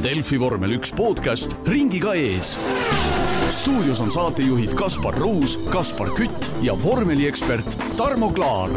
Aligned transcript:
Delfi 0.00 0.38
vormel 0.40 0.78
üks 0.78 0.94
podcast 0.96 1.52
ringiga 1.68 2.14
ees. 2.16 2.54
stuudios 3.52 3.98
on 4.00 4.08
saatejuhid 4.08 4.72
Kaspar 4.78 5.18
Ruus, 5.20 5.58
Kaspar 5.68 6.08
Kütt 6.16 6.46
ja 6.64 6.72
vormeliekspert 6.72 7.76
Tarmo 7.98 8.30
Klaar. 8.32 8.70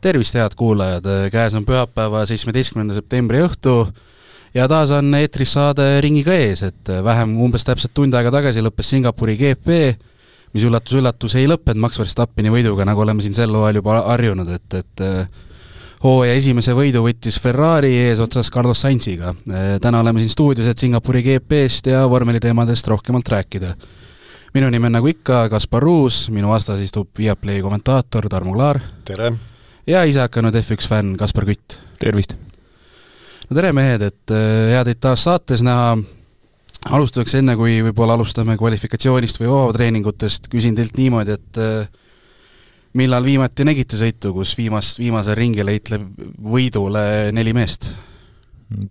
tervist, 0.00 0.34
head 0.34 0.52
kuulajad, 0.56 1.08
käes 1.32 1.56
on 1.56 1.64
pühapäeva, 1.64 2.26
seitsmeteistkümnenda 2.28 2.98
septembri 3.00 3.40
õhtu 3.46 3.88
ja 4.54 4.68
taas 4.68 4.92
on 4.92 5.08
eetris 5.14 5.56
saade 5.56 5.88
Ringiga 6.04 6.36
ees, 6.36 6.62
et 6.68 6.92
vähem, 7.04 7.32
umbes 7.40 7.64
täpselt 7.64 7.96
tund 7.96 8.12
aega 8.12 8.30
tagasi 8.30 8.60
lõppes 8.60 8.92
Singapuri 8.92 9.40
GP, 9.40 9.82
mis 10.52 10.68
üllatus-üllatus 10.68 11.40
ei 11.40 11.48
lõppenud 11.48 11.80
Max 11.80 11.96
Verstappeni 11.98 12.52
võiduga, 12.52 12.84
nagu 12.84 13.00
oleme 13.00 13.24
siin 13.24 13.34
sel 13.34 13.56
hooajal 13.56 13.80
juba 13.80 14.02
harjunud, 14.04 14.56
et, 14.60 14.82
et 14.84 15.06
hooaja 16.04 16.36
esimese 16.38 16.74
võidu 16.76 17.02
võttis 17.06 17.38
Ferrari 17.42 17.94
eesotsas 18.06 18.50
Carlos 18.54 18.80
Sainziga. 18.84 19.34
täna 19.82 20.00
oleme 20.00 20.20
siin 20.22 20.30
stuudios, 20.30 20.68
et 20.68 20.78
Singapuri 20.78 21.22
GP-st 21.22 21.90
ja 21.92 22.04
vormeliteemadest 22.10 22.88
rohkemalt 22.88 23.28
rääkida. 23.28 23.74
minu 24.54 24.70
nimi 24.70 24.86
on 24.86 24.92
nagu 24.92 25.06
ikka 25.06 25.48
Kaspar 25.48 25.82
Ruus, 25.82 26.30
minu 26.30 26.48
vastas 26.48 26.80
istub 26.80 27.08
Viaplay 27.18 27.62
kommentaator 27.62 28.28
Tarmo 28.28 28.52
Klaar. 28.52 28.80
tere! 29.04 29.32
ja 29.86 30.04
ise 30.04 30.20
hakanud 30.20 30.54
F1 30.54 30.88
fänn 30.88 31.16
Kaspar 31.16 31.44
Kütt. 31.44 31.78
tervist! 31.98 32.36
no 33.50 33.56
tere, 33.56 33.72
mehed, 33.72 34.02
et 34.02 34.36
hea 34.70 34.84
teid 34.84 35.00
taas 35.00 35.24
saates 35.24 35.62
näha. 35.62 35.98
alustuseks, 36.90 37.34
enne 37.34 37.56
kui 37.56 37.82
võib-olla 37.82 38.14
alustame 38.14 38.56
kvalifikatsioonist 38.56 39.40
või 39.40 39.50
vabatreeningutest, 39.50 40.46
küsin 40.48 40.76
teilt 40.78 40.96
niimoodi, 40.96 41.32
et 41.32 41.58
millal 42.96 43.24
viimati 43.24 43.66
nägite 43.68 43.98
sõitu, 44.00 44.32
kus 44.36 44.54
viimast, 44.58 44.98
viimasel 45.00 45.36
ringil 45.38 45.68
heitleb 45.68 46.06
võidule 46.40 47.32
neli 47.36 47.54
meest? 47.56 47.90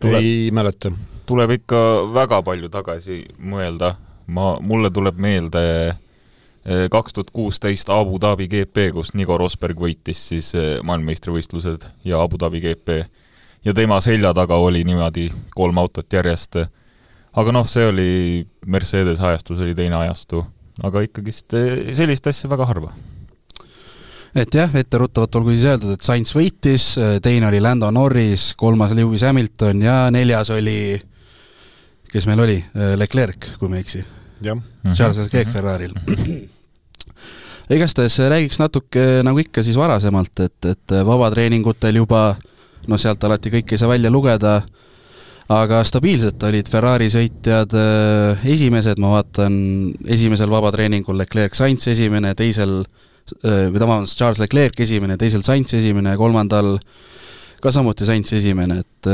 ei 0.04 0.50
mäleta. 0.52 0.92
tuleb 1.26 1.52
ikka 1.60 1.80
väga 2.14 2.42
palju 2.42 2.70
tagasi 2.74 3.22
mõelda, 3.38 3.94
ma, 4.28 4.56
mulle 4.66 4.90
tuleb 4.94 5.20
meelde 5.22 5.64
eh, 5.90 6.88
kaks 6.92 7.14
tuhat 7.14 7.30
kuusteist 7.34 7.90
Abu 7.94 8.18
Dhabi 8.22 8.48
GP, 8.48 8.92
kus 8.96 9.14
Nico 9.14 9.38
Rosberg 9.38 9.78
võitis 9.80 10.24
siis 10.32 10.54
eh, 10.56 10.80
maailmameistrivõistlused 10.84 11.86
ja 12.06 12.22
Abu 12.22 12.40
Dhabi 12.42 12.62
GP. 12.64 13.04
ja 13.66 13.74
tema 13.74 14.02
selja 14.02 14.34
taga 14.34 14.56
oli 14.56 14.84
niimoodi 14.84 15.30
kolm 15.56 15.78
autot 15.78 16.14
järjest. 16.14 16.58
aga 17.34 17.52
noh, 17.52 17.68
see 17.68 17.86
oli, 17.86 18.48
Mercedes 18.66 19.22
ajastus 19.22 19.60
oli 19.60 19.76
teine 19.76 19.96
ajastu, 19.96 20.46
aga 20.84 21.06
ikkagist 21.06 21.54
eh, 21.54 21.94
sellist 21.94 22.28
asja 22.28 22.50
väga 22.50 22.66
harva 22.66 22.94
et 24.38 24.54
jah, 24.54 24.74
etteruttavalt 24.80 25.36
olgu 25.40 25.54
siis 25.56 25.66
öeldud, 25.72 25.96
et 25.96 26.06
Sainz 26.06 26.34
võitis, 26.36 26.92
teine 27.24 27.50
oli 27.50 27.62
Lando 27.64 27.90
Norris, 27.94 28.52
kolmas 28.60 28.94
Lewis 28.98 29.26
Hamilton 29.26 29.82
ja 29.82 29.96
neljas 30.14 30.52
oli, 30.54 30.98
kes 32.12 32.28
meil 32.30 32.44
oli, 32.46 32.58
Leclerc, 33.02 33.56
kui 33.58 33.72
ma 33.72 33.80
ei 33.80 33.86
eksi. 33.86 34.04
Charles 34.94 35.24
Leclerc 35.24 35.50
Ferrari'l. 35.50 35.96
igastahes 37.74 38.20
räägiks 38.20 38.62
natuke 38.62 39.24
nagu 39.26 39.42
ikka 39.42 39.64
siis 39.66 39.78
varasemalt, 39.80 40.40
et, 40.46 40.70
et 40.70 40.98
vabatreeningutel 41.06 41.98
juba 42.00 42.30
noh, 42.88 43.00
sealt 43.02 43.24
alati 43.28 43.52
kõike 43.52 43.76
ei 43.76 43.82
saa 43.82 43.90
välja 43.92 44.12
lugeda, 44.14 44.62
aga 45.52 45.82
stabiilselt 45.88 46.44
olid 46.48 46.70
Ferrari 46.72 47.10
sõitjad 47.12 47.74
esimesed, 48.46 49.02
ma 49.02 49.18
vaatan, 49.18 49.58
esimesel 50.08 50.52
vabatreeningul 50.52 51.18
Leclerc 51.20 51.58
Sainz 51.58 51.90
esimene, 51.92 52.36
teisel 52.38 52.84
või 53.44 53.80
vabandust, 53.80 54.18
Charles 54.20 54.42
Leclerc 54.44 54.80
esimene, 54.86 55.18
teisel 55.20 55.44
Sainz 55.46 55.74
esimene, 55.78 56.16
kolmandal 56.20 56.76
ka 57.64 57.74
samuti 57.74 58.08
Sainz 58.08 58.34
esimene, 58.38 58.82
et 58.86 59.12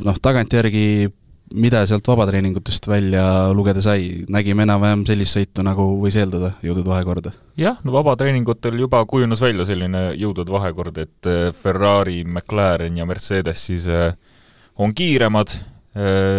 noh, 0.00 0.20
tagantjärgi 0.22 1.10
mida 1.54 1.82
sealt 1.86 2.06
vabatreeningutest 2.06 2.86
välja 2.88 3.24
lugeda 3.54 3.82
sai, 3.82 4.24
nägime 4.30 4.62
enam-vähem 4.62 5.02
sellist 5.08 5.34
sõitu, 5.34 5.64
nagu 5.66 5.86
võis 6.02 6.14
eeldada, 6.20 6.52
jõudude 6.62 6.92
vahekorda? 6.92 7.32
jah, 7.58 7.80
no 7.84 7.94
vabatreeningutel 7.96 8.78
juba 8.78 9.02
kujunes 9.10 9.42
välja 9.42 9.66
selline 9.66 10.10
jõudude 10.18 10.52
vahekord, 10.54 11.00
et 11.02 11.30
Ferrari, 11.58 12.22
McLaren 12.24 12.96
ja 13.00 13.06
Mercedes 13.08 13.66
siis 13.66 13.88
on 14.78 14.94
kiiremad, 14.94 15.56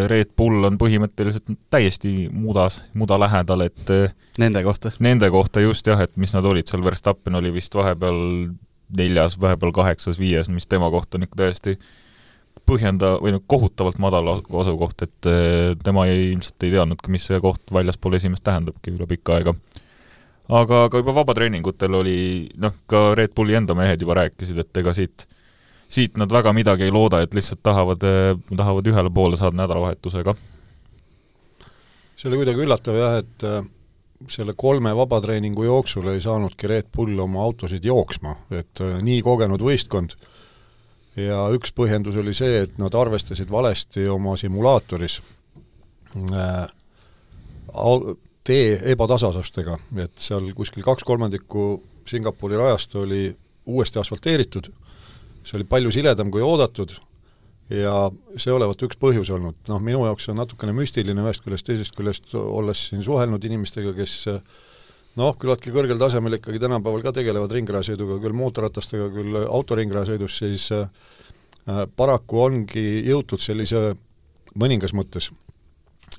Red 0.07 0.29
Bull 0.39 0.63
on 0.63 0.77
põhimõtteliselt 0.79 1.49
täiesti 1.73 2.29
mudas, 2.31 2.77
muda 2.95 3.17
lähedal, 3.19 3.65
et 3.65 3.89
Nende 4.39 4.61
kohta? 4.63 4.93
Nende 5.03 5.27
kohta 5.33 5.59
just 5.59 5.87
jah, 5.87 5.99
et 5.99 6.13
mis 6.15 6.31
nad 6.31 6.45
olid, 6.47 6.69
seal 6.69 6.83
Verstappen 6.85 7.35
oli 7.35 7.51
vist 7.51 7.75
vahepeal 7.75 8.21
neljas, 8.97 9.35
vahepeal 9.41 9.73
kaheksas, 9.75 10.19
viies, 10.19 10.49
mis 10.51 10.67
tema 10.71 10.87
kohta 10.91 11.19
on 11.19 11.27
ikka 11.27 11.41
täiesti 11.43 11.75
põhjenda- 12.67 13.17
või 13.21 13.35
noh, 13.35 13.43
kohutavalt 13.47 13.99
madal 13.99 14.29
asukoht, 14.37 15.03
et 15.03 15.29
tema 15.83 16.05
ei, 16.07 16.31
ilmselt 16.31 16.63
ei 16.63 16.71
teadnudki, 16.75 17.11
mis 17.11 17.27
see 17.27 17.39
koht 17.43 17.73
väljaspool 17.73 18.17
esimest 18.19 18.43
tähendabki 18.47 18.95
üle 18.95 19.07
pikka 19.09 19.37
aega. 19.39 19.55
aga, 20.49 20.83
aga 20.85 20.97
juba 20.97 21.15
vabatreeningutel 21.15 21.93
oli 21.95 22.49
noh, 22.55 22.73
ka 22.87 23.13
Red 23.15 23.35
Bulli 23.35 23.55
enda 23.55 23.75
mehed 23.75 24.01
juba 24.01 24.19
rääkisid, 24.21 24.57
et 24.57 24.77
ega 24.83 24.93
siit 24.93 25.27
siit 25.91 26.17
nad 26.17 26.31
väga 26.31 26.53
midagi 26.55 26.87
ei 26.87 26.93
looda, 26.93 27.21
et 27.21 27.35
lihtsalt 27.35 27.61
tahavad, 27.63 28.03
tahavad 28.55 28.87
ühele 28.87 29.11
poole 29.13 29.37
saada 29.39 29.59
nädalavahetusega. 29.59 30.35
see 32.15 32.29
oli 32.29 32.41
kuidagi 32.41 32.63
üllatav 32.63 32.97
jah, 32.97 33.15
et 33.23 33.45
äh, 33.49 33.63
selle 34.29 34.53
kolme 34.53 34.93
vabatreeningu 34.95 35.65
jooksul 35.65 36.07
ei 36.13 36.21
saanudki 36.21 36.69
Red 36.69 36.91
Bull 36.95 37.19
oma 37.19 37.41
autosid 37.43 37.85
jooksma, 37.85 38.35
et 38.51 38.83
äh, 38.83 38.99
nii 39.01 39.21
kogenud 39.25 39.63
võistkond 39.65 40.15
ja 41.19 41.43
üks 41.51 41.73
põhjendus 41.75 42.19
oli 42.21 42.33
see, 42.37 42.63
et 42.65 42.77
nad 42.79 42.95
arvestasid 42.95 43.51
valesti 43.51 44.07
oma 44.09 44.37
simulaatoris 44.39 45.19
tee 48.43 48.71
ebatasasustega, 48.91 49.77
et 50.03 50.11
seal 50.19 50.51
kuskil 50.55 50.83
kaks 50.83 51.05
kolmandikku 51.07 51.65
Singapuri 52.07 52.57
rajast 52.59 52.95
oli 52.99 53.29
uuesti 53.65 53.99
asfalteeritud 54.01 54.71
see 55.43 55.59
oli 55.59 55.67
palju 55.69 55.91
siledam 55.93 56.31
kui 56.33 56.43
oodatud 56.45 56.93
ja 57.71 57.95
see 58.35 58.51
olevat 58.53 58.81
üks 58.85 58.99
põhjus 58.99 59.31
olnud, 59.33 59.55
noh 59.69 59.79
minu 59.83 60.03
jaoks 60.07 60.27
on 60.31 60.39
natukene 60.41 60.73
müstiline 60.75 61.23
ühest 61.23 61.45
küljest, 61.45 61.67
teisest 61.69 61.95
küljest 61.95 62.35
olles 62.35 62.87
siin 62.89 63.03
suhelnud 63.05 63.43
inimestega, 63.47 63.93
kes 63.95 64.17
noh, 65.19 65.35
küllaltki 65.39 65.73
kõrgel 65.75 65.99
tasemel 65.99 66.37
ikkagi 66.39 66.59
tänapäeval 66.61 67.05
ka 67.05 67.15
tegelevad 67.15 67.53
ringrajasõiduga, 67.55 68.19
küll 68.23 68.37
mootorratastega, 68.37 69.07
küll 69.15 69.39
autoringrajasõidus, 69.43 70.37
siis 70.43 70.67
äh, 70.75 70.91
paraku 71.95 72.43
ongi 72.45 72.85
jõutud 73.07 73.41
sellise 73.43 73.93
mõningas 74.59 74.95
mõttes 74.97 75.31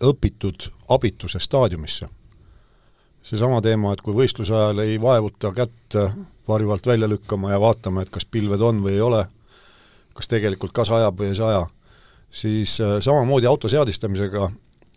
õpitud 0.02 0.70
abituse 0.92 1.40
staadiumisse. 1.42 2.08
Seesama 3.22 3.60
teema, 3.62 3.92
et 3.92 4.00
kui 4.02 4.14
võistluse 4.16 4.54
ajal 4.54 4.82
ei 4.84 5.00
vaevuta 5.00 5.52
kätt 5.54 5.96
varju 6.48 6.70
alt 6.70 6.86
välja 6.86 7.08
lükkama 7.08 7.52
ja 7.52 7.60
vaatama, 7.60 8.02
et 8.02 8.10
kas 8.10 8.24
pilved 8.24 8.60
on 8.60 8.82
või 8.82 8.96
ei 8.96 9.00
ole, 9.00 9.26
kas 10.14 10.28
tegelikult 10.28 10.72
kas 10.74 10.90
ajab 10.90 11.20
või 11.20 11.30
ei 11.30 11.38
saja, 11.38 11.66
siis 12.30 12.80
äh, 12.80 12.98
samamoodi 13.00 13.46
auto 13.46 13.68
seadistamisega 13.68 14.50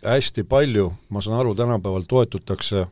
hästi 0.06 0.44
palju, 0.44 0.90
ma 1.08 1.20
saan 1.20 1.40
aru, 1.40 1.54
tänapäeval 1.54 2.04
toetutakse 2.08 2.86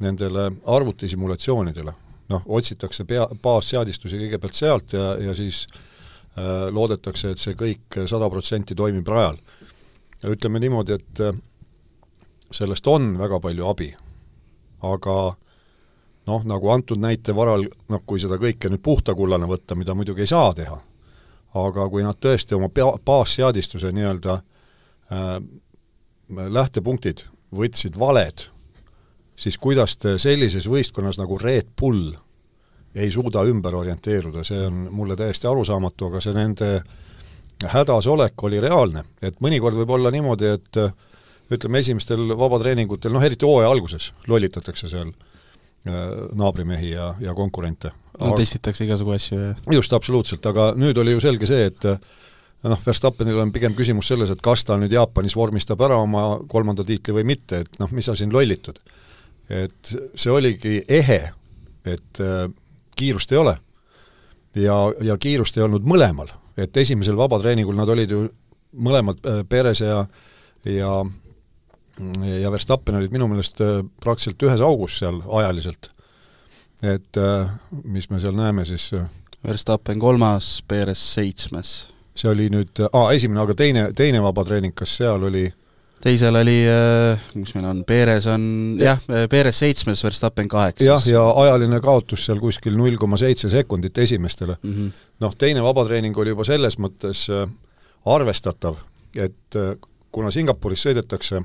nendele 0.00 0.50
arvutisimulatsioonidele. 0.66 1.92
noh, 2.32 2.42
otsitakse 2.46 3.04
pea, 3.04 3.26
baasseadistusi 3.42 4.16
kõigepealt 4.16 4.56
sealt 4.56 4.92
ja, 4.96 5.14
ja 5.20 5.34
siis 5.34 5.66
äh, 5.68 6.70
loodetakse, 6.70 7.34
et 7.34 7.42
see 7.42 7.54
kõik 7.58 7.98
sada 8.08 8.30
protsenti 8.30 8.74
toimib 8.74 9.08
rajal. 9.08 9.36
ja 10.22 10.30
ütleme 10.30 10.60
niimoodi, 10.60 10.92
et 10.92 11.20
äh, 11.20 11.36
sellest 12.50 12.86
on 12.86 13.18
väga 13.18 13.40
palju 13.40 13.68
abi, 13.68 13.92
aga 14.82 15.16
noh, 16.26 16.44
nagu 16.46 16.70
antud 16.70 17.00
näite 17.02 17.34
varal, 17.36 17.66
noh 17.90 18.02
kui 18.06 18.20
seda 18.22 18.38
kõike 18.40 18.70
nüüd 18.70 18.82
puhtakullana 18.84 19.48
võtta, 19.50 19.76
mida 19.78 19.94
muidugi 19.98 20.24
ei 20.24 20.30
saa 20.30 20.52
teha, 20.56 20.78
aga 21.62 21.88
kui 21.90 22.04
nad 22.06 22.18
tõesti 22.22 22.56
oma 22.56 22.70
pea, 22.72 22.92
baasseadistuse 23.04 23.92
nii-öelda 23.94 24.38
äh, 24.38 25.36
lähtepunktid 26.30 27.26
võtsid 27.52 27.98
valed, 28.00 28.46
siis 29.36 29.58
kuidas 29.60 29.96
te 30.00 30.16
sellises 30.22 30.68
võistkonnas 30.70 31.18
nagu 31.20 31.38
Red 31.40 31.74
Bull 31.78 32.12
ei 32.94 33.10
suuda 33.10 33.44
ümber 33.48 33.74
orienteeruda, 33.74 34.44
see 34.44 34.66
on 34.66 34.86
mulle 34.92 35.16
täiesti 35.16 35.48
arusaamatu, 35.48 36.10
aga 36.10 36.20
see 36.20 36.34
nende 36.36 36.68
hädas 37.72 38.08
olek 38.10 38.42
oli 38.44 38.60
reaalne, 38.60 39.04
et 39.22 39.38
mõnikord 39.40 39.78
võib 39.80 39.94
olla 39.96 40.10
niimoodi, 40.12 40.50
et 40.58 40.80
ütleme, 41.58 41.82
esimestel 41.82 42.32
vabatreeningutel, 42.38 43.12
noh 43.14 43.24
eriti 43.24 43.46
hooaja 43.48 43.70
alguses 43.72 44.10
lollitatakse 44.30 44.90
seal 44.90 45.12
äh, 45.12 46.00
naabrimehi 46.38 46.94
ja, 46.94 47.12
ja 47.20 47.34
konkurente. 47.34 47.92
no 48.20 48.34
testitakse 48.38 48.84
igasugu 48.86 49.16
asju 49.16 49.38
ja 49.38 49.54
just, 49.78 49.92
absoluutselt, 49.92 50.46
aga 50.46 50.72
nüüd 50.78 50.98
oli 51.00 51.16
ju 51.16 51.22
selge 51.24 51.48
see, 51.50 51.70
et 51.70 51.88
äh, 51.88 51.98
noh, 52.68 52.80
Verstappenil 52.86 53.40
on 53.42 53.52
pigem 53.54 53.74
küsimus 53.78 54.10
selles, 54.12 54.30
et 54.30 54.42
kas 54.44 54.64
ta 54.68 54.76
nüüd 54.80 54.92
Jaapanis 54.94 55.36
vormistab 55.38 55.82
ära 55.84 55.98
oma 56.02 56.26
kolmanda 56.50 56.84
tiitli 56.86 57.16
või 57.16 57.26
mitte, 57.34 57.64
et 57.64 57.80
noh, 57.82 57.90
mis 57.94 58.06
sa 58.08 58.16
siin 58.18 58.32
lollitud. 58.34 58.78
et 59.52 59.94
see 60.14 60.30
oligi 60.30 60.82
ehe, 60.88 61.20
et 61.84 62.20
äh, 62.20 62.46
kiirust 62.96 63.32
ei 63.32 63.38
ole. 63.38 63.56
ja, 64.54 64.76
ja 65.00 65.16
kiirust 65.18 65.56
ei 65.56 65.64
olnud 65.64 65.84
mõlemal, 65.88 66.30
et 66.56 66.76
esimesel 66.76 67.16
vabatreeningul 67.16 67.74
nad 67.76 67.88
olid 67.88 68.10
ju 68.10 68.28
mõlemad, 68.72 69.18
äh, 69.26 69.42
Perez 69.48 69.80
ja 69.80 70.06
ja 70.64 71.04
ja 72.40 72.50
Verstappen 72.50 72.98
olid 72.98 73.12
minu 73.14 73.28
meelest 73.30 73.60
äh, 73.64 73.80
praktiliselt 74.02 74.42
ühes 74.48 74.62
augus 74.64 74.98
seal 75.02 75.20
ajaliselt. 75.40 75.90
et 76.82 77.18
äh, 77.20 77.50
mis 77.84 78.10
me 78.10 78.20
seal 78.20 78.36
näeme 78.36 78.64
siis 78.68 78.90
Verstappen 79.46 79.98
kolmas, 79.98 80.62
Perez 80.68 81.00
seitsmes. 81.14 81.72
see 82.16 82.30
oli 82.30 82.48
nüüd, 82.52 82.84
aa, 82.92 83.10
esimene, 83.16 83.40
aga 83.40 83.54
teine, 83.56 83.88
teine 83.96 84.22
vabatreening, 84.22 84.74
kas 84.76 84.98
seal 85.00 85.22
oli 85.30 85.46
teisel 86.02 86.34
oli, 86.34 86.56
mis 87.38 87.54
meil 87.54 87.66
on, 87.70 87.84
Perez 87.86 88.26
on 88.26 88.42
jah, 88.80 88.98
Perez 89.30 89.60
seitsmes, 89.62 90.02
Verstappen 90.04 90.48
kaheksas. 90.50 90.86
jah, 90.86 91.06
ja 91.08 91.22
ajaline 91.44 91.80
kaotus 91.80 92.26
seal 92.26 92.42
kuskil 92.42 92.76
null 92.76 92.98
koma 93.00 93.16
seitse 93.20 93.50
sekundit 93.50 93.98
esimestele 93.98 94.56
mm 94.62 94.74
-hmm.. 94.74 95.06
noh, 95.24 95.36
teine 95.38 95.62
vabatreening 95.62 96.18
oli 96.18 96.34
juba 96.34 96.44
selles 96.44 96.78
mõttes 96.78 97.28
arvestatav, 98.04 98.76
et 99.16 99.60
kuna 100.12 100.30
Singapuris 100.30 100.82
sõidetakse 100.86 101.40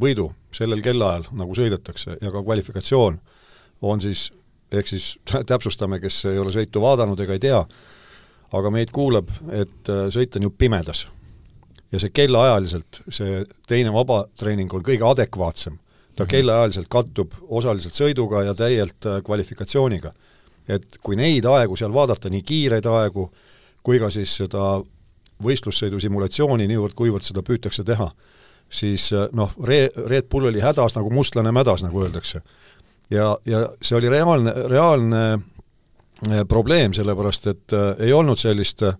võidu 0.00 0.30
sellel 0.54 0.82
kellaajal, 0.82 1.28
nagu 1.38 1.54
sõidetakse, 1.56 2.16
ja 2.20 2.32
ka 2.32 2.42
kvalifikatsioon 2.42 3.20
on 3.86 4.02
siis, 4.02 4.28
ehk 4.72 4.90
siis 4.90 5.12
täpsustame, 5.52 6.00
kes 6.02 6.24
ei 6.30 6.38
ole 6.38 6.52
sõitu 6.54 6.82
vaadanud 6.82 7.20
ega 7.20 7.36
ei 7.36 7.42
tea, 7.42 7.60
aga 8.56 8.72
meid 8.74 8.92
kuuleb, 8.94 9.30
et 9.52 9.92
äh, 9.92 10.08
sõit 10.14 10.36
on 10.36 10.48
ju 10.48 10.50
pimedas. 10.50 11.06
ja 11.92 11.98
see 11.98 12.12
kellaajaliselt, 12.14 13.00
see 13.10 13.44
teine 13.66 13.92
vabatreening 13.92 14.72
on 14.74 14.82
kõige 14.86 15.06
adekvaatsem. 15.06 15.78
ta 16.16 16.24
mhm. 16.24 16.30
kellaajaliselt 16.30 16.88
kattub 16.88 17.32
osaliselt 17.48 17.94
sõiduga 17.94 18.44
ja 18.44 18.54
täielt 18.54 19.06
äh, 19.06 19.22
kvalifikatsiooniga. 19.22 20.12
et 20.68 20.98
kui 21.02 21.16
neid 21.16 21.44
aegu 21.44 21.76
seal 21.76 21.92
vaadata, 21.92 22.30
nii 22.30 22.42
kiireid 22.42 22.86
aegu 22.86 23.30
kui 23.82 23.98
ka 23.98 24.10
siis 24.10 24.36
seda 24.42 24.80
võistlussõidu 25.42 26.00
simulatsiooni, 26.00 26.68
niivõrd-kuivõrd 26.68 27.24
seda 27.24 27.42
püütakse 27.42 27.84
teha, 27.86 28.10
siis 28.70 29.12
äh, 29.12 29.28
noh, 29.32 29.52
Re-, 29.64 29.90
Red 30.06 30.28
Bull 30.30 30.48
oli 30.50 30.62
hädas 30.62 30.96
nagu 30.96 31.10
mustlane 31.10 31.52
mädas, 31.52 31.82
nagu 31.82 32.02
öeldakse. 32.02 32.42
ja, 33.10 33.38
ja 33.46 33.68
see 33.82 33.98
oli 33.98 34.08
reaalne, 34.08 34.54
reaalne 34.70 35.22
äh, 35.32 36.44
probleem, 36.48 36.94
sellepärast 36.94 37.46
et 37.46 37.72
äh, 37.72 38.06
ei 38.06 38.12
olnud 38.12 38.38
sellist 38.38 38.82
äh, 38.82 38.94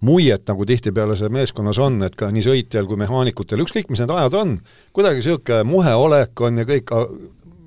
muiet, 0.00 0.46
nagu 0.48 0.66
tihtipeale 0.66 1.16
see 1.18 1.30
meeskonnas 1.32 1.78
on, 1.82 2.02
et 2.06 2.14
ka 2.18 2.30
nii 2.34 2.44
sõitjal 2.44 2.86
kui 2.86 2.98
mehaanikutel, 3.00 3.62
ükskõik 3.64 3.90
mis 3.90 4.02
need 4.02 4.14
ajad 4.14 4.38
on, 4.38 4.54
kuidagi 4.94 5.22
niisugune 5.22 5.64
muhe 5.66 5.94
olek 5.94 6.46
on 6.46 6.62
ja 6.62 6.66
kõik, 6.68 6.94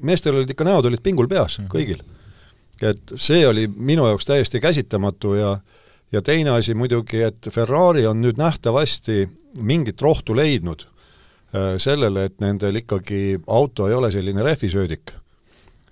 meestel 0.01 0.39
olid 0.39 0.51
ikka 0.51 0.68
näod 0.68 0.88
olid 0.88 1.04
pingul 1.04 1.28
peas 1.31 1.60
mm, 1.60 1.66
-hmm. 1.66 1.72
kõigil. 1.75 2.01
et 2.81 3.13
see 3.16 3.48
oli 3.48 3.68
minu 3.68 4.07
jaoks 4.07 4.25
täiesti 4.25 4.60
käsitamatu 4.60 5.33
ja 5.36 5.60
ja 6.12 6.22
teine 6.22 6.50
asi 6.50 6.74
muidugi, 6.74 7.22
et 7.22 7.48
Ferrari 7.51 8.06
on 8.07 8.22
nüüd 8.22 8.38
nähtavasti 8.38 9.30
mingit 9.60 10.01
rohtu 10.01 10.36
leidnud 10.36 10.88
sellele, 11.77 12.25
et 12.30 12.39
nendel 12.39 12.80
ikkagi 12.80 13.42
auto 13.48 13.89
ei 13.89 13.94
ole 13.94 14.12
selline 14.12 14.44
rehvisöödik. 14.44 15.12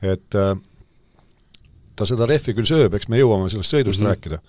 et 0.02 0.36
äh, 0.36 0.56
ta 1.96 2.06
seda 2.08 2.26
rehvi 2.26 2.54
küll 2.56 2.68
sööb, 2.68 2.94
eks 2.96 3.10
me 3.12 3.20
jõuame 3.20 3.50
sellest 3.52 3.74
sõidust 3.74 4.00
mm 4.00 4.06
-hmm. 4.06 4.10
rääkida, 4.10 4.40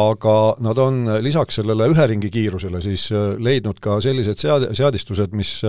aga 0.00 0.56
nad 0.64 0.78
on 0.78 1.04
lisaks 1.20 1.60
sellele 1.60 1.88
ühe 1.92 2.06
ringi 2.06 2.30
kiirusele 2.30 2.80
siis 2.82 3.12
äh, 3.12 3.36
leidnud 3.38 3.80
ka 3.80 4.00
sellised 4.00 4.40
sead-, 4.40 4.70
seadistused, 4.74 5.32
mis 5.32 5.60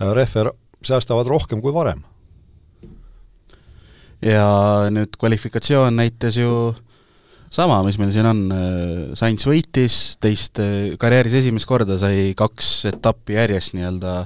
rehve 0.00 0.50
säästavad 0.82 1.26
rohkem 1.26 1.60
kui 1.60 1.72
varem. 1.72 2.02
ja 4.22 4.88
nüüd 4.90 5.16
kvalifikatsioon 5.20 5.96
näitas 5.96 6.36
ju 6.36 6.74
sama, 7.54 7.80
mis 7.86 7.98
meil 8.00 8.12
siin 8.14 8.28
on, 8.28 8.40
äh, 8.54 9.12
Sainz 9.18 9.46
võitis, 9.46 10.16
teist, 10.22 10.58
äh, 10.62 10.94
karjääris 11.00 11.38
esimest 11.42 11.68
korda 11.70 11.98
sai 12.00 12.32
kaks 12.38 12.72
etappi 12.90 13.38
järjest 13.38 13.76
nii-öelda 13.76 14.24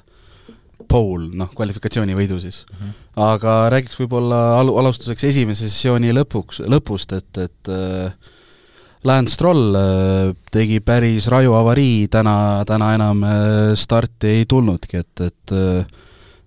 pole, 0.89 1.29
noh, 1.37 1.51
kvalifikatsioonivõidu 1.53 2.39
siis 2.41 2.63
mm. 2.65 2.81
-hmm. 2.81 2.97
aga 3.29 3.59
räägiks 3.75 3.99
võib-olla 4.01 4.41
alu-, 4.63 4.79
alustuseks 4.81 5.29
esimese 5.29 5.69
sessiooni 5.69 6.15
lõpuks, 6.17 6.63
lõpust, 6.65 7.13
et, 7.19 7.43
et 7.45 7.73
äh, 7.75 8.35
Lance 9.05 9.37
Stroll 9.37 9.77
äh, 9.77 10.33
tegi 10.51 10.81
päris 10.81 11.29
raju 11.29 11.59
avarii, 11.61 12.09
täna, 12.09 12.65
täna 12.67 12.95
enam 12.97 13.25
starti 13.77 14.39
ei 14.41 14.49
tulnudki, 14.49 15.05
et, 15.05 15.27
et 15.29 15.57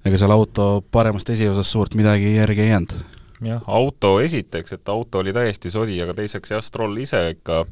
ega 0.02 0.18
seal 0.18 0.34
auto 0.34 0.84
paremast 0.92 1.30
esiosast 1.30 1.70
suurt 1.70 1.96
midagi 1.96 2.36
järgi 2.40 2.66
ei 2.66 2.74
jäänud 2.74 3.11
jah, 3.42 3.62
auto 3.68 4.20
esiteks, 4.22 4.78
et 4.78 4.90
auto 4.90 5.22
oli 5.22 5.34
täiesti 5.34 5.72
sodi, 5.74 5.98
aga 6.04 6.16
teiseks 6.18 6.54
jah, 6.54 6.64
Stroll 6.66 6.98
ise 7.02 7.22
ikka 7.36 7.64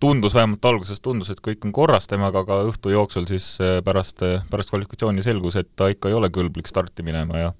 tundus, 0.00 0.34
vähemalt 0.34 0.64
alguses 0.64 1.00
tundus, 1.00 1.30
et 1.32 1.40
kõik 1.44 1.64
on 1.64 1.72
korras 1.72 2.08
temaga, 2.10 2.42
aga 2.44 2.62
õhtu 2.68 2.92
jooksul 2.92 3.28
siis 3.30 3.54
eh, 3.62 3.78
pärast, 3.84 4.22
eh, 4.26 4.42
pärast 4.50 4.72
kvalifikatsiooni 4.72 5.24
selgus, 5.24 5.56
et 5.60 5.70
ta 5.76 5.88
ikka 5.92 6.10
ei 6.10 6.18
ole 6.18 6.30
kõlblik 6.34 6.68
starti 6.70 7.06
minema 7.06 7.40
ja 7.40 7.54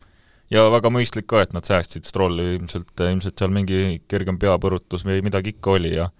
ja 0.52 0.66
väga 0.70 0.90
mõistlik 0.92 1.26
ka, 1.30 1.40
et 1.42 1.54
nad 1.56 1.64
säästsid 1.64 2.04
Strolli, 2.04 2.54
ilmselt, 2.58 2.92
ilmselt 3.00 3.40
seal 3.40 3.52
mingi 3.54 4.02
kergem 4.08 4.36
peapõrutus 4.38 5.06
või 5.06 5.22
midagi 5.24 5.54
ikka 5.54 5.78
oli 5.78 5.94
ja 5.96 6.10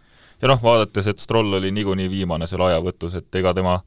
ja 0.43 0.51
noh, 0.51 0.63
vaadates, 0.63 1.07
et 1.11 1.23
Stroll 1.23 1.61
oli 1.61 1.71
niikuinii 1.75 2.09
viimane 2.11 2.49
seal 2.51 2.65
ajavõtus, 2.67 3.19
et 3.21 3.41
ega 3.41 3.55
tema, 3.55 3.79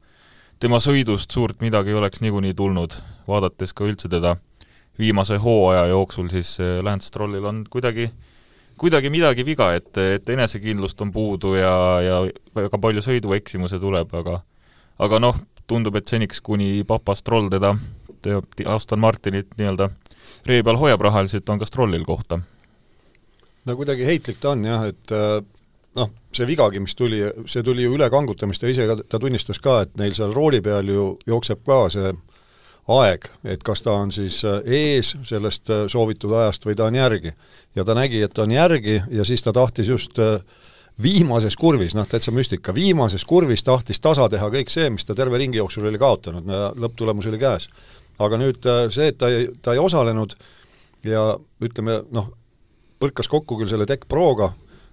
tema 0.58 0.80
sõidust 0.82 1.34
suurt 1.34 1.60
midagi 1.64 1.92
ei 1.92 1.98
oleks 1.98 2.22
niikuinii 2.24 2.54
tulnud, 2.54 2.96
vaadates 3.28 3.74
ka 3.74 3.86
üldse 3.86 4.10
teda 4.10 4.36
viimase 4.98 5.36
hooaja 5.36 5.86
jooksul, 5.92 6.28
siis 6.32 6.56
eh, 6.60 6.78
Lance 6.82 7.06
Strollil 7.06 7.44
on 7.44 7.64
kuidagi, 7.70 8.10
kuidagi 8.78 9.10
midagi 9.10 9.44
viga, 9.46 9.72
et, 9.74 9.90
et 9.98 10.28
enesekindlust 10.28 11.00
on 11.00 11.12
puudu 11.12 11.54
ja, 11.54 11.74
ja 12.02 12.20
väga 12.56 12.78
palju 12.78 13.04
sõidueksimuse 13.04 13.80
tuleb, 13.82 14.14
aga 14.14 14.40
aga 14.98 15.20
noh, 15.22 15.38
tundub, 15.70 15.96
et 15.98 16.08
seniks, 16.10 16.40
kuni 16.42 16.82
papa 16.86 17.14
Stroll 17.18 17.50
teda, 17.52 17.74
Aston 18.66 18.98
Martinit 18.98 19.52
nii-öelda 19.58 19.90
ree 20.48 20.62
peal 20.66 20.78
hoiab 20.80 21.02
rahaliselt, 21.06 21.48
on 21.48 21.60
ka 21.60 21.68
Strollil 21.68 22.04
kohta. 22.04 22.40
no 23.66 23.76
kuidagi 23.76 24.06
heitlik 24.06 24.40
ta 24.40 24.54
on 24.56 24.64
jah, 24.64 24.86
et 24.88 25.12
äh, 25.14 25.38
noh, 25.98 26.10
see 26.34 26.46
vigagi, 26.48 26.80
mis 26.82 26.96
tuli, 26.98 27.20
see 27.46 27.62
tuli 27.62 27.84
ju 27.84 27.94
ülekangutamist 27.94 28.62
ja 28.62 28.72
ise 28.72 28.86
ka, 28.88 28.98
ta 29.08 29.20
tunnistas 29.22 29.60
ka, 29.62 29.82
et 29.86 29.94
neil 30.00 30.16
seal 30.16 30.34
rooli 30.34 30.60
peal 30.64 30.88
ju 30.88 31.10
jookseb 31.28 31.62
ka 31.66 31.84
see 31.92 32.12
aeg, 32.88 33.28
et 33.44 33.62
kas 33.64 33.82
ta 33.84 33.94
on 34.00 34.12
siis 34.12 34.40
äh, 34.48 34.62
ees 34.64 35.12
sellest 35.28 35.70
äh, 35.72 35.84
soovitud 35.90 36.32
ajast 36.32 36.64
või 36.66 36.76
ta 36.76 36.88
on 36.88 36.96
järgi. 36.96 37.32
ja 37.76 37.84
ta 37.84 37.94
nägi, 37.94 38.22
et 38.22 38.32
ta 38.34 38.42
on 38.42 38.50
järgi 38.50 39.02
ja 39.10 39.24
siis 39.24 39.42
ta 39.42 39.52
tahtis 39.52 39.88
just 39.88 40.18
äh, 40.18 40.40
viimases 41.02 41.56
kurvis, 41.56 41.94
noh 41.94 42.08
täitsa 42.08 42.32
müstika, 42.32 42.74
viimases 42.74 43.24
kurvis 43.24 43.62
tahtis 43.62 44.00
tasa 44.00 44.28
teha 44.28 44.48
kõik 44.50 44.72
see, 44.72 44.90
mis 44.90 45.04
ta 45.04 45.14
terve 45.14 45.38
ringi 45.38 45.60
jooksul 45.60 45.86
oli 45.86 45.98
kaotanud 45.98 46.48
lõpptulemus 46.76 47.28
oli 47.28 47.38
käes. 47.38 47.68
aga 48.18 48.38
nüüd 48.40 48.64
see, 48.90 49.12
et 49.12 49.18
ta 49.18 49.28
ei, 49.28 49.48
ta 49.62 49.72
ei 49.72 49.78
osalenud 49.78 50.34
ja 51.04 51.36
ütleme 51.62 52.02
noh, 52.10 52.32
põrkas 52.98 53.28
kokku 53.28 53.60
küll 53.60 53.70
selle 53.70 53.86
Tech 53.86 54.08
Proga, 54.08 54.52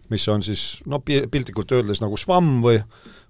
mis 0.10 0.28
on 0.30 0.44
siis 0.44 0.84
noh, 0.86 1.02
piltlikult 1.02 1.72
öeldes 1.72 2.04
nagu 2.04 2.18
SWAM 2.18 2.60
või 2.62 2.82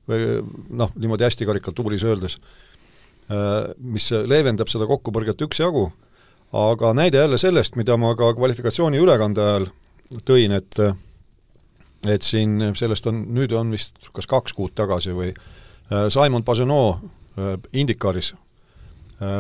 või 0.06 0.42
noh, 0.70 0.92
niimoodi 0.96 1.26
hästi 1.26 1.48
karikatuuris 1.50 2.04
öeldes 2.06 2.38
mis 3.26 4.12
leevendab 4.30 4.70
seda 4.70 4.86
kokkupõrget 4.86 5.40
üksjagu, 5.42 5.88
aga 6.54 6.92
näide 6.94 7.24
jälle 7.24 7.40
sellest, 7.42 7.76
mida 7.76 7.98
ma 7.98 8.12
ka 8.16 8.34
kvalifikatsiooni 8.38 9.02
ülekande 9.02 9.42
ajal 9.42 9.68
tõin, 10.28 10.54
et 10.60 10.80
et 12.06 12.22
siin 12.22 12.60
sellest 12.78 13.08
on, 13.10 13.24
nüüd 13.34 13.54
on 13.58 13.72
vist 13.74 14.12
kas 14.14 14.28
kaks 14.30 14.54
kuud 14.54 14.76
tagasi 14.78 15.16
või 15.18 15.32
äh, 15.32 16.06
Simon 16.14 16.46
Pagenaud 16.46 17.02
äh, 17.02 17.56
Indikaris 17.74 18.36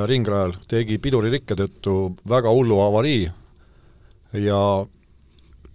ringrajal 0.07 0.53
tegi 0.71 0.97
piduririkke 1.03 1.55
tõttu 1.59 1.95
väga 2.29 2.51
hullu 2.53 2.77
avarii 2.79 3.25
ja 4.39 4.59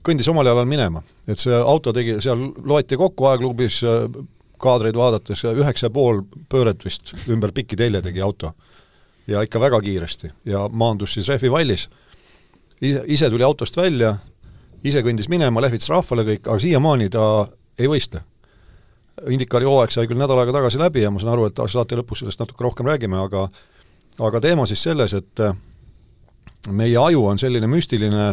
kõndis 0.05 0.29
omal 0.33 0.49
jalal 0.49 0.69
minema. 0.69 1.03
et 1.29 1.39
see 1.39 1.55
auto 1.55 1.93
tegi, 1.93 2.17
seal 2.21 2.51
loeti 2.65 2.97
kokku 2.97 3.29
aegluubis 3.29 3.83
kaadreid 4.61 4.97
vaadates 4.97 5.45
üheksa 5.45 5.89
ja 5.89 5.95
pool 5.95 6.23
pööret 6.49 6.85
vist 6.85 7.15
ümber 7.29 7.53
pikki 7.57 7.79
telje 7.81 8.03
tegi 8.03 8.21
auto. 8.21 8.53
ja 9.27 9.43
ikka 9.47 9.61
väga 9.61 9.81
kiiresti 9.81 10.31
ja 10.45 10.69
maandus 10.69 11.15
siis 11.15 11.29
rehvivallis. 11.29 11.89
ise, 12.81 13.03
ise 13.07 13.31
tuli 13.31 13.45
autost 13.45 13.77
välja, 13.77 14.17
ise 14.85 15.03
kõndis 15.03 15.29
minema, 15.29 15.61
lehvitas 15.61 15.89
rahvale 15.89 16.25
kõik, 16.25 16.49
aga 16.49 16.59
siiamaani 16.59 17.09
ta 17.09 17.49
ei 17.79 17.89
võistle. 17.89 18.23
Indikari 19.31 19.65
hooaeg 19.69 19.93
sai 19.93 20.07
küll 20.09 20.19
nädal 20.19 20.39
aega 20.41 20.53
tagasi 20.53 20.79
läbi 20.81 21.03
ja 21.03 21.11
ma 21.11 21.21
saan 21.21 21.35
aru, 21.35 21.47
et 21.47 21.61
saate 21.69 21.97
lõpus 21.97 22.23
sellest 22.23 22.41
natuke 22.41 22.65
rohkem 22.65 22.87
räägime, 22.87 23.21
aga 23.21 23.49
aga 24.19 24.41
teema 24.41 24.67
siis 24.67 24.83
selles, 24.83 25.15
et 25.15 25.43
meie 26.69 26.97
aju 26.99 27.27
on 27.27 27.39
selline 27.39 27.69
müstiline 27.71 28.33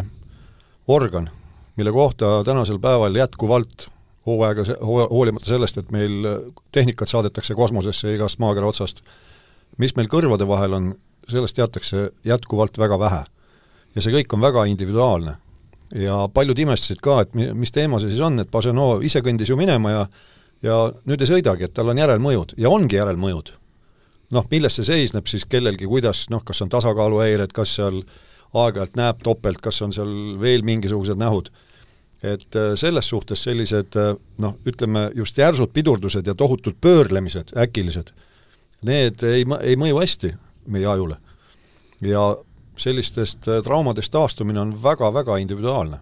organ, 0.88 1.30
mille 1.76 1.92
kohta 1.92 2.42
tänasel 2.44 2.80
päeval 2.80 3.16
jätkuvalt 3.16 3.88
hooaega, 4.28 4.64
hoolimata 4.84 5.48
sellest, 5.48 5.80
et 5.80 5.90
meil 5.94 6.28
tehnikat 6.74 7.10
saadetakse 7.10 7.56
kosmosesse 7.58 8.14
igast 8.14 8.40
maakera 8.42 8.68
otsast, 8.68 9.02
mis 9.78 9.94
meil 9.96 10.10
kõrvade 10.12 10.46
vahel 10.48 10.76
on, 10.78 10.94
sellest 11.28 11.58
teatakse 11.58 12.08
jätkuvalt 12.28 12.78
väga 12.78 12.98
vähe. 13.00 13.24
ja 13.94 14.02
see 14.04 14.12
kõik 14.12 14.34
on 14.36 14.40
väga 14.44 14.64
individuaalne. 14.68 15.36
ja 15.94 16.28
paljud 16.34 16.58
imestasid 16.58 17.00
ka, 17.00 17.20
et 17.20 17.34
mi-, 17.34 17.52
mis 17.54 17.72
teema 17.72 17.98
see 17.98 18.10
siis 18.10 18.20
on, 18.20 18.38
et 18.40 18.50
Basenov 18.50 19.02
ise 19.02 19.20
kõndis 19.24 19.48
ju 19.48 19.56
minema 19.56 19.90
ja 19.90 20.08
ja 20.62 20.76
nüüd 21.06 21.22
ei 21.22 21.30
sõidagi, 21.30 21.68
et 21.68 21.74
tal 21.74 21.92
on 21.92 21.98
järelmõjud 21.98 22.56
ja 22.58 22.70
ongi 22.70 22.98
järelmõjud. 22.98 23.52
noh, 24.30 24.44
milles 24.50 24.74
see 24.76 24.84
seisneb 24.84 25.26
siis 25.26 25.46
kellelgi, 25.48 25.86
kuidas 25.86 26.26
noh, 26.30 26.42
kas 26.44 26.60
on 26.62 26.68
tasakaaluhäired, 26.68 27.52
kas 27.52 27.76
seal 27.78 28.02
aeg-ajalt 28.52 28.96
näeb 28.96 29.22
topelt, 29.22 29.60
kas 29.64 29.80
on 29.82 29.92
seal 29.92 30.36
veel 30.40 30.62
mingisugused 30.62 31.16
nähud 31.16 31.50
et 32.22 32.56
äh, 32.56 32.72
selles 32.74 33.08
suhtes 33.08 33.42
sellised 33.42 33.96
äh, 33.96 34.16
noh, 34.42 34.56
ütleme 34.66 35.08
just 35.14 35.38
järsud 35.38 35.70
pidurdused 35.72 36.26
ja 36.26 36.34
tohutud 36.34 36.74
pöörlemised, 36.80 37.54
äkilised, 37.56 38.10
need 38.86 39.22
ei, 39.22 39.44
ei 39.62 39.78
mõju 39.78 40.00
hästi 40.00 40.32
meie 40.66 40.86
ajule. 40.86 41.16
ja 42.00 42.36
sellistest 42.76 43.48
äh, 43.48 43.62
traumadest 43.62 44.12
taastumine 44.12 44.60
on 44.60 44.74
väga-väga 44.82 45.36
individuaalne. 45.36 46.00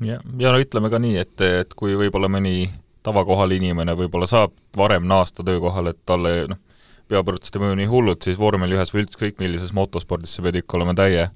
ja, 0.00 0.20
ja 0.38 0.52
no 0.52 0.60
ütleme 0.60 0.90
ka 0.90 0.98
nii, 0.98 1.16
et, 1.16 1.40
et 1.40 1.74
kui 1.74 1.96
võib-olla 1.96 2.28
mõni 2.28 2.70
tavakohal 3.04 3.52
inimene 3.56 3.96
võib-olla 3.96 4.26
saab 4.26 4.52
varem 4.76 5.08
naasta 5.08 5.44
töökohale, 5.44 5.90
et 5.90 6.04
talle 6.06 6.34
noh, 6.48 6.60
peapõrutuste 7.08 7.60
mõju 7.60 7.76
nii 7.80 7.88
hullud, 7.88 8.20
siis 8.24 8.38
vormel 8.40 8.72
ühes 8.72 8.92
või 8.92 9.04
ükskõik 9.04 9.40
millises 9.40 9.72
motospordis 9.76 10.36
sa 10.36 10.44
pead 10.44 10.60
ikka 10.60 10.78
olema 10.78 10.94
täie 10.96 11.28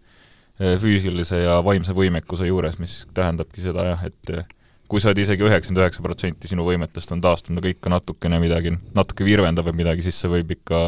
füüsilise 0.59 1.43
ja 1.45 1.59
vaimse 1.65 1.95
võimekuse 1.95 2.49
juures, 2.49 2.79
mis 2.83 3.05
tähendabki 3.15 3.63
seda 3.63 3.85
jah, 3.93 4.01
et 4.09 4.33
eh, 4.35 4.47
kui 4.91 5.03
sa 5.03 5.13
oled 5.13 5.21
isegi 5.23 5.45
üheksakümmend 5.47 5.85
üheksa 5.85 6.03
protsenti 6.03 6.51
sinu 6.51 6.67
võimetest 6.67 7.13
on 7.15 7.23
taastunud, 7.23 7.61
aga 7.63 7.71
ikka 7.75 7.93
natukene 7.93 8.41
midagi, 8.43 8.75
natuke 8.97 9.27
virvendab 9.27 9.69
või 9.69 9.85
midagi, 9.85 10.07
siis 10.07 10.19
see 10.19 10.33
võib 10.33 10.57
ikka 10.57 10.83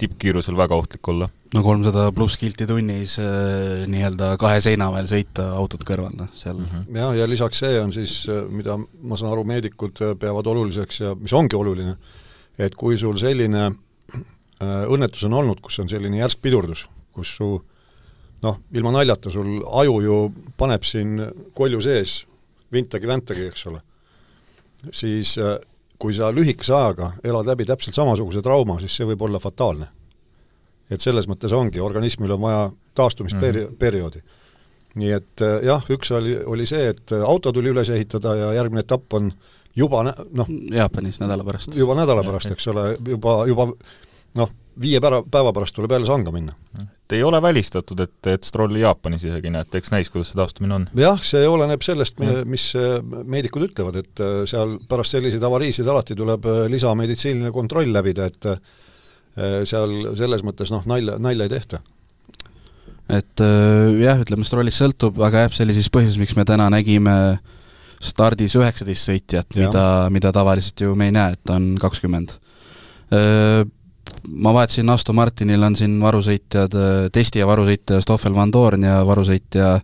tippkiirusel 0.00 0.56
väga 0.56 0.78
ohtlik 0.80 1.08
olla. 1.12 1.28
no 1.52 1.62
kolmsada 1.62 2.06
pluss 2.16 2.38
kilti 2.40 2.66
tunnis 2.66 3.18
äh, 3.20 3.84
nii-öelda 3.92 4.32
kahe 4.40 4.62
seina 4.64 4.88
vahel 4.90 5.10
sõita 5.10 5.50
autot 5.58 5.84
kõrval, 5.86 6.14
noh, 6.16 6.30
seal 6.34 6.56
mm 6.56 6.70
-hmm. 6.70 7.00
jah, 7.02 7.12
ja 7.20 7.28
lisaks 7.28 7.60
see 7.60 7.80
on 7.80 7.92
siis, 7.92 8.22
mida 8.48 8.78
ma 8.80 9.18
saan 9.20 9.34
aru, 9.34 9.44
meedikud 9.44 10.00
peavad 10.18 10.48
oluliseks 10.54 11.00
ja 11.04 11.14
mis 11.14 11.36
ongi 11.36 11.58
oluline, 11.58 11.98
et 12.58 12.74
kui 12.74 12.96
sul 12.98 13.20
selline 13.20 13.66
äh, 13.68 14.82
õnnetus 14.88 15.28
on 15.28 15.36
olnud, 15.42 15.60
kus 15.60 15.78
on 15.84 15.92
selline 15.92 16.24
järsk 16.24 16.40
pidurdus, 16.40 16.88
kus 17.12 17.36
su 17.36 17.52
äh, 17.60 17.71
noh, 18.42 18.58
ilma 18.74 18.92
naljata, 18.98 19.30
sul 19.30 19.62
aju 19.82 20.00
ju 20.02 20.18
paneb 20.58 20.84
siin 20.86 21.20
kolju 21.54 21.80
sees 21.84 22.22
vintagi-väntagi, 22.72 23.48
eks 23.52 23.66
ole, 23.70 23.80
siis 24.90 25.36
äh, 25.38 25.56
kui 26.02 26.14
sa 26.16 26.32
lühikese 26.34 26.74
ajaga 26.74 27.12
elad 27.24 27.46
läbi 27.52 27.66
täpselt 27.68 27.96
samasuguse 27.96 28.42
trauma, 28.42 28.78
siis 28.82 28.96
see 28.96 29.08
võib 29.12 29.26
olla 29.28 29.40
fataalne. 29.42 29.88
et 30.92 31.00
selles 31.00 31.24
mõttes 31.28 31.52
ongi, 31.56 31.80
organismil 31.80 32.34
on 32.34 32.40
vaja 32.40 32.62
taastumisperi-, 32.98 33.66
mhm. 33.66 33.76
perioodi. 33.80 34.22
nii 34.94 35.12
et 35.12 35.42
äh, 35.42 35.58
jah, 35.68 35.84
üks 35.90 36.10
oli, 36.12 36.36
oli 36.44 36.66
see, 36.66 36.88
et 36.92 37.12
auto 37.12 37.52
tuli 37.52 37.70
üles 37.72 37.88
ehitada 37.88 38.34
ja 38.36 38.52
järgmine 38.58 38.82
etapp 38.84 39.14
on 39.14 39.32
juba 39.76 40.02
noh 40.04 40.48
Jaapanis 40.72 41.20
nädala 41.20 41.44
pärast. 41.44 41.76
juba 41.76 41.94
nädala 41.96 42.24
pärast, 42.24 42.50
eks 42.52 42.68
ole, 42.72 42.96
juba, 43.08 43.36
juba 43.48 43.68
noh, 44.36 44.50
viie 44.80 45.00
päeva, 45.00 45.22
päeva 45.30 45.52
pärast 45.52 45.76
tuleb 45.76 45.92
jälle 45.92 46.06
sanga 46.06 46.32
minna. 46.32 46.56
Et 47.12 47.18
ei 47.18 47.24
ole 47.26 47.40
välistatud, 47.42 48.00
et, 48.00 48.28
et 48.32 48.44
Strolli 48.46 48.80
Jaapanis 48.80 49.26
isegi, 49.28 49.50
nii 49.52 49.62
et 49.66 49.74
eks 49.78 49.92
näis, 49.92 50.10
kuidas 50.12 50.30
see 50.32 50.38
taastumine 50.38 50.76
on. 50.78 50.86
jah, 50.96 51.20
see 51.24 51.44
oleneb 51.48 51.84
sellest, 51.84 52.20
mis 52.48 52.70
äh, 52.78 52.98
meedikud 53.04 53.66
ütlevad, 53.68 53.98
et 54.00 54.22
äh, 54.24 54.42
seal 54.48 54.78
pärast 54.88 55.16
selliseid 55.16 55.44
avariisid 55.44 55.88
alati 55.88 56.16
tuleb 56.18 56.46
äh, 56.48 56.62
lisameditsiiniline 56.72 57.52
kontroll 57.54 57.92
läbida, 57.92 58.30
et 58.30 58.54
seal 59.64 59.92
selles 60.12 60.42
mõttes 60.44 60.68
noh, 60.68 60.82
nalja, 60.84 61.14
nalja 61.16 61.46
ei 61.46 61.50
tehta. 61.54 61.78
Et 63.16 63.40
jah, 63.40 64.18
ütleme, 64.20 64.44
Strollist 64.44 64.82
sõltub, 64.82 65.16
aga 65.24 65.46
jah, 65.46 65.54
see 65.56 65.64
oli 65.64 65.76
siis 65.78 65.88
põhjus, 65.92 66.18
miks 66.20 66.34
me 66.36 66.44
täna 66.48 66.66
nägime 66.72 67.14
stardis 68.04 68.52
üheksateist 68.60 69.08
sõitjat, 69.08 69.56
mida, 69.56 69.86
mida 70.12 70.34
tavaliselt 70.36 70.84
ju 70.84 70.92
me 70.98 71.08
ei 71.08 71.16
näe, 71.16 71.38
et 71.38 71.52
on 71.54 71.70
kakskümmend 71.80 72.36
ma 74.28 74.52
vaatasin, 74.54 74.90
Aston 74.90 75.16
Martinil 75.18 75.62
on 75.66 75.76
siin 75.78 75.98
varusõitjad, 76.02 76.76
äh, 76.78 77.08
testija 77.14 77.48
varusõitja 77.48 78.00
Stoffel 78.04 78.34
Van 78.36 78.52
Dorn 78.52 78.86
ja 78.86 79.00
varusõitja 79.06 79.74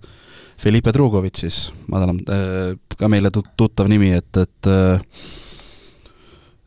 Felipe 0.59 0.93
Drugovitš 0.95 1.45
siis, 1.45 1.59
madalam, 1.91 2.21
äh, 2.31 2.73
ka 2.99 3.11
meile 3.11 3.33
tut-, 3.35 3.51
tuttav 3.59 3.91
nimi, 3.91 4.13
et, 4.17 4.41
et 4.43 4.71
äh, 4.71 5.21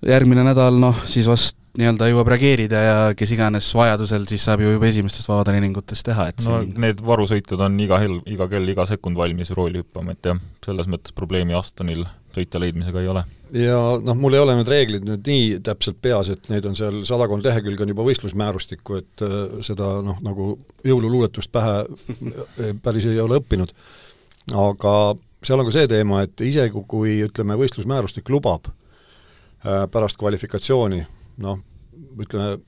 järgmine 0.08 0.46
nädal 0.48 0.80
noh, 0.82 1.04
siis 1.08 1.28
vast 1.30 1.58
nii-öelda 1.80 2.10
jõuab 2.10 2.28
reageerida 2.34 2.80
ja 2.84 2.96
kes 3.16 3.32
iganes 3.32 3.70
vajadusel, 3.76 4.26
siis 4.28 4.44
saab 4.44 4.64
ju 4.64 4.74
juba 4.74 4.90
esimestest 4.90 5.30
vabatreeningutest 5.32 6.08
teha, 6.10 6.28
et 6.32 6.44
no 6.44 6.60
siin... 6.60 6.74
need 6.84 7.04
varusõitjad 7.06 7.64
on 7.68 7.78
iga 7.84 8.00
hel-, 8.04 8.20
iga 8.28 8.48
kell, 8.52 8.68
iga 8.74 8.88
sekund 8.90 9.20
valmis 9.20 9.54
rooli 9.56 9.84
hüppama, 9.84 10.16
et 10.16 10.32
jah, 10.32 10.42
selles 10.66 10.92
mõttes 10.92 11.16
probleemi 11.16 11.56
Astonil 11.56 12.04
sõitja 12.36 12.62
leidmisega 12.64 13.02
ei 13.04 13.12
ole 13.12 13.26
ja 13.52 13.78
noh, 14.04 14.18
mul 14.18 14.36
ei 14.36 14.42
ole 14.42 14.56
need 14.58 14.70
reeglid 14.72 15.06
nüüd 15.06 15.28
nii 15.28 15.48
täpselt 15.66 16.00
peas, 16.04 16.30
et 16.32 16.48
neid 16.52 16.66
on 16.68 16.78
seal 16.78 17.02
sadakond 17.08 17.44
lehekülge 17.46 17.84
on 17.84 17.92
juba 17.92 18.06
võistlusmäärustikku, 18.08 19.00
et 19.02 19.24
äh, 19.26 19.58
seda 19.66 19.94
noh, 20.06 20.20
nagu 20.24 20.54
jõululuuletust 20.88 21.52
pähe 21.54 21.82
äh, 21.84 22.72
päris 22.84 23.10
ei 23.10 23.20
ole 23.22 23.42
õppinud. 23.42 23.74
aga 24.56 24.94
seal 25.44 25.60
on 25.60 25.68
ka 25.68 25.76
see 25.76 25.90
teema, 25.92 26.24
et 26.26 26.46
isegi 26.46 26.86
kui 26.88 27.20
ütleme, 27.26 27.58
võistlusmäärustik 27.60 28.32
lubab 28.32 28.72
äh, 28.72 29.86
pärast 29.92 30.20
kvalifikatsiooni 30.22 31.04
noh, 31.44 31.60
ütleme, 32.20 32.62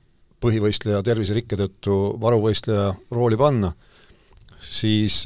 põhivõistleja 0.44 1.00
terviserikke 1.06 1.56
tõttu 1.56 2.18
varuvõistleja 2.20 2.90
rooli 3.16 3.38
panna, 3.40 3.70
siis 4.60 5.22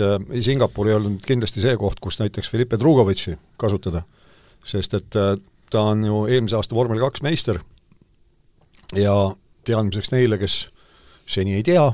Singapur 0.46 0.90
ei 0.90 0.94
olnud 0.94 1.26
kindlasti 1.26 1.64
see 1.64 1.74
koht, 1.80 1.98
kus 2.02 2.20
näiteks 2.22 2.52
Filipe 2.52 2.78
Drugovitši 2.78 3.34
kasutada 3.58 4.04
sest 4.66 4.94
et 4.98 5.16
äh, 5.16 5.36
ta 5.72 5.84
on 5.92 6.04
ju 6.06 6.26
eelmise 6.32 6.58
aasta 6.58 6.76
vormel 6.76 7.02
kaks 7.04 7.24
meister 7.26 7.60
ja 8.96 9.14
teadmiseks 9.68 10.12
neile, 10.14 10.40
kes 10.40 10.68
seni 11.28 11.58
ei 11.58 11.64
tea, 11.66 11.86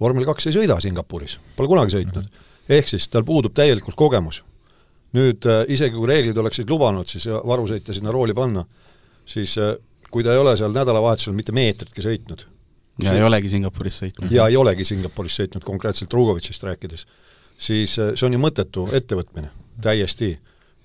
vormel 0.00 0.26
kaks 0.28 0.48
ei 0.48 0.56
sõida 0.56 0.78
Singapuris, 0.84 1.38
pole 1.56 1.70
kunagi 1.70 1.96
sõitnud. 1.96 2.28
ehk 2.68 2.88
siis 2.88 3.08
tal 3.08 3.24
puudub 3.24 3.54
täielikult 3.54 3.96
kogemus. 3.96 4.42
nüüd 5.12 5.44
äh, 5.46 5.64
isegi 5.68 5.96
kui 5.96 6.08
reeglid 6.08 6.38
oleksid 6.38 6.70
lubanud 6.70 7.08
siis 7.08 7.26
varusõitja 7.28 7.94
sinna 7.94 8.12
rooli 8.12 8.34
panna, 8.34 8.64
siis 9.26 9.58
äh, 9.58 9.76
kui 10.10 10.24
ta 10.24 10.32
ei 10.32 10.38
ole 10.38 10.56
seal 10.56 10.72
nädalavahetusel 10.72 11.32
mitte 11.32 11.52
meetritki 11.52 12.04
sõitnud, 12.04 12.46
ja 13.00 13.10
see, 13.10 13.18
ei 13.18 13.26
olegi 13.26 13.48
Singapuris 13.48 14.00
sõitnud. 14.04 14.32
ja 14.32 14.48
ei 14.48 14.56
olegi 14.56 14.84
Singapuris 14.84 15.36
sõitnud, 15.40 15.64
konkreetselt 15.64 16.12
Rugovitšist 16.12 16.64
rääkides, 16.68 17.06
siis 17.58 17.96
see 17.96 18.26
on 18.26 18.36
ju 18.36 18.40
mõttetu 18.40 18.88
ettevõtmine, 18.92 19.52
täiesti 19.80 20.34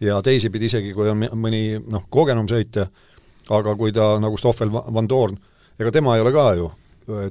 ja 0.03 0.21
teisipidi 0.21 0.69
isegi, 0.69 0.93
kui 0.93 1.09
on 1.09 1.25
mõni 1.39 1.79
noh, 1.89 2.07
kogenum 2.13 2.47
sõitja, 2.49 2.87
aga 3.53 3.75
kui 3.79 3.93
ta 3.95 4.15
nagu 4.21 4.37
Stoffel 4.39 4.71
Van 4.71 5.07
Dorn, 5.09 5.37
ega 5.79 5.93
tema 5.93 6.15
ei 6.15 6.23
ole 6.23 6.33
ka 6.35 6.47
ju, 6.57 6.69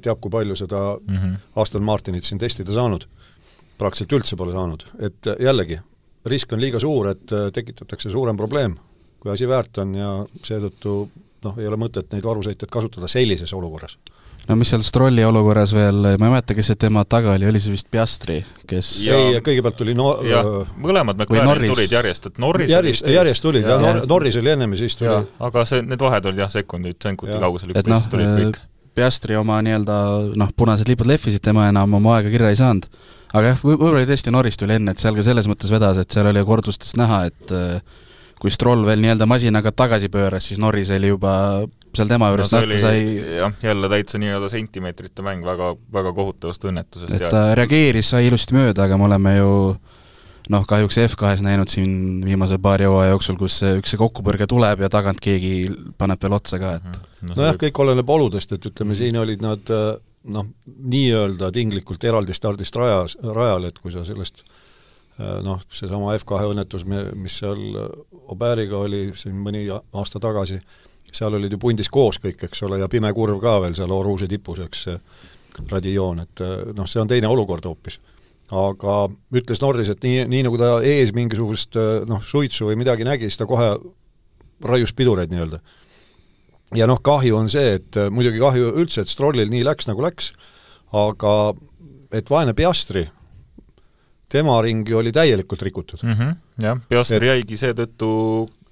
teab, 0.02 0.20
kui 0.20 0.32
palju 0.32 0.56
seda 0.56 0.96
mm 0.96 1.16
-hmm. 1.16 1.36
Aston 1.62 1.82
Martinit 1.82 2.24
siin 2.24 2.38
testida 2.38 2.72
saanud, 2.72 3.06
praktiliselt 3.78 4.12
üldse 4.12 4.36
pole 4.36 4.52
saanud, 4.52 4.84
et 4.98 5.26
jällegi, 5.40 5.78
risk 6.24 6.52
on 6.52 6.60
liiga 6.60 6.80
suur, 6.80 7.08
et 7.08 7.26
tekitatakse 7.52 8.10
suurem 8.10 8.36
probleem, 8.36 8.76
kui 9.20 9.32
asi 9.32 9.48
väärt 9.48 9.78
on 9.78 9.94
ja 9.94 10.26
seetõttu 10.42 11.08
noh, 11.44 11.58
ei 11.58 11.66
ole 11.66 11.76
mõtet 11.76 12.12
neid 12.12 12.24
varusõitjaid 12.24 12.70
kasutada 12.70 13.08
sellises 13.08 13.52
olukorras 13.52 13.98
no 14.48 14.56
mis 14.58 14.70
seal 14.70 14.84
Strolli 14.86 15.24
olukorras 15.26 15.72
veel, 15.74 15.98
ma 16.20 16.28
ei 16.28 16.32
mäleta, 16.36 16.54
kes 16.56 16.70
see 16.72 16.78
tema 16.86 17.02
taga 17.08 17.34
oli, 17.34 17.48
oli 17.50 17.60
see 17.62 17.74
vist 17.74 17.88
Piastri, 17.92 18.38
kes 18.68 18.92
ei, 19.02 19.40
kõigepealt 19.44 19.78
tuli 19.80 19.96
no-, 19.98 20.14
jah, 20.26 20.48
mõlemad 20.82 21.18
McLarenid 21.18 21.72
tulid 21.74 21.96
järjest, 21.96 22.30
et 22.30 22.40
Norris 22.42 22.70
järjest, 22.70 23.10
järjest 23.10 23.44
tulid 23.44 23.66
ja, 23.66 23.74
ja 23.74 23.80
Nor-, 23.82 24.06
Norris 24.14 24.38
oli 24.40 24.54
ennem 24.54 24.76
ja 24.76 24.80
siis 24.84 24.98
tuli 24.98 25.10
ja, 25.10 25.18
aga 25.48 25.66
see, 25.68 25.82
need 25.86 26.06
vahed 26.06 26.30
olid 26.30 26.44
jah, 26.44 26.52
sekundid, 26.52 26.98
sekundi 27.02 27.42
kaugusel 27.42 27.74
üksteisest 27.74 28.08
no, 28.08 28.14
tulid 28.14 28.32
kõik. 28.40 28.62
Piastri 28.96 29.36
oma 29.36 29.58
nii-öelda 29.60 29.98
noh, 30.40 30.54
punased 30.56 30.88
lipud 30.88 31.08
lehvisid, 31.10 31.42
tema 31.44 31.66
enam 31.68 31.98
oma 31.98 32.16
aega 32.16 32.32
kirja 32.32 32.54
ei 32.54 32.56
saanud. 32.56 32.86
aga 33.34 33.52
jah, 33.52 33.60
võib-olla 33.60 34.00
oli 34.00 34.08
tõesti 34.08 34.32
Norris 34.32 34.56
tuli 34.56 34.78
enne, 34.78 34.94
et 34.94 35.02
seal 35.02 35.18
ka 35.18 35.26
selles 35.26 35.48
mõttes 35.50 35.72
vedas, 35.74 36.00
et 36.00 36.14
seal 36.14 36.30
oli 36.30 36.44
kordustest 36.48 36.96
näha, 36.96 37.26
et 37.28 37.52
äh, 37.52 37.98
kui 38.40 38.52
Stroll 38.52 38.86
veel 38.86 39.02
nii-öelda 39.02 39.28
masinaga 39.28 39.72
tagasi 39.74 40.08
pööras, 40.12 40.48
siis 40.48 40.60
Norris 40.62 40.92
oli 40.94 41.10
juba 41.12 41.34
seal 41.98 42.10
tema 42.10 42.30
juures 42.32 42.52
no, 42.52 42.60
tahta 42.60 42.78
sai 42.82 43.02
jah, 43.40 43.58
jälle 43.62 43.90
täitsa 43.92 44.20
nii-öelda 44.22 44.50
sentimeetrite 44.52 45.24
mäng 45.26 45.44
väga, 45.46 45.74
väga 45.92 46.12
kohutavast 46.16 46.64
õnnetusest. 46.70 47.12
et 47.16 47.28
ta 47.32 47.48
reageeris, 47.58 48.12
sai 48.14 48.28
ilusti 48.30 48.56
mööda, 48.56 48.86
aga 48.86 48.98
me 49.00 49.08
oleme 49.08 49.36
ju 49.36 49.52
noh, 50.52 50.66
kahjuks 50.68 51.00
F2-s 51.06 51.42
näinud 51.42 51.72
siin 51.72 52.22
viimase 52.24 52.58
paari 52.62 52.86
hooaja 52.86 53.14
jooksul, 53.14 53.38
kus 53.40 53.60
see, 53.62 53.76
üks 53.80 53.94
see 53.94 54.00
kokkupõrge 54.00 54.46
tuleb 54.50 54.84
ja 54.84 54.90
tagant 54.92 55.20
keegi 55.22 55.70
paneb 55.98 56.22
veel 56.22 56.36
otsa 56.38 56.60
ka, 56.62 56.76
et 56.78 56.86
mhm. 56.90 57.32
nojah 57.34 57.56
no, 57.56 57.62
kõik 57.64 57.82
oleneb 57.84 58.12
oludest, 58.18 58.54
et 58.54 58.70
ütleme, 58.70 58.98
siin 58.98 59.18
olid 59.18 59.42
nad 59.44 59.74
noh, 60.26 60.46
nii-öelda 60.66 61.50
tinglikult 61.54 62.04
eraldi 62.04 62.34
stardist 62.34 62.76
rajas, 62.78 63.16
rajal, 63.22 63.68
et 63.68 63.78
kui 63.82 63.94
sa 63.94 64.04
sellest 64.06 64.44
noh, 65.16 65.62
seesama 65.72 66.14
F2 66.18 66.50
õnnetus, 66.52 66.84
mis 66.86 67.38
seal 67.40 67.60
Auberiga 68.26 68.82
oli 68.84 69.08
siin 69.16 69.38
mõni 69.40 69.64
aasta 69.70 70.20
tagasi, 70.22 70.58
seal 71.12 71.34
olid 71.38 71.52
ju 71.52 71.58
pundis 71.58 71.90
koos 71.92 72.18
kõik, 72.22 72.42
eks 72.48 72.62
ole, 72.66 72.80
ja 72.82 72.88
pime 72.88 73.12
kurv 73.14 73.40
ka 73.42 73.58
veel 73.64 73.76
seal 73.78 73.92
Oruuse 73.92 74.28
tipus, 74.30 74.60
eks, 74.64 74.86
radioon, 75.70 76.20
et 76.20 76.42
noh, 76.76 76.88
see 76.88 77.00
on 77.00 77.08
teine 77.08 77.28
olukord 77.32 77.64
hoopis. 77.64 77.98
aga 78.46 79.08
ütles 79.34 79.58
Norris, 79.62 79.88
et 79.90 80.04
nii, 80.04 80.26
nii 80.30 80.44
nagu 80.46 80.58
ta 80.60 80.76
ees 80.86 81.10
mingisugust 81.16 81.78
noh, 82.06 82.22
suitsu 82.22 82.68
või 82.68 82.76
midagi 82.78 83.04
nägi, 83.04 83.26
siis 83.26 83.40
ta 83.40 83.46
kohe 83.46 83.72
raius 84.62 84.92
pidureid 84.92 85.32
nii-öelda. 85.32 85.60
ja 86.74 86.86
noh, 86.86 87.00
kahju 87.02 87.36
on 87.36 87.48
see, 87.50 87.74
et 87.80 87.98
muidugi 88.10 88.38
kahju 88.42 88.74
üldse, 88.76 89.02
et 89.02 89.10
Strollil 89.10 89.50
nii 89.50 89.64
läks, 89.66 89.88
nagu 89.90 90.02
läks, 90.02 90.32
aga 90.92 91.54
et 92.14 92.30
vaene 92.30 92.54
Piastri, 92.54 93.06
tema 94.28 94.60
ringi 94.62 94.94
oli 94.94 95.12
täielikult 95.14 95.62
rikutud 95.62 96.02
mm. 96.02 96.12
-hmm, 96.12 96.36
jah, 96.62 96.78
Piastri 96.88 97.22
et... 97.22 97.32
jäigi 97.32 97.56
seetõttu 97.56 98.10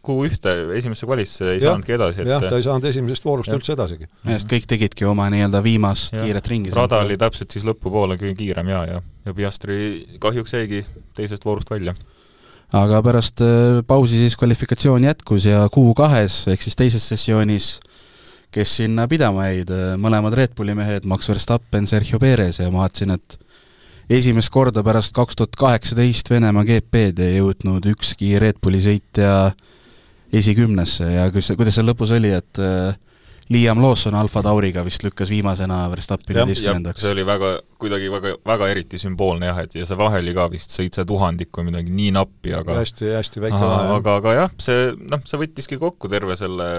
Q1-te 0.04 0.54
esimesse 0.78 1.08
kvalisse 1.08 1.46
ei 1.52 1.60
ja, 1.60 1.70
saanudki 1.70 1.96
edasi, 1.96 2.22
et 2.24 2.30
jah, 2.32 2.44
ta 2.44 2.58
ei 2.58 2.66
saanud 2.66 2.88
esimesest 2.90 3.24
voorust 3.26 3.52
ja. 3.52 3.58
üldse 3.58 3.74
edasigi. 3.76 4.08
sest 4.26 4.50
kõik 4.50 4.68
tegidki 4.74 5.08
oma 5.08 5.28
nii-öelda 5.32 5.62
viimast 5.64 6.16
ja. 6.16 6.24
kiiret 6.24 6.50
ringi. 6.52 6.74
rada 6.76 7.02
oli 7.04 7.18
täpselt 7.20 7.54
siis 7.54 7.66
lõpupoole 7.68 8.18
kõige 8.20 8.36
kiirem 8.42 8.72
ja, 8.72 8.82
ja, 8.90 9.00
ja 9.24 9.36
Piastri 9.36 9.78
kahjuks 10.22 10.56
jäigi 10.56 10.84
teisest 11.16 11.44
voorust 11.44 11.72
välja. 11.74 11.96
aga 12.74 13.02
pärast 13.06 13.42
äh, 13.44 13.80
pausi 13.86 14.20
siis 14.20 14.36
kvalifikatsioon 14.40 15.08
jätkus 15.10 15.48
ja 15.50 15.66
Q2-s 15.72 16.52
ehk 16.54 16.68
siis 16.68 16.80
teises 16.80 17.08
sessioonis 17.14 17.74
kes 18.54 18.76
sinna 18.78 19.06
pidama 19.10 19.48
jäid, 19.48 19.70
äh, 19.74 19.94
mõlemad 20.00 20.36
Red 20.38 20.54
Bulli 20.56 20.76
mehed, 20.78 21.08
Max 21.10 21.28
Verstappen, 21.28 21.88
Sergio 21.90 22.20
Perez 22.22 22.60
ja 22.60 22.70
ma 22.70 22.84
vaatasin, 22.84 23.16
et 23.16 23.38
esimest 24.10 24.52
korda 24.54 24.84
pärast 24.84 25.14
kaks 25.16 25.38
tuhat 25.38 25.56
kaheksateist 25.58 26.30
Venemaa 26.30 26.66
GP-d 26.68 27.24
ei 27.24 27.38
jõudnud 27.40 27.86
ükski 27.94 28.34
Red 28.42 28.60
Bulli 28.62 28.82
sõitja 28.84 29.54
esikümnesse 30.34 31.08
ja 31.12 31.26
kuidas, 31.32 31.52
kuidas 31.58 31.78
seal 31.78 31.88
lõpus 31.90 32.12
oli, 32.16 32.30
et 32.34 32.60
äh, 32.62 32.96
Liam 33.52 33.82
Lawson 33.82 34.14
Alfa 34.16 34.40
Tauriga 34.42 34.84
vist 34.86 35.04
lükkas 35.04 35.28
viimasena 35.30 35.82
Verstappini 35.92 36.46
teistkümnendaks. 36.48 37.02
see 37.04 37.12
oli 37.12 37.26
väga, 37.28 37.50
kuidagi 37.80 38.10
väga, 38.12 38.36
väga 38.46 38.68
eriti 38.72 39.00
sümboolne 39.00 39.50
jah, 39.50 39.60
et 39.66 39.74
ja 39.76 39.88
see 39.88 39.98
vahe 40.00 40.22
oli 40.24 40.34
ka 40.36 40.46
vist 40.52 40.72
seitse 40.72 41.04
tuhandik 41.08 41.52
või 41.58 41.68
midagi 41.68 41.92
nii 41.92 42.14
nappi, 42.16 42.54
aga 42.56 42.78
hästi, 42.80 43.10
hästi 43.18 43.44
väike 43.44 43.60
vahe. 43.60 43.90
aga, 43.98 44.16
aga 44.22 44.36
jah, 44.38 44.54
see 44.64 44.86
noh, 44.96 45.24
see 45.28 45.40
võttiski 45.44 45.80
kokku 45.80 46.08
terve 46.12 46.38
selle 46.40 46.70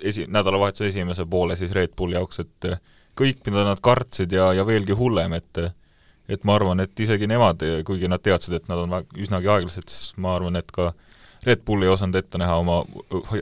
esi, 0.00 0.24
nädalavahetuse 0.32 0.88
esimese 0.88 1.26
poole 1.28 1.56
siis 1.60 1.74
Red 1.76 1.92
Bulli 1.96 2.16
jaoks, 2.16 2.40
et 2.46 2.70
kõik, 3.16 3.42
mida 3.48 3.64
nad 3.68 3.80
kartsid 3.84 4.32
ja, 4.32 4.50
ja 4.56 4.64
veelgi 4.68 4.96
hullem, 4.96 5.36
et 5.36 5.66
et 6.26 6.42
ma 6.42 6.56
arvan, 6.56 6.80
et 6.82 7.00
isegi 7.00 7.28
nemad, 7.30 7.60
kuigi 7.86 8.08
nad 8.10 8.22
teadsid, 8.22 8.56
et 8.56 8.64
nad 8.70 8.80
on 8.82 8.96
üsnagi 9.14 9.46
aeglased, 9.46 9.84
siis 9.86 10.16
ma 10.18 10.32
arvan, 10.34 10.56
et 10.58 10.72
ka 10.74 10.90
Red 11.46 11.62
Bull 11.66 11.86
ei 11.86 11.92
osanud 11.92 12.18
ette 12.18 12.38
näha 12.38 12.56
oma 12.58 12.80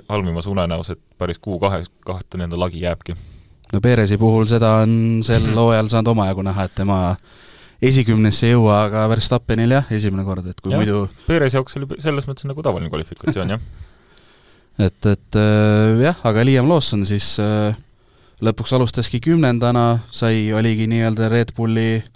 halvimas 0.08 0.46
unenäos, 0.50 0.90
et 0.92 1.00
päris 1.18 1.40
kuu 1.40 1.58
kahe, 1.62 1.82
kahte 2.04 2.38
nende 2.40 2.58
lagi 2.60 2.82
jääbki. 2.82 3.16
no 3.72 3.80
Perezi 3.80 4.18
puhul 4.20 4.44
seda 4.50 4.74
on 4.84 5.22
sel 5.24 5.42
mhm. 5.46 5.58
hooajal 5.58 5.88
saanud 5.92 6.12
omajagu 6.12 6.44
näha, 6.44 6.68
et 6.68 6.74
tema 6.74 6.98
esikümnesse 7.82 8.46
ei 8.48 8.54
jõua, 8.54 8.84
aga 8.88 9.08
Verstappenil 9.12 9.76
jah, 9.76 9.88
esimene 9.92 10.24
kord, 10.24 10.46
et 10.46 10.60
kui 10.60 10.72
ja, 10.72 10.80
muidu 10.80 11.06
Perezi 11.26 11.58
jaoks 11.58 11.80
oli 11.80 12.00
selles 12.02 12.28
mõttes 12.30 12.48
nagu 12.48 12.62
tavaline 12.64 12.92
kvalifikatsioon, 12.92 13.56
jah 13.56 13.64
et, 14.86 15.00
et 15.06 15.40
äh, 15.40 16.04
jah, 16.04 16.20
aga 16.28 16.44
Liam 16.46 16.68
Lawson 16.68 17.06
siis 17.08 17.34
äh, 17.42 17.76
lõpuks 18.44 18.76
alustaski 18.76 19.22
kümnendana, 19.24 20.04
sai, 20.12 20.50
oligi 20.52 20.88
nii-öelda 20.90 21.32
Red 21.32 21.56
Bulli 21.56 21.88
äh, 21.96 22.13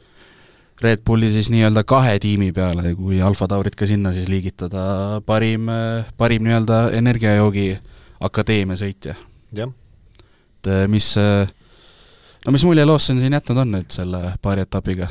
Red 0.83 1.03
Bulli 1.07 1.31
siis 1.35 1.49
nii-öelda 1.51 1.83
kahe 1.85 2.19
tiimi 2.23 2.53
peale, 2.55 2.95
kui 2.95 3.23
Alfa 3.23 3.49
Taurit 3.51 3.75
ka 3.75 3.87
sinna 3.87 4.13
siis 4.15 4.29
liigitada, 4.31 5.21
parim, 5.27 5.67
parim 6.17 6.45
nii-öelda 6.47 6.91
energiajoogi 6.95 7.73
akadeemia 8.21 8.79
sõitja. 8.79 9.15
jah. 9.55 9.71
et 10.59 10.67
eh, 10.67 10.87
mis, 10.91 11.17
eh, 11.17 11.49
no 12.47 12.53
mis 12.53 12.65
mulje 12.67 12.85
Lawson 12.85 13.21
siin 13.21 13.33
jätnud 13.33 13.63
on 13.63 13.73
nüüd 13.77 13.91
selle 13.95 14.35
paari 14.43 14.67
etapiga? 14.67 15.09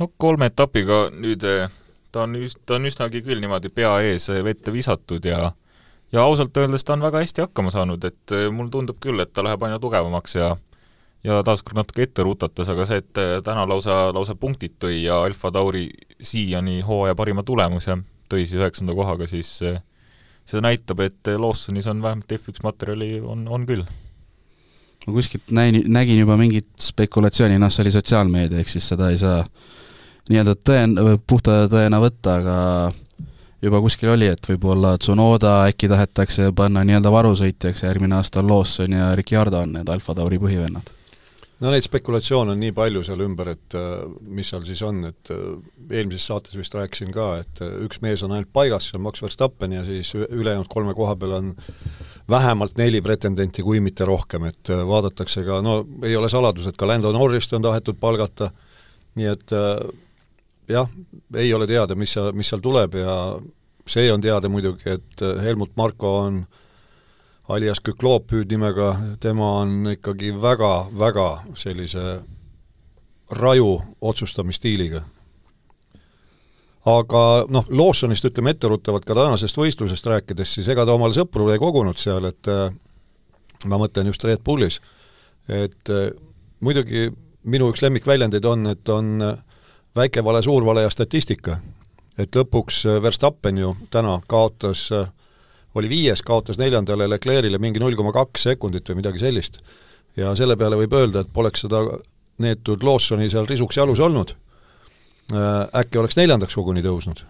no 0.00 0.10
kolme 0.16 0.50
etapiga 0.52 1.06
nüüd 1.12 1.44
eh, 1.44 1.68
ta 2.12 2.24
on 2.24 2.38
üs-, 2.38 2.56
ta 2.66 2.78
on 2.78 2.86
üsnagi 2.86 3.22
küll 3.26 3.42
niimoodi 3.42 3.68
pea 3.74 3.98
ees 4.06 4.28
vette 4.44 4.72
visatud 4.72 5.24
ja 5.24 5.52
ja 6.12 6.22
ausalt 6.22 6.56
öeldes 6.56 6.84
ta 6.84 6.94
on 6.94 7.02
väga 7.02 7.24
hästi 7.24 7.42
hakkama 7.48 7.74
saanud, 7.74 8.04
et 8.04 8.36
mulle 8.54 8.70
tundub 8.70 9.00
küll, 9.02 9.20
et 9.20 9.32
ta 9.34 9.42
läheb 9.44 9.62
aina 9.66 9.80
tugevamaks 9.82 10.38
ja 10.38 10.54
ja 11.26 11.42
taaskord 11.46 11.80
natuke 11.80 12.06
ette 12.06 12.24
rutates, 12.26 12.68
aga 12.70 12.86
see, 12.88 13.02
et 13.02 13.20
täna 13.44 13.66
lausa, 13.68 14.06
lausa 14.14 14.36
punktid 14.38 14.76
tõi 14.82 15.02
ja 15.02 15.18
Alfa 15.26 15.50
Tauri 15.54 15.88
siiani 16.22 16.80
hooaja 16.86 17.16
parima 17.18 17.44
tulemuse 17.46 17.98
tõi 18.30 18.44
siis 18.46 18.58
üheksanda 18.60 18.94
kohaga, 18.96 19.28
siis 19.30 19.50
see 19.56 20.62
näitab, 20.62 21.02
et 21.02 21.32
Lawsonis 21.38 21.86
on 21.90 22.02
vähemalt 22.02 22.36
F1 22.38 22.62
materjali, 22.62 23.16
on, 23.20 23.46
on 23.48 23.66
küll. 23.66 23.86
ma 25.06 25.14
kuskilt 25.14 25.50
näin, 25.54 25.82
nägin 25.86 26.18
juba 26.22 26.36
mingit 26.38 26.68
spekulatsiooni, 26.82 27.58
noh, 27.62 27.70
see 27.70 27.84
oli 27.86 27.94
sotsiaalmeedia, 27.94 28.62
ehk 28.62 28.70
siis 28.70 28.86
seda 28.92 29.10
ei 29.10 29.18
saa 29.18 29.42
nii-öelda 30.30 30.56
tõen-, 30.66 30.96
puhta 31.26 31.64
tõena 31.70 32.00
võtta, 32.02 32.38
aga 32.40 32.56
juba 33.62 33.80
kuskil 33.82 34.12
oli, 34.14 34.30
et 34.30 34.50
võib-olla 34.50 34.96
Tsunoda 34.98 35.60
äkki 35.70 35.90
tahetakse 35.90 36.52
panna 36.54 36.82
nii-öelda 36.86 37.14
varusõitjaks 37.14 37.82
ja 37.82 37.90
järgmine 37.90 38.18
aasta 38.18 38.42
on 38.42 38.50
Lawson 38.50 38.98
ja 38.98 39.14
Ricciardo 39.18 39.62
on 39.66 39.78
need 39.78 39.90
Alfa 39.90 40.14
Tauri 40.14 40.42
põhivennad 40.42 40.95
no 41.62 41.72
neid 41.72 41.86
spekulatsioone 41.86 42.52
on 42.52 42.60
nii 42.60 42.74
palju 42.76 43.02
seal 43.06 43.22
ümber, 43.24 43.50
et 43.54 43.76
äh, 43.78 44.04
mis 44.36 44.50
seal 44.52 44.64
siis 44.66 44.82
on, 44.84 45.02
et 45.08 45.30
äh, 45.32 45.44
eelmises 45.98 46.28
saates 46.28 46.56
vist 46.58 46.74
rääkisin 46.76 47.12
ka, 47.14 47.28
et 47.42 47.62
äh, 47.64 47.78
üks 47.86 48.02
mees 48.04 48.24
on 48.26 48.34
ainult 48.36 48.52
paigas, 48.54 48.90
see 48.90 48.98
on 48.98 49.06
Max 49.06 49.24
Verstappen 49.24 49.76
ja 49.76 49.84
siis 49.86 50.12
ülejäänud 50.16 50.68
kolme 50.72 50.94
koha 50.96 51.16
peal 51.16 51.36
on 51.38 51.54
vähemalt 52.30 52.76
neli 52.80 53.00
pretendenti, 53.04 53.64
kui 53.64 53.80
mitte 53.80 54.04
rohkem, 54.08 54.48
et 54.50 54.72
vaadatakse 54.88 55.44
ka, 55.46 55.60
no 55.64 55.78
ei 56.04 56.16
ole 56.18 56.28
saladus, 56.32 56.68
et 56.68 56.76
ka 56.76 56.88
Lando 56.88 57.12
Norrist 57.14 57.54
on 57.56 57.64
tahetud 57.64 58.00
palgata, 58.02 58.50
nii 59.16 59.28
et 59.30 59.54
jah, 60.68 60.90
ei 61.38 61.52
ole 61.54 61.68
teada, 61.70 61.94
mis 61.94 62.16
mis 62.34 62.50
seal 62.50 62.60
tuleb 62.64 62.98
ja 62.98 63.14
see 63.86 64.10
on 64.12 64.20
teada 64.20 64.50
muidugi, 64.50 64.90
et 64.98 65.22
Helmut 65.44 65.76
Marko 65.78 66.16
on 66.24 66.42
äh, 66.42 66.64
alias 67.48 67.80
Küklop 67.80 68.32
hüüdnimega, 68.32 68.96
tema 69.20 69.52
on 69.60 69.86
ikkagi 69.92 70.32
väga-väga 70.42 71.28
sellise 71.54 72.20
raju 73.30 73.82
otsustamisstiiliga. 74.00 75.02
aga 76.86 77.20
noh, 77.50 77.66
Lawsonist 77.68 78.24
ütleme 78.24 78.52
etteruttavalt 78.54 79.04
ka 79.04 79.14
tänasest 79.14 79.56
võistlusest 79.58 80.06
rääkides, 80.06 80.52
siis 80.54 80.68
ega 80.70 80.84
ta 80.86 80.94
omale 80.94 81.14
sõpru 81.14 81.48
ei 81.50 81.58
kogunud 81.58 81.98
seal, 81.98 82.28
et 82.30 82.48
äh, 82.48 82.70
ma 83.66 83.78
mõtlen 83.78 84.06
just 84.06 84.24
Red 84.24 84.44
Bullis, 84.46 84.78
et 85.48 85.90
äh, 85.90 86.12
muidugi 86.60 87.10
minu 87.42 87.70
üks 87.72 87.82
lemmikväljendeid 87.82 88.44
on, 88.44 88.66
et 88.70 88.88
on 88.88 89.10
äh, 89.22 89.34
väike 89.96 90.22
vale, 90.24 90.42
suur 90.42 90.64
vale 90.64 90.86
ja 90.86 90.90
statistika. 90.90 91.58
et 92.18 92.36
lõpuks 92.36 92.86
Verstappen 93.02 93.58
ju 93.58 93.74
täna 93.90 94.20
kaotas 94.26 94.92
äh, 94.92 95.10
oli 95.76 95.88
viies, 95.88 96.22
kaotas 96.24 96.58
neljandale 96.60 97.08
Leclerc'ile 97.10 97.60
mingi 97.60 97.80
null 97.82 97.96
koma 97.98 98.12
kaks 98.16 98.48
sekundit 98.48 98.88
või 98.90 99.02
midagi 99.02 99.20
sellist. 99.22 99.60
ja 100.16 100.32
selle 100.34 100.56
peale 100.56 100.78
võib 100.80 100.94
öelda, 100.96 101.20
et 101.20 101.32
poleks 101.32 101.66
seda 101.66 101.82
neetud 102.40 102.84
Lawsoni 102.84 103.28
seal 103.30 103.48
risuks 103.48 103.76
jalus 103.76 104.00
olnud, 104.00 104.32
äh, 105.32 105.66
äkki 105.82 106.00
oleks 106.00 106.16
neljandaks 106.16 106.56
koguni 106.56 106.84
tõusnud. 106.84 107.24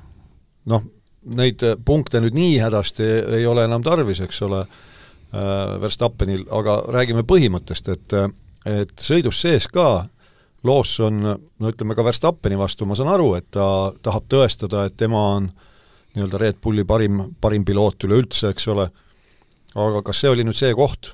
noh, 0.66 0.82
neid 1.26 1.62
punkte 1.84 2.20
nüüd 2.22 2.34
nii 2.34 2.58
hädasti 2.62 3.06
ei 3.38 3.46
ole 3.46 3.64
enam 3.66 3.82
tarvis, 3.82 4.20
eks 4.20 4.42
ole, 4.42 4.60
äh, 4.62 5.80
Verstappenil, 5.82 6.46
aga 6.50 6.82
räägime 6.88 7.26
põhimõttest, 7.26 7.92
et 7.92 8.20
et 8.66 8.92
sõidus 8.98 9.38
sees 9.40 9.68
ka 9.70 10.08
Lawson, 10.64 11.20
no 11.22 11.68
ütleme 11.70 11.94
ka 11.94 12.02
Verstappeni 12.02 12.56
vastu, 12.58 12.86
ma 12.86 12.96
saan 12.98 13.12
aru, 13.12 13.34
et 13.36 13.46
ta 13.50 13.92
tahab 14.02 14.24
tõestada, 14.26 14.86
et 14.86 14.96
tema 14.96 15.20
on 15.36 15.44
äh, 15.46 15.66
nii-öelda 16.16 16.40
Red 16.40 16.60
Bulli 16.64 16.84
parim, 16.88 17.20
parim 17.40 17.64
piloot 17.66 18.06
üleüldse, 18.08 18.50
eks 18.54 18.68
ole, 18.72 18.88
aga 19.76 20.02
kas 20.06 20.22
see 20.22 20.32
oli 20.32 20.46
nüüd 20.46 20.56
see 20.58 20.72
koht? 20.76 21.12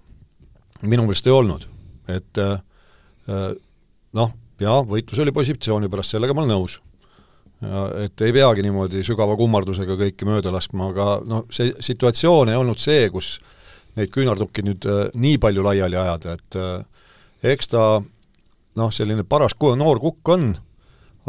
minu 0.82 1.04
meelest 1.06 1.28
ei 1.28 1.34
olnud, 1.34 1.66
et 2.10 2.38
äh, 2.42 2.56
äh, 3.30 3.50
noh, 4.18 4.32
jaa, 4.58 4.80
võitlus 4.86 5.20
oli 5.22 5.34
positsiooni 5.34 5.90
pärast, 5.90 6.16
sellega 6.16 6.34
ma 6.34 6.42
olen 6.42 6.56
nõus. 6.56 6.80
et 8.02 8.22
ei 8.26 8.32
peagi 8.34 8.64
niimoodi 8.66 9.04
sügava 9.06 9.36
kummardusega 9.38 9.94
kõiki 9.94 10.26
mööda 10.26 10.50
laskma, 10.50 10.88
aga 10.90 11.04
noh, 11.22 11.44
see 11.54 11.70
situatsioon 11.78 12.50
ei 12.50 12.58
olnud 12.58 12.80
see, 12.82 13.04
kus 13.14 13.36
neid 13.94 14.10
küünarnukki 14.10 14.64
nüüd 14.66 14.88
äh, 14.90 15.04
nii 15.14 15.38
palju 15.38 15.62
laiali 15.62 16.00
ajada, 16.00 16.34
et 16.34 16.58
eks 17.54 17.70
ta 17.70 17.84
noh, 18.02 18.90
selline 18.90 19.22
paras 19.22 19.54
noor 19.78 20.00
kukk 20.02 20.34
on, 20.34 20.50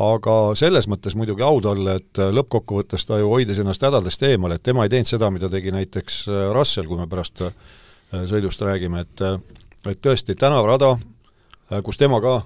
aga 0.01 0.35
selles 0.57 0.87
mõttes 0.89 1.13
muidugi 1.17 1.43
au 1.45 1.59
talle, 1.61 1.97
et 2.01 2.21
äh, 2.21 2.31
lõppkokkuvõttes 2.33 3.05
ta 3.05 3.19
ju 3.21 3.29
hoidis 3.29 3.59
ennast 3.61 3.83
hädadest 3.85 4.23
eemale, 4.25 4.57
et 4.57 4.65
tema 4.65 4.85
ei 4.85 4.91
teinud 4.93 5.09
seda, 5.09 5.29
mida 5.33 5.49
tegi 5.53 5.73
näiteks 5.73 6.23
äh, 6.29 6.45
Russell, 6.55 6.87
kui 6.89 6.97
me 6.97 7.05
pärast 7.09 7.43
äh, 7.45 7.53
sõidust 8.29 8.61
räägime, 8.61 9.05
et 9.05 9.25
et 9.83 9.99
tõesti, 9.99 10.31
tänavrada, 10.39 10.93
kus 11.83 11.97
tema 11.99 12.21
ka 12.23 12.37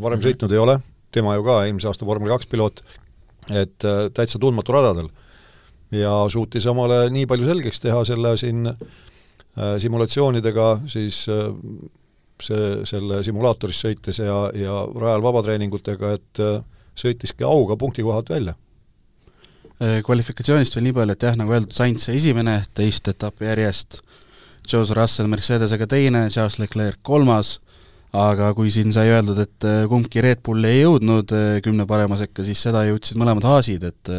varem 0.00 0.16
mm 0.16 0.22
-hmm. 0.22 0.28
sõitnud 0.30 0.52
ei 0.52 0.58
ole, 0.58 0.78
tema 1.12 1.34
ju 1.34 1.42
ka 1.44 1.64
eelmise 1.66 1.88
aasta 1.88 2.06
vormel 2.06 2.30
kaks 2.32 2.46
piloot, 2.46 2.80
et 3.50 3.84
täitsa 4.14 4.38
tundmatu 4.38 4.72
radadel. 4.72 5.08
ja 5.90 6.24
suutis 6.28 6.66
omale 6.66 7.10
nii 7.10 7.26
palju 7.26 7.44
selgeks 7.44 7.80
teha 7.80 8.04
selle 8.04 8.36
siin 8.36 8.72
simulatsioonidega 9.78 10.80
siis 10.86 11.28
see, 12.40 12.84
selle 12.84 13.22
simulaatoris 13.22 13.80
sõites 13.80 14.18
ja, 14.18 14.50
ja 14.54 14.86
rajal 14.94 15.22
vabatreeningutega, 15.22 16.12
et 16.12 16.38
sõitiski 16.98 17.46
auga 17.46 17.76
punktikohalt 17.80 18.30
välja. 18.30 18.54
kvalifikatsioonist 20.04 20.74
veel 20.76 20.84
nii 20.84 20.92
palju, 20.92 21.14
et 21.16 21.22
jah, 21.24 21.36
nagu 21.40 21.54
öeldud, 21.54 21.72
Sainz 21.72 22.08
esimene, 22.12 22.58
teist 22.76 23.06
etappi 23.08 23.46
järjest, 23.48 24.02
George 24.68 24.92
Russell 24.94 25.30
Mercedesega 25.32 25.86
teine, 25.88 26.26
Charles 26.28 26.58
Leclerc 26.60 27.00
kolmas, 27.02 27.54
aga 28.12 28.50
kui 28.54 28.68
siin 28.74 28.92
sai 28.92 29.08
öeldud, 29.08 29.40
et 29.40 29.68
kumbki 29.88 30.20
Red 30.20 30.42
Bull 30.44 30.68
ei 30.68 30.82
jõudnud 30.82 31.32
kümne 31.64 31.86
parema 31.88 32.18
sekka, 32.20 32.44
siis 32.44 32.60
seda 32.60 32.84
jõudsid 32.90 33.16
mõlemad 33.20 33.46
Haasid, 33.48 33.88
et 33.88 34.12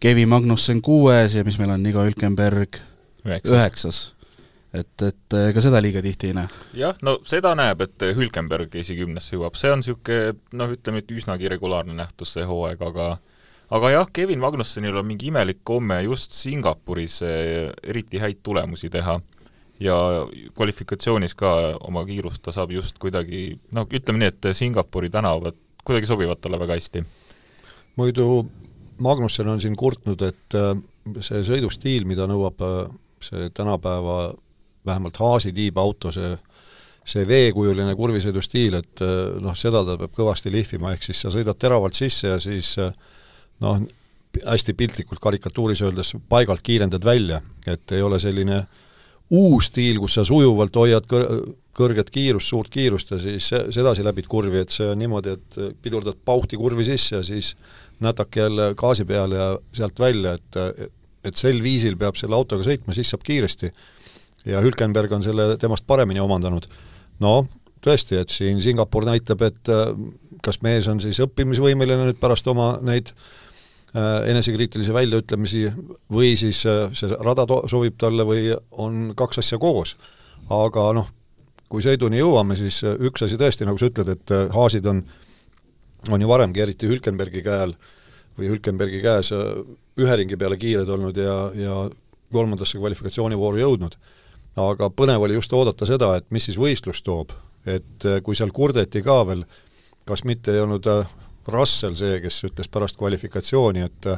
Kevin 0.00 0.28
Magnussen 0.28 0.84
kuues 0.84 1.38
ja 1.38 1.44
mis 1.46 1.56
meil 1.60 1.72
on, 1.72 1.82
Nico 1.84 2.04
Hülkenberg 2.04 2.82
üheksas, 3.24 3.54
üheksas 3.56 4.04
et, 4.72 5.02
et 5.02 5.36
ega 5.48 5.62
seda 5.64 5.80
liiga 5.82 6.02
tihti 6.04 6.30
ei 6.30 6.36
näe? 6.36 6.60
jah, 6.78 6.98
no 7.06 7.18
seda 7.26 7.54
näeb, 7.58 7.82
et 7.86 8.06
Hülkenberg 8.16 8.74
esikümnesse 8.82 9.36
jõuab, 9.36 9.58
see 9.58 9.72
on 9.72 9.82
niisugune 9.82 10.36
noh, 10.58 10.74
ütleme, 10.76 11.02
et 11.02 11.10
üsnagi 11.14 11.50
regulaarne 11.50 11.96
nähtus 11.96 12.36
see 12.36 12.46
hooaeg, 12.46 12.82
aga 12.90 13.10
aga 13.74 13.90
jah, 13.94 14.12
Kevin 14.12 14.42
Magnussenil 14.42 15.00
on 15.00 15.08
mingi 15.08 15.30
imelik 15.30 15.62
komme 15.66 16.00
just 16.06 16.34
Singapuris 16.36 17.20
eh, 17.26 17.70
eriti 17.82 18.22
häid 18.22 18.42
tulemusi 18.46 18.90
teha 18.90 19.18
ja 19.80 19.96
kvalifikatsioonis 20.56 21.34
ka 21.38 21.52
oma 21.88 22.04
kiirust 22.06 22.42
ta 22.44 22.54
saab 22.54 22.74
just 22.74 22.98
kuidagi 23.02 23.54
noh, 23.74 23.88
ütleme 23.88 24.22
nii, 24.22 24.32
et 24.32 24.50
Singapuri 24.56 25.10
tänavad 25.10 25.58
kuidagi 25.84 26.10
sobivad 26.10 26.42
talle 26.42 26.60
väga 26.60 26.76
hästi. 26.78 27.04
muidu 27.96 28.46
Magnussen 29.00 29.48
on 29.48 29.60
siin 29.60 29.76
kurtnud, 29.80 30.20
et 30.20 30.54
see 31.24 31.40
sõidustiil, 31.48 32.04
mida 32.04 32.26
nõuab 32.28 32.60
see 33.24 33.48
tänapäeva 33.56 34.34
vähemalt 34.86 35.20
Haasi 35.20 35.52
tiibauto, 35.56 36.12
see 36.14 36.36
see 37.10 37.24
veekujuline 37.26 37.94
kurvisõidustiil, 37.96 38.74
et 38.76 39.00
äh, 39.02 39.14
noh, 39.42 39.54
seda 39.58 39.80
ta 39.86 39.96
peab 39.98 40.12
kõvasti 40.14 40.52
lihvima, 40.52 40.92
ehk 40.94 41.08
siis 41.08 41.22
sa 41.24 41.32
sõidad 41.32 41.58
teravalt 41.58 41.96
sisse 41.96 42.28
ja 42.28 42.36
siis 42.38 42.74
noh, 43.64 43.80
hästi 44.44 44.74
piltlikult 44.78 45.18
karikatuuris 45.22 45.82
öeldes 45.82 46.12
paigalt 46.28 46.62
kiirendad 46.62 47.04
välja, 47.04 47.40
et 47.66 47.96
ei 47.96 48.04
ole 48.04 48.20
selline 48.22 48.60
uus 49.30 49.70
stiil, 49.70 49.98
kus 50.02 50.18
sa 50.18 50.24
sujuvalt 50.26 50.76
hoiad 50.76 51.06
kõr-, 51.10 51.26
kõrget 51.76 52.10
kiirust, 52.12 52.50
suurt 52.50 52.70
kiirust 52.72 53.14
ja 53.14 53.18
siis 53.22 53.48
sedasi 53.48 54.04
läbid 54.06 54.28
kurvi, 54.30 54.62
et 54.64 54.74
see 54.74 54.88
on 54.90 54.98
niimoodi, 54.98 55.34
et 55.36 55.60
pidurdad 55.82 56.18
pauhti 56.24 56.58
kurvi 56.60 56.86
sisse 56.86 57.16
ja 57.16 57.22
siis 57.26 57.54
nätake 58.02 58.42
jälle 58.44 58.72
gaasi 58.78 59.06
peale 59.06 59.38
ja 59.38 59.52
sealt 59.72 60.00
välja, 60.00 60.34
et 60.38 60.90
et 61.20 61.36
sel 61.36 61.58
viisil 61.60 61.98
peab 62.00 62.16
selle 62.16 62.32
autoga 62.32 62.64
sõitma, 62.64 62.94
siis 62.96 63.10
saab 63.12 63.20
kiiresti. 63.26 63.68
Ja 64.48 64.62
Hülkenberg 64.64 65.12
on 65.12 65.24
selle 65.24 65.56
temast 65.60 65.86
paremini 65.86 66.20
omandanud. 66.20 66.66
no 67.20 67.34
tõesti, 67.84 68.18
et 68.20 68.32
siin 68.32 68.60
Singapur 68.60 69.04
näitab, 69.08 69.42
et 69.46 69.70
äh, 69.72 69.92
kas 70.44 70.60
mees 70.64 70.88
on 70.88 71.00
siis 71.00 71.20
õppimisvõimeline 71.24 72.08
nüüd 72.08 72.20
pärast 72.20 72.48
oma 72.52 72.72
neid 72.84 73.12
äh, 73.12 74.28
enesekriitilisi 74.32 74.94
väljaütlemisi 74.96 75.64
või 76.12 76.34
siis 76.40 76.64
äh, 76.68 76.88
see 76.96 77.16
rada 77.20 77.46
to-, 77.48 77.64
sobib 77.72 77.96
talle 78.00 78.26
või 78.28 78.50
on 78.72 79.14
kaks 79.16 79.42
asja 79.44 79.58
koos. 79.58 79.96
aga 80.50 80.90
noh, 80.96 81.08
kui 81.70 81.82
sõiduni 81.82 82.18
jõuame, 82.18 82.56
siis 82.58 82.82
üks 82.82 83.22
asi 83.22 83.38
tõesti, 83.38 83.64
nagu 83.68 83.78
sa 83.78 83.90
ütled, 83.90 84.08
et 84.08 84.32
haasid 84.50 84.86
on 84.90 85.04
on 86.08 86.20
ju 86.20 86.28
varemgi, 86.28 86.62
eriti 86.64 86.88
Hülkenbergi 86.88 87.42
käe 87.44 87.58
all 87.66 87.74
või 88.38 88.48
Hülkenbergi 88.48 89.02
käes 89.04 89.32
ühe 90.00 90.16
ringi 90.16 90.38
peale 90.40 90.56
kiired 90.56 90.88
olnud 90.88 91.18
ja, 91.20 91.34
ja 91.54 91.74
kolmandasse 92.32 92.78
kvalifikatsioonivooru 92.78 93.60
jõudnud. 93.60 93.96
Aga 94.56 94.90
põnev 94.90 95.22
oli 95.26 95.38
just 95.38 95.52
oodata 95.52 95.86
seda, 95.86 96.14
et 96.18 96.26
mis 96.30 96.44
siis 96.48 96.58
võistlus 96.58 97.02
toob, 97.06 97.32
et 97.66 98.06
eh, 98.06 98.20
kui 98.24 98.36
seal 98.36 98.52
kurdeti 98.54 99.02
ka 99.02 99.20
veel, 99.28 99.44
kas 100.08 100.24
mitte 100.24 100.54
ei 100.54 100.62
olnud 100.64 100.86
eh, 100.90 101.16
Russell 101.50 101.96
see, 101.98 102.20
kes 102.22 102.44
ütles 102.50 102.68
pärast 102.68 102.98
kvalifikatsiooni, 103.00 103.86
et 103.86 104.12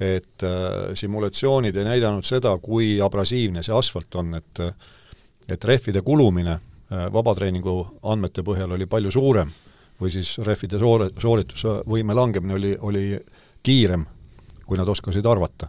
et 0.00 0.42
äh, 0.48 0.94
simulatsioonid 0.96 1.76
ei 1.76 1.84
näidanud 1.84 2.24
seda, 2.24 2.54
kui 2.56 2.94
abrasiivne 3.04 3.60
see 3.62 3.74
asfalt 3.76 4.14
on, 4.16 4.30
et 4.38 4.62
et 5.50 5.64
rehvide 5.68 6.00
kulumine 6.00 6.54
vabatreeningu 7.12 7.74
andmete 8.08 8.40
põhjal 8.46 8.72
oli 8.78 8.86
palju 8.88 9.10
suurem 9.12 9.50
või 10.00 10.12
siis 10.14 10.38
rehvide 10.38 10.78
soore, 10.80 11.10
sooritusvõime 11.20 12.16
langemine 12.16 12.54
oli, 12.56 12.72
oli 12.80 13.04
kiirem, 13.62 14.06
kui 14.64 14.78
nad 14.80 14.88
oskasid 14.88 15.26
arvata. 15.26 15.68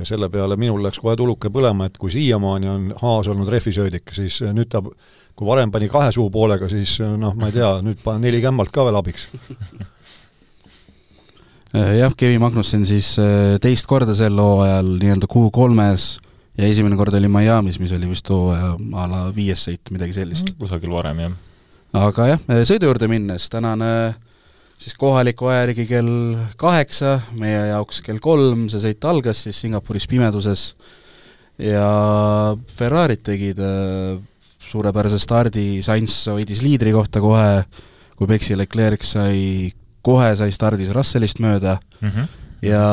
Ja 0.00 0.08
selle 0.08 0.30
peale 0.32 0.56
minul 0.60 0.82
läks 0.84 1.00
kohe 1.02 1.16
tuluke 1.18 1.52
põlema, 1.52 1.86
et 1.90 1.98
kui 2.00 2.12
siiamaani 2.12 2.70
on 2.70 2.86
Haas 3.00 3.28
olnud 3.30 3.48
rehvisöödik, 3.52 4.14
siis 4.16 4.40
nüüd 4.56 4.70
ta, 4.72 4.82
kui 5.36 5.48
varem 5.48 5.72
pani 5.72 5.88
kahe 5.92 6.10
suupoolega, 6.16 6.68
siis 6.72 6.98
noh, 7.00 7.36
ma 7.38 7.50
ei 7.50 7.58
tea, 7.58 7.72
nüüd 7.84 8.00
panen 8.04 8.24
neli 8.26 8.42
kämmalt 8.44 8.72
ka 8.74 8.86
veel 8.88 8.98
abiks 9.00 9.28
jah, 12.00 12.16
Kevin 12.16 12.42
Magnussen 12.42 12.88
siis 12.88 13.12
äh, 13.22 13.58
teist 13.62 13.86
korda 13.90 14.16
sel 14.18 14.40
hooajal 14.40 14.96
nii-öelda 14.96 15.30
Q3-s 15.30 16.08
ja 16.58 16.66
esimene 16.66 16.98
kord 16.98 17.14
oli 17.14 17.30
Miami's, 17.30 17.78
mis 17.82 17.92
oli 17.94 18.10
vist 18.10 18.28
hooaja 18.32 18.74
a 18.74 19.06
la 19.10 19.22
viies 19.36 19.68
sõit, 19.68 19.92
midagi 19.94 20.16
sellist. 20.16 20.56
kusagil 20.58 20.90
varem, 20.96 21.22
jah 21.28 21.38
aga 21.96 22.26
jah, 22.34 22.42
sõidu 22.68 22.90
juurde 22.90 23.08
minnes, 23.10 23.48
tänane 23.50 23.90
siis 24.80 24.96
kohaliku 24.98 25.50
aja 25.50 25.66
järgi 25.66 25.86
kell 25.88 26.12
kaheksa, 26.60 27.18
meie 27.38 27.68
jaoks 27.70 28.00
kell 28.04 28.20
kolm, 28.22 28.68
see 28.72 28.80
sõit 28.82 29.04
algas 29.08 29.44
siis 29.44 29.60
Singapuris 29.60 30.08
pimeduses. 30.10 30.70
Ja 31.60 31.86
Ferrarid 32.72 33.20
tegid 33.26 33.60
äh, 33.60 34.16
suurepärase 34.70 35.20
stardi, 35.20 35.82
Sainz 35.84 36.22
hoidis 36.30 36.62
liidri 36.64 36.94
kohta 36.96 37.20
kohe, 37.20 37.64
kui 38.16 38.28
Beksi 38.30 38.56
Leclerc 38.56 39.04
sai, 39.04 39.68
kohe 40.04 40.32
sai 40.38 40.52
stardis 40.56 40.94
Russellist 40.96 41.42
mööda. 41.44 41.78
Mm 42.00 42.08
-hmm. 42.08 42.28
ja 42.62 42.84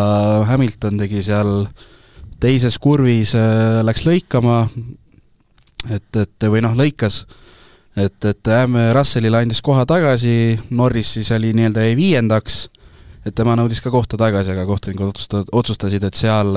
Hamilton 0.48 0.98
tegi 0.98 1.24
seal 1.24 1.68
teises 2.40 2.78
kurvis 2.78 3.36
äh,, 3.36 3.84
läks 3.84 4.06
lõikama, 4.06 4.68
et, 5.90 6.16
et 6.16 6.44
või 6.44 6.62
noh, 6.62 6.76
lõikas 6.76 7.26
et, 7.98 8.26
et 8.26 8.52
Russellile 8.96 9.44
andis 9.44 9.62
koha 9.66 9.86
tagasi, 9.90 10.58
Norris 10.78 11.14
siis 11.18 11.32
oli 11.36 11.54
nii-öelda 11.58 11.86
jäi 11.88 11.96
viiendaks, 12.00 12.66
et 13.26 13.36
tema 13.36 13.56
nõudis 13.60 13.82
ka 13.84 13.92
kohta 13.94 14.20
tagasi, 14.20 14.54
aga 14.54 14.66
kohtunikud 14.70 15.12
otsusta-, 15.12 15.46
otsustasid, 15.52 16.06
et 16.08 16.20
seal 16.20 16.54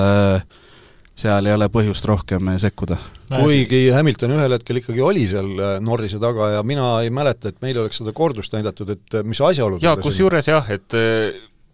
seal 1.21 1.45
ei 1.45 1.53
ole 1.53 1.67
põhjust 1.71 2.05
rohkem 2.07 2.53
sekkuda. 2.61 2.97
kuigi 3.31 3.81
Hamilton 3.93 4.35
ühel 4.37 4.55
hetkel 4.55 4.79
ikkagi 4.79 5.03
oli 5.03 5.25
seal 5.29 5.51
äh, 5.59 5.77
Norrise 5.83 6.19
taga 6.23 6.49
ja 6.55 6.63
mina 6.67 6.93
ei 7.03 7.11
mäleta, 7.13 7.51
et 7.51 7.59
meil 7.63 7.77
oleks 7.83 8.01
seda 8.01 8.13
kordust 8.15 8.55
näidatud, 8.55 8.93
et 8.95 9.19
äh, 9.19 9.25
mis 9.27 9.41
asjaolud 9.43 9.83
jaa, 9.83 9.97
kusjuures 10.01 10.47
jah, 10.47 10.71
et 10.71 10.97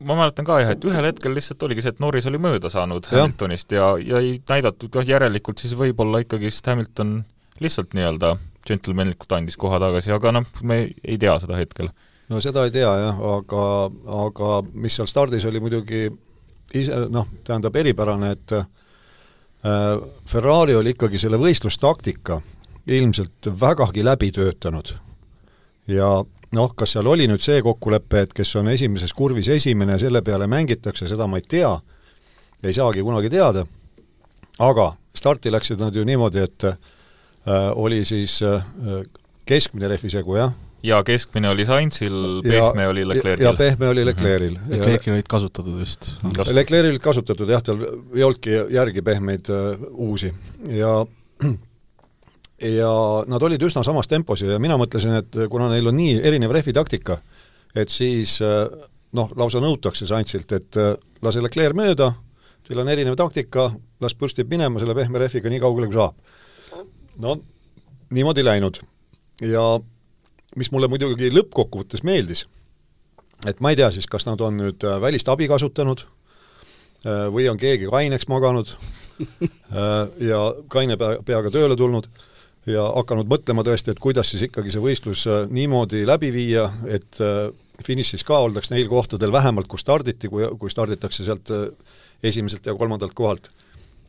ma 0.03 0.17
mäletan 0.17 0.45
ka 0.45 0.59
jah, 0.61 0.73
et 0.75 0.89
ühel 0.89 1.09
hetkel 1.09 1.33
lihtsalt 1.37 1.63
oligi 1.69 1.85
see, 1.85 1.93
et 1.95 2.03
Norris 2.03 2.27
oli 2.29 2.41
mööda 2.41 2.69
saanud 2.73 3.07
ja. 3.09 3.23
Hamiltonist 3.23 3.73
ja, 3.77 3.93
ja 4.01 4.21
ei 4.23 4.37
näidatud 4.49 4.99
jah, 4.99 5.07
järelikult 5.15 5.63
siis 5.63 5.77
võib-olla 5.77 6.21
ikkagist 6.25 6.67
Hamilton 6.69 7.19
lihtsalt 7.63 7.95
nii-öelda 7.97 8.35
džentelmenlikult 8.67 9.31
andis 9.37 9.57
koha 9.59 9.79
tagasi, 9.81 10.11
aga 10.15 10.33
noh, 10.39 10.47
me 10.67 10.83
ei 11.03 11.17
tea 11.21 11.37
seda 11.43 11.59
hetkel. 11.59 11.89
no 12.29 12.41
seda 12.43 12.65
ei 12.67 12.73
tea 12.75 12.91
jah, 13.01 13.21
aga, 13.37 13.65
aga 14.23 14.61
mis 14.73 14.97
seal 14.99 15.09
stardis 15.09 15.45
oli 15.49 15.61
muidugi 15.63 16.07
ise 16.75 17.07
noh, 17.13 17.27
tähendab 17.47 17.75
eripärane, 17.79 18.31
et 18.35 18.55
äh, 18.57 18.65
Ferrari 20.27 20.75
oli 20.75 20.95
ikkagi 20.95 21.19
selle 21.21 21.39
võistlustaktika 21.41 22.41
ilmselt 22.87 23.51
vägagi 23.59 24.03
läbi 24.05 24.31
töötanud. 24.31 24.93
ja 25.87 26.09
noh, 26.51 26.73
kas 26.75 26.95
seal 26.95 27.07
oli 27.07 27.27
nüüd 27.27 27.43
see 27.43 27.61
kokkulepe, 27.63 28.25
et 28.25 28.35
kes 28.35 28.55
on 28.59 28.67
esimeses 28.71 29.13
kurvis 29.13 29.49
esimene, 29.51 29.99
selle 29.99 30.21
peale 30.21 30.47
mängitakse, 30.47 31.07
seda 31.07 31.27
ma 31.27 31.39
ei 31.39 31.47
tea, 31.47 31.73
ei 32.63 32.73
saagi 32.73 33.03
kunagi 33.03 33.31
teada, 33.31 33.65
aga 34.59 34.91
starti 35.15 35.51
läksid 35.51 35.81
nad 35.81 35.95
ju 35.95 36.05
niimoodi, 36.07 36.43
et 36.43 36.67
oli 37.75 38.05
siis 38.05 38.41
äh, 38.43 38.63
keskmine 39.45 39.87
rehvisegu, 39.87 40.35
jah? 40.35 40.53
jaa, 40.83 41.03
keskmine 41.03 41.49
oli 41.49 41.65
Sainzil, 41.65 42.41
pehme 42.43 42.83
ja, 42.83 42.89
oli 42.89 43.05
Leclerc'il. 43.07 43.45
ja 43.45 43.53
pehme 43.53 43.87
oli 43.89 44.05
Leclerc'il. 44.05 44.55
-hmm. 44.55 44.71
Leclerc'il 44.71 45.13
olid 45.13 45.29
kasutatud 45.29 45.79
vist. 45.79 46.11
Leclerc'il 46.51 46.91
olid 46.91 47.03
kasutatud 47.03 47.49
jah, 47.49 47.63
tal 47.63 47.81
ei 48.15 48.23
olnudki 48.23 48.59
järgi 48.69 49.01
pehmeid 49.01 49.49
uh, 49.49 49.87
uusi 49.91 50.33
ja 50.69 51.05
ja 52.77 52.91
nad 53.27 53.41
olid 53.41 53.61
üsna 53.61 53.83
samas 53.83 54.07
tempos 54.07 54.41
ja 54.41 54.59
mina 54.59 54.77
mõtlesin, 54.77 55.17
et 55.17 55.35
kuna 55.49 55.69
neil 55.69 55.87
on 55.87 55.97
nii 55.97 56.21
erinev 56.23 56.51
rehvitaktika, 56.51 57.17
et 57.75 57.89
siis 57.89 58.39
noh, 59.13 59.31
lausa 59.35 59.61
nõutakse 59.61 60.05
Sainzilt, 60.05 60.51
et 60.51 60.75
lase 61.21 61.41
Leclerc 61.41 61.77
mööda, 61.77 62.11
teil 62.67 62.79
on 62.81 62.89
erinev 62.89 63.15
taktika, 63.15 63.69
las 64.01 64.15
pürstib 64.15 64.49
minema 64.49 64.79
selle 64.79 64.95
pehme 64.95 65.19
rehviga 65.21 65.49
nii 65.49 65.61
kaugele, 65.61 65.87
kui 65.87 65.99
saab 65.99 66.17
no 67.17 67.37
niimoodi 68.09 68.45
läinud. 68.45 68.79
ja 69.41 69.79
mis 70.55 70.71
mulle 70.71 70.87
muidugi 70.89 71.29
lõppkokkuvõttes 71.33 72.03
meeldis, 72.07 72.45
et 73.47 73.59
ma 73.61 73.71
ei 73.71 73.79
tea 73.79 73.89
siis, 73.93 74.07
kas 74.09 74.25
nad 74.25 74.41
on 74.41 74.57
nüüd 74.61 74.85
äh, 74.87 74.97
välist 75.01 75.29
abi 75.29 75.47
kasutanud 75.49 76.03
äh, 76.05 77.27
või 77.33 77.49
on 77.51 77.59
keegi 77.61 77.89
kaineks 77.91 78.29
maganud 78.31 78.73
äh, 79.21 79.51
ja 80.29 80.41
kaine 80.73 80.97
pea, 80.97 81.19
peaga 81.25 81.53
tööle 81.53 81.77
tulnud 81.77 82.09
ja 82.67 82.87
hakanud 82.95 83.29
mõtlema 83.29 83.63
tõesti, 83.63 83.93
et 83.93 84.01
kuidas 84.03 84.33
siis 84.33 84.47
ikkagi 84.49 84.73
see 84.73 84.83
võistlus 84.83 85.23
niimoodi 85.53 86.01
läbi 86.07 86.33
viia, 86.35 86.65
et 86.91 87.15
finišis 87.85 88.25
ka 88.27 88.41
oldaks 88.43 88.73
neil 88.73 88.89
kohtadel 88.91 89.31
vähemalt, 89.31 89.69
kus 89.71 89.85
starditi, 89.85 90.27
kui, 90.27 90.43
kui 90.59 90.73
starditakse 90.73 91.23
sealt 91.23 91.47
esimeselt 92.27 92.67
ja 92.67 92.75
kolmandalt 92.75 93.15
kohalt. 93.15 93.47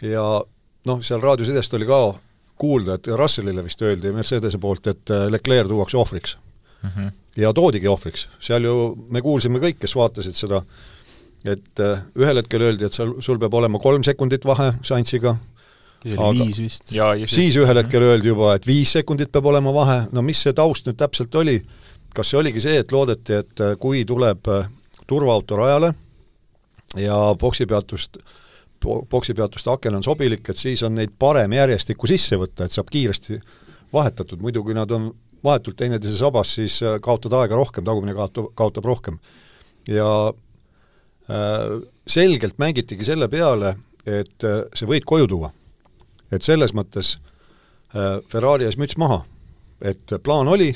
ja 0.02 0.24
noh, 0.90 1.04
seal 1.06 1.22
raadiosidest 1.22 1.78
oli 1.78 1.86
ka 1.86 2.00
kuulda, 2.58 2.98
et 2.98 3.08
Russellile 3.16 3.64
vist 3.64 3.82
öeldi 3.82 4.12
Mercedese 4.12 4.58
poolt, 4.58 4.86
et 4.90 5.10
äh, 5.14 5.26
Leclerc 5.32 5.68
tuuakse 5.70 5.96
ohvriks 5.96 6.36
mm. 6.82 6.90
-hmm. 6.90 7.10
ja 7.36 7.52
toodigi 7.52 7.88
ohvriks, 7.88 8.28
seal 8.40 8.64
ju 8.64 8.96
me 9.10 9.22
kuulsime 9.22 9.58
kõik, 9.58 9.78
kes 9.80 9.96
vaatasid 9.96 10.34
seda, 10.34 10.62
et 11.44 11.80
äh, 11.80 12.02
ühel 12.16 12.42
hetkel 12.42 12.62
öeldi, 12.62 12.84
et 12.84 12.92
seal, 12.92 13.14
sul 13.20 13.38
peab 13.38 13.54
olema 13.54 13.78
kolm 13.78 14.02
sekundit 14.04 14.44
vahe 14.44 14.72
Saintsiga, 14.82 15.36
aga 16.16 16.32
viis 16.32 16.58
vist. 16.58 16.94
siis 17.26 17.56
ühel 17.56 17.82
hetkel 17.82 18.02
öeldi 18.02 18.28
juba, 18.28 18.54
et 18.54 18.66
viis 18.66 18.92
sekundit 18.92 19.32
peab 19.32 19.46
olema 19.46 19.74
vahe, 19.74 20.00
no 20.12 20.22
mis 20.22 20.42
see 20.42 20.52
taust 20.52 20.86
nüüd 20.86 20.98
täpselt 20.98 21.34
oli, 21.34 21.62
kas 22.14 22.30
see 22.30 22.38
oligi 22.38 22.60
see, 22.60 22.78
et 22.78 22.92
loodeti, 22.92 23.32
et 23.32 23.60
äh, 23.60 23.76
kui 23.78 24.04
tuleb 24.04 24.50
turvaauto 25.08 25.56
rajale 25.56 25.94
ja 26.96 27.16
boksipeatust 27.40 28.18
boksipeatuste 28.84 29.70
aken 29.70 29.98
on 29.98 30.04
sobilik, 30.06 30.48
et 30.48 30.60
siis 30.60 30.82
on 30.86 30.94
neid 30.94 31.14
parem 31.18 31.52
järjestikku 31.52 32.06
sisse 32.10 32.38
võtta, 32.38 32.66
et 32.66 32.74
saab 32.74 32.90
kiiresti 32.92 33.40
vahetatud, 33.92 34.42
muidu 34.42 34.62
kui 34.64 34.76
nad 34.76 34.90
on 34.94 35.10
vahetult 35.44 35.78
teineteise 35.78 36.18
sabas, 36.18 36.54
siis 36.58 36.80
äh, 36.82 36.98
kaotad 37.02 37.34
aega 37.38 37.58
rohkem, 37.58 37.86
tagumine 37.86 38.14
kaotab, 38.14 38.50
kaotab 38.58 38.84
rohkem. 38.84 39.18
ja 39.88 40.32
äh, 41.30 41.78
selgelt 42.06 42.58
mängitigi 42.58 43.04
selle 43.04 43.28
peale, 43.28 43.76
et 44.06 44.44
äh, 44.44 44.64
see 44.74 44.88
võit 44.88 45.06
koju 45.06 45.26
tuua. 45.26 45.52
et 46.32 46.42
selles 46.42 46.74
mõttes 46.74 47.16
äh, 47.94 48.20
Ferrari 48.28 48.64
ees 48.64 48.76
müts 48.76 48.98
maha, 48.98 49.24
et 49.80 50.12
plaan 50.22 50.48
oli, 50.48 50.74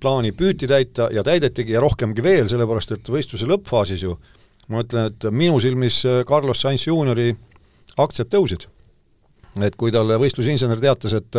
plaani 0.00 0.32
püüti 0.32 0.66
täita 0.66 1.08
ja 1.12 1.22
täidetigi 1.24 1.72
ja 1.72 1.80
rohkemgi 1.80 2.22
veel, 2.22 2.48
sellepärast 2.48 2.92
et 2.92 3.08
võistluse 3.08 3.46
lõppfaasis 3.46 4.02
ju 4.02 4.16
äh, 4.16 4.37
ma 4.68 4.82
ütlen, 4.84 5.12
et 5.12 5.28
minu 5.32 5.58
silmis 5.62 6.02
äh, 6.06 6.22
Carlos 6.28 6.60
Sainz 6.60 6.86
juuniori 6.86 7.32
aktsiad 7.98 8.30
tõusid. 8.32 8.68
et 9.64 9.74
kui 9.76 9.90
talle 9.90 10.18
võistlusinsener 10.20 10.80
teatas, 10.80 11.16
et 11.18 11.36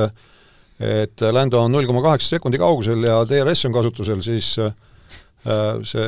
et 0.80 1.22
Lando 1.32 1.60
on 1.60 1.72
null 1.72 1.88
koma 1.88 2.02
kaheksa 2.02 2.38
sekundi 2.38 2.60
kaugusel 2.60 3.04
ja 3.04 3.18
DRS 3.28 3.66
on 3.68 3.74
kasutusel, 3.76 4.22
siis 4.24 4.54
äh, 4.64 4.72
see 5.84 6.06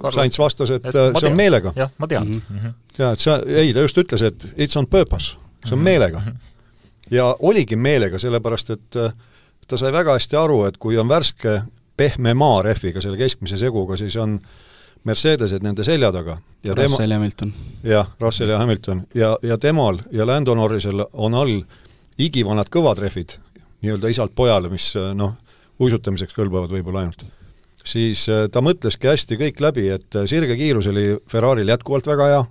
Carlos, 0.00 0.16
Sainz 0.16 0.38
vastas, 0.40 0.72
et, 0.72 0.86
et 0.88 1.18
see 1.20 1.28
on 1.28 1.36
meelega. 1.36 1.74
jah, 1.76 1.92
ma 1.98 2.08
tean 2.08 2.28
mm. 2.28 2.42
-hmm. 2.48 2.74
jaa, 2.98 3.12
et 3.12 3.20
see, 3.20 3.36
ei, 3.60 3.74
ta 3.76 3.84
just 3.84 4.00
ütles, 4.00 4.24
et 4.24 4.48
it's 4.56 4.78
on 4.80 4.86
purpose, 4.86 5.36
see 5.64 5.72
on 5.72 5.78
mm 5.78 5.80
-hmm. 5.80 5.84
meelega. 5.84 6.22
ja 7.10 7.36
oligi 7.38 7.76
meelega, 7.76 8.18
sellepärast 8.18 8.70
et 8.70 8.96
äh, 8.96 9.12
ta 9.68 9.76
sai 9.76 9.92
väga 9.92 10.12
hästi 10.12 10.36
aru, 10.36 10.64
et 10.64 10.76
kui 10.76 10.98
on 10.98 11.08
värske 11.08 11.62
pehme 11.96 12.34
maa 12.34 12.62
rehviga, 12.62 13.00
selle 13.00 13.16
keskmise 13.16 13.58
seguga, 13.58 13.96
siis 13.96 14.16
on 14.16 14.40
äh, 14.42 14.50
Mercedesed 15.04 15.64
nende 15.64 15.84
selja 15.84 16.10
taga. 16.12 16.38
Russell 16.64 17.10
ja 17.10 17.18
Hamilton. 17.18 17.52
jah, 17.84 18.10
Russell 18.20 18.50
ja 18.50 18.58
Hamilton 18.58 19.02
ja, 19.14 19.34
ja 19.42 19.58
temal 19.58 19.98
ja 20.12 20.26
Lando 20.26 20.54
Norrisel 20.54 21.04
on 21.12 21.34
all 21.34 21.62
igivanad 22.18 22.70
kõvatrehvid, 22.72 23.36
nii-öelda 23.82 24.08
isalt 24.08 24.34
pojale, 24.34 24.70
mis 24.72 24.94
noh, 25.14 25.34
uisutamiseks 25.82 26.34
kõlbavad 26.36 26.72
võib-olla 26.72 27.04
ainult. 27.04 27.24
siis 27.84 28.28
äh, 28.28 28.46
ta 28.48 28.62
mõtleski 28.64 29.10
hästi 29.10 29.36
kõik 29.36 29.60
läbi, 29.60 29.88
et 29.92 30.16
äh, 30.16 30.28
sirge 30.30 30.56
kiirus 30.56 30.86
oli 30.88 31.18
Ferrari'l 31.28 31.68
jätkuvalt 31.68 32.06
väga 32.06 32.28
hea 32.32 32.44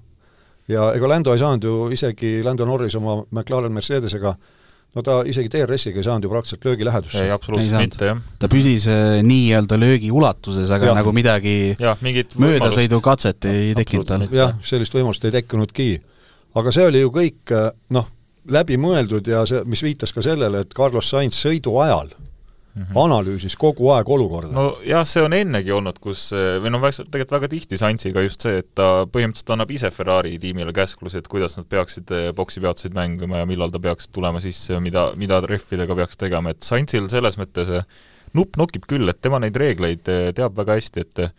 ja 0.68 0.92
ega 0.94 1.08
Lando 1.10 1.34
ei 1.34 1.40
saanud 1.40 1.64
ju 1.64 1.88
isegi, 1.92 2.44
Lando 2.44 2.66
Norris 2.66 2.96
oma 2.96 3.24
McLaren 3.32 3.74
Mercedesega 3.74 4.36
äh, 4.36 4.63
no 4.94 5.04
ta 5.06 5.20
isegi 5.30 5.50
DRS-iga 5.52 6.02
ei 6.02 6.06
saanud 6.06 6.28
ju 6.28 6.32
praktiliselt 6.32 6.66
löögi 6.68 6.88
lähedusse. 6.88 7.24
ei, 7.26 7.32
absoluutselt 7.34 7.80
ei 7.80 7.88
mitte, 7.88 8.10
jah. 8.12 8.24
ta 8.40 8.50
püsis 8.52 8.88
äh, 8.92 9.20
nii-öelda 9.26 9.80
löögi 9.82 10.12
ulatuses, 10.14 10.72
aga 10.72 10.92
ja. 10.92 10.98
nagu 11.00 11.14
midagi 11.16 11.56
ja, 11.80 11.96
möödasõidukatset 12.02 13.50
ei 13.50 13.72
tekkinud 13.78 14.10
tal. 14.10 14.28
jah, 14.32 14.58
sellist 14.66 14.94
võimalust 14.96 15.26
ei 15.26 15.34
tekkinudki. 15.40 15.88
aga 16.60 16.76
see 16.76 16.90
oli 16.92 17.02
ju 17.02 17.14
kõik 17.14 17.56
äh, 17.56 17.72
noh, 17.96 18.10
läbimõeldud 18.54 19.28
ja 19.32 19.46
see, 19.50 19.64
mis 19.70 19.84
viitas 19.86 20.14
ka 20.14 20.22
sellele, 20.26 20.66
et 20.66 20.76
Carlos 20.78 21.10
Sainz 21.10 21.40
sõidu 21.40 21.78
ajal 21.82 22.14
mm 22.76 22.84
-hmm. 22.84 23.04
analüüsis 23.06 23.56
kogu 23.56 23.90
aeg 23.94 24.10
olukorda. 24.10 24.54
nojah, 24.54 25.06
see 25.08 25.24
on 25.24 25.34
ennegi 25.34 25.72
olnud, 25.72 26.00
kus 26.02 26.32
või 26.34 26.74
noh, 26.74 26.82
tegelikult 26.82 27.32
väga 27.32 27.48
tihti 27.48 27.78
Sainziga 27.78 28.22
just 28.22 28.42
see, 28.42 28.58
et 28.64 28.70
ta 28.76 29.06
põhimõtteliselt 29.06 29.54
annab 29.54 29.72
ise 29.72 29.92
Ferrari 29.92 30.40
tiimile 30.40 30.74
käsklusi, 30.74 31.18
et 31.18 31.28
kuidas 31.28 31.58
nad 31.58 31.66
peaksid 31.70 32.12
eh, 32.12 32.94
mängima 32.94 33.38
ja 33.38 33.46
millal 33.46 33.72
ta 33.72 33.80
peaks 33.80 34.08
tulema 34.08 34.40
sisse 34.40 34.74
ja 34.74 34.80
mida, 34.80 35.12
mida 35.16 35.42
rehvidega 35.42 35.96
peaks 35.96 36.18
tegema, 36.18 36.50
et 36.50 36.64
Sainzil 36.64 37.10
selles 37.10 37.38
mõttes 37.38 37.70
nupp 38.34 38.58
nokib 38.58 38.86
küll, 38.90 39.10
et 39.10 39.22
tema 39.22 39.40
neid 39.40 39.56
reegleid 39.56 40.08
eh, 40.10 40.32
teab 40.34 40.58
väga 40.58 40.80
hästi, 40.80 41.00
et 41.00 41.34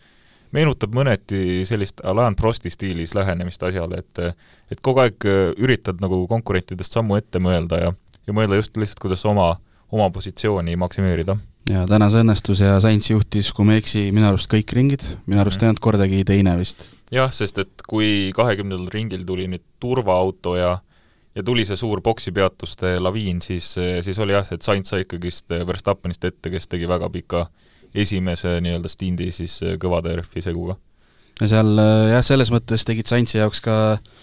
meenutab 0.55 0.93
mõneti 0.95 1.65
sellist 1.67 2.01
Alain 2.07 2.35
Prosti 2.35 2.71
stiilis 2.71 3.15
lähenemist 3.15 3.63
asjale, 3.63 3.99
et 3.99 4.35
et 4.71 4.81
kogu 4.81 5.03
aeg 5.03 5.27
eh, 5.27 5.51
üritad 5.57 6.01
nagu 6.01 6.25
konkurentidest 6.27 6.95
sammu 6.95 7.19
ette 7.19 7.39
mõelda 7.39 7.81
ja 7.81 7.93
ja 8.25 8.33
mõelda 8.33 8.57
just 8.57 8.77
lihtsalt, 8.77 8.99
kuidas 9.03 9.25
oma 9.29 9.55
oma 9.91 10.09
positsiooni 10.09 10.75
maksimeerida. 10.75 11.37
ja 11.69 11.85
täna 11.89 12.09
see 12.13 12.23
õnnestus 12.23 12.61
ja 12.61 12.79
Sainz 12.81 13.09
juhtis, 13.09 13.51
kui 13.55 13.65
ma 13.67 13.75
ei 13.75 13.83
eksi, 13.83 14.09
minu 14.15 14.29
arust 14.29 14.49
kõik 14.51 14.73
ringid, 14.77 15.05
minu 15.25 15.41
arust 15.41 15.61
ei 15.63 15.69
olnud 15.69 15.81
kordagi 15.83 16.23
teine 16.27 16.55
vist. 16.59 16.87
jah, 17.13 17.31
sest 17.33 17.61
et 17.61 17.85
kui 17.87 18.31
kahekümnendal 18.35 18.89
ringil 18.93 19.25
tuli 19.27 19.47
nüüd 19.51 19.65
turvaauto 19.79 20.57
ja 20.59 20.79
ja 21.35 21.43
tuli 21.43 21.65
see 21.67 21.75
suur 21.75 21.99
boksipeatuste 22.01 22.95
laviin, 23.01 23.41
siis, 23.43 23.73
siis 23.75 24.19
oli 24.23 24.31
jah, 24.31 24.47
et 24.55 24.63
Sainz 24.63 24.91
sai 24.91 25.03
ikkagist 25.03 25.51
Verstappenist 25.67 26.23
ette, 26.23 26.51
kes 26.53 26.69
tegi 26.71 26.87
väga 26.87 27.09
pika 27.11 27.47
esimese 27.95 28.59
nii-öelda 28.63 28.91
stindi 28.91 29.31
siis 29.35 29.57
kõvade 29.81 30.15
rehvi 30.15 30.43
seguga. 30.43 30.77
ja 31.41 31.49
seal 31.51 31.75
jah, 32.13 32.23
selles 32.23 32.51
mõttes 32.53 32.87
tegid 32.87 33.11
Sainzi 33.11 33.41
jaoks 33.41 33.61
ka 33.65 33.75
äh, 33.97 34.14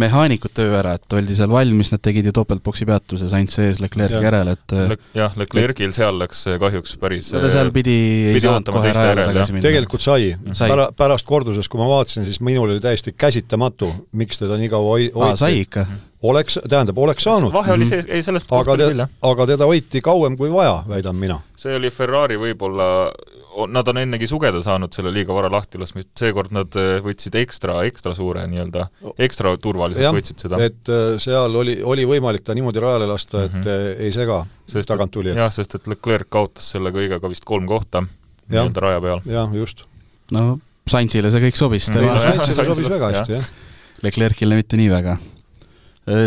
mehaanikud 0.00 0.52
töö 0.54 0.74
ära, 0.78 0.94
et 0.98 1.16
oldi 1.16 1.34
seal 1.36 1.50
valmis, 1.52 1.90
nad 1.94 2.02
tegid 2.04 2.28
ju 2.28 2.34
topeltboksi 2.36 2.86
peatuse, 2.88 3.28
Sainz 3.30 3.56
sees 3.56 3.80
Leclerc'i 3.82 4.18
ja. 4.18 4.22
järel, 4.28 4.52
et 4.54 4.76
Le 4.76 4.98
jah, 5.16 5.34
Leclerc'il 5.38 5.94
seal 5.96 6.20
läks 6.20 6.44
kahjuks 6.62 6.96
päris 7.00 7.32
no 7.34 7.42
ta 7.42 7.50
seal 7.52 7.72
pidi, 7.74 7.96
ei 8.32 8.42
saanud 8.42 8.70
kohe 8.74 8.92
rajale 8.96 9.26
tagasi 9.32 9.56
minna. 9.56 9.66
tegelikult 9.66 10.04
sai, 10.04 10.30
sai., 10.52 10.70
Pära-, 10.70 10.90
pärast 10.96 11.28
korduses, 11.28 11.68
kui 11.70 11.82
ma 11.82 11.88
vaatasin, 11.90 12.28
siis 12.28 12.40
minul 12.44 12.70
oli 12.70 12.84
täiesti 12.84 13.14
käsitamatu, 13.16 13.90
miks 14.20 14.40
teda 14.42 14.60
nii 14.60 14.70
kaua 14.72 14.94
hoi-, 14.94 15.10
hoiti. 15.16 15.42
sai 15.42 15.64
ikka? 15.64 15.86
Oleks, 16.22 16.58
tähendab, 16.68 16.98
oleks 16.98 17.24
saanud. 17.24 17.52
vahe 17.52 17.72
oli 17.72 17.86
see, 17.88 18.04
ei 18.08 18.22
sellest 18.22 18.50
aga 18.52 18.76
te, 18.76 18.88
aga 19.30 19.46
teda 19.48 19.68
hoiti 19.68 20.02
kauem 20.04 20.36
kui 20.36 20.50
vaja, 20.52 20.82
väidan 20.88 21.16
mina. 21.16 21.40
see 21.56 21.74
oli 21.76 21.90
Ferrari 21.90 22.38
võib-olla 22.40 22.88
nad 23.68 23.88
on 23.88 23.98
ennegi 23.98 24.28
sugeda 24.30 24.60
saanud 24.62 24.94
selle 24.94 25.12
liiga 25.14 25.34
vara 25.34 25.50
lahti 25.52 25.80
laskmist, 25.80 26.12
seekord 26.18 26.52
nad 26.54 26.76
äh, 26.78 27.00
võtsid 27.04 27.34
ekstra, 27.40 27.80
ekstra 27.88 28.14
suure 28.14 28.44
nii-öelda, 28.50 28.86
ekstra 29.18 29.56
turvaliselt 29.62 30.06
ja, 30.06 30.12
võtsid 30.14 30.44
seda. 30.44 30.60
et 30.64 30.92
äh, 30.92 31.16
seal 31.22 31.56
oli, 31.62 31.80
oli 31.82 32.06
võimalik 32.08 32.44
ta 32.46 32.54
niimoodi 32.56 32.82
rajale 32.84 33.10
lasta, 33.10 33.44
et 33.48 33.58
mm 33.58 33.66
-hmm. 33.66 34.06
ei 34.06 34.12
sega 34.14 34.44
sest 34.70 34.88
tagant 34.88 35.12
tulijat. 35.12 35.38
jah, 35.38 35.52
sest 35.52 35.74
et 35.74 35.86
Leclerc 35.90 36.28
kaotas 36.28 36.70
selle 36.76 36.94
kõigega 36.94 37.28
vist 37.28 37.44
kolm 37.44 37.66
kohta 37.66 38.04
nii-öelda 38.48 38.80
raja 38.80 39.00
peal. 39.00 39.22
jah, 39.26 39.54
just. 39.54 39.84
no 40.30 40.58
Sainzile 40.90 41.30
see 41.30 41.42
kõik 41.48 41.58
sobis 41.58 41.90
mm. 41.90 41.94
-hmm. 41.94 42.20
Sainzile 42.20 42.68
sobis 42.74 42.88
väga 42.90 43.12
hästi, 43.14 43.32
jah. 43.38 43.50
Leclerc'ile 44.02 44.56
mitte 44.56 44.78
nii 44.80 44.90
väga. 44.90 45.18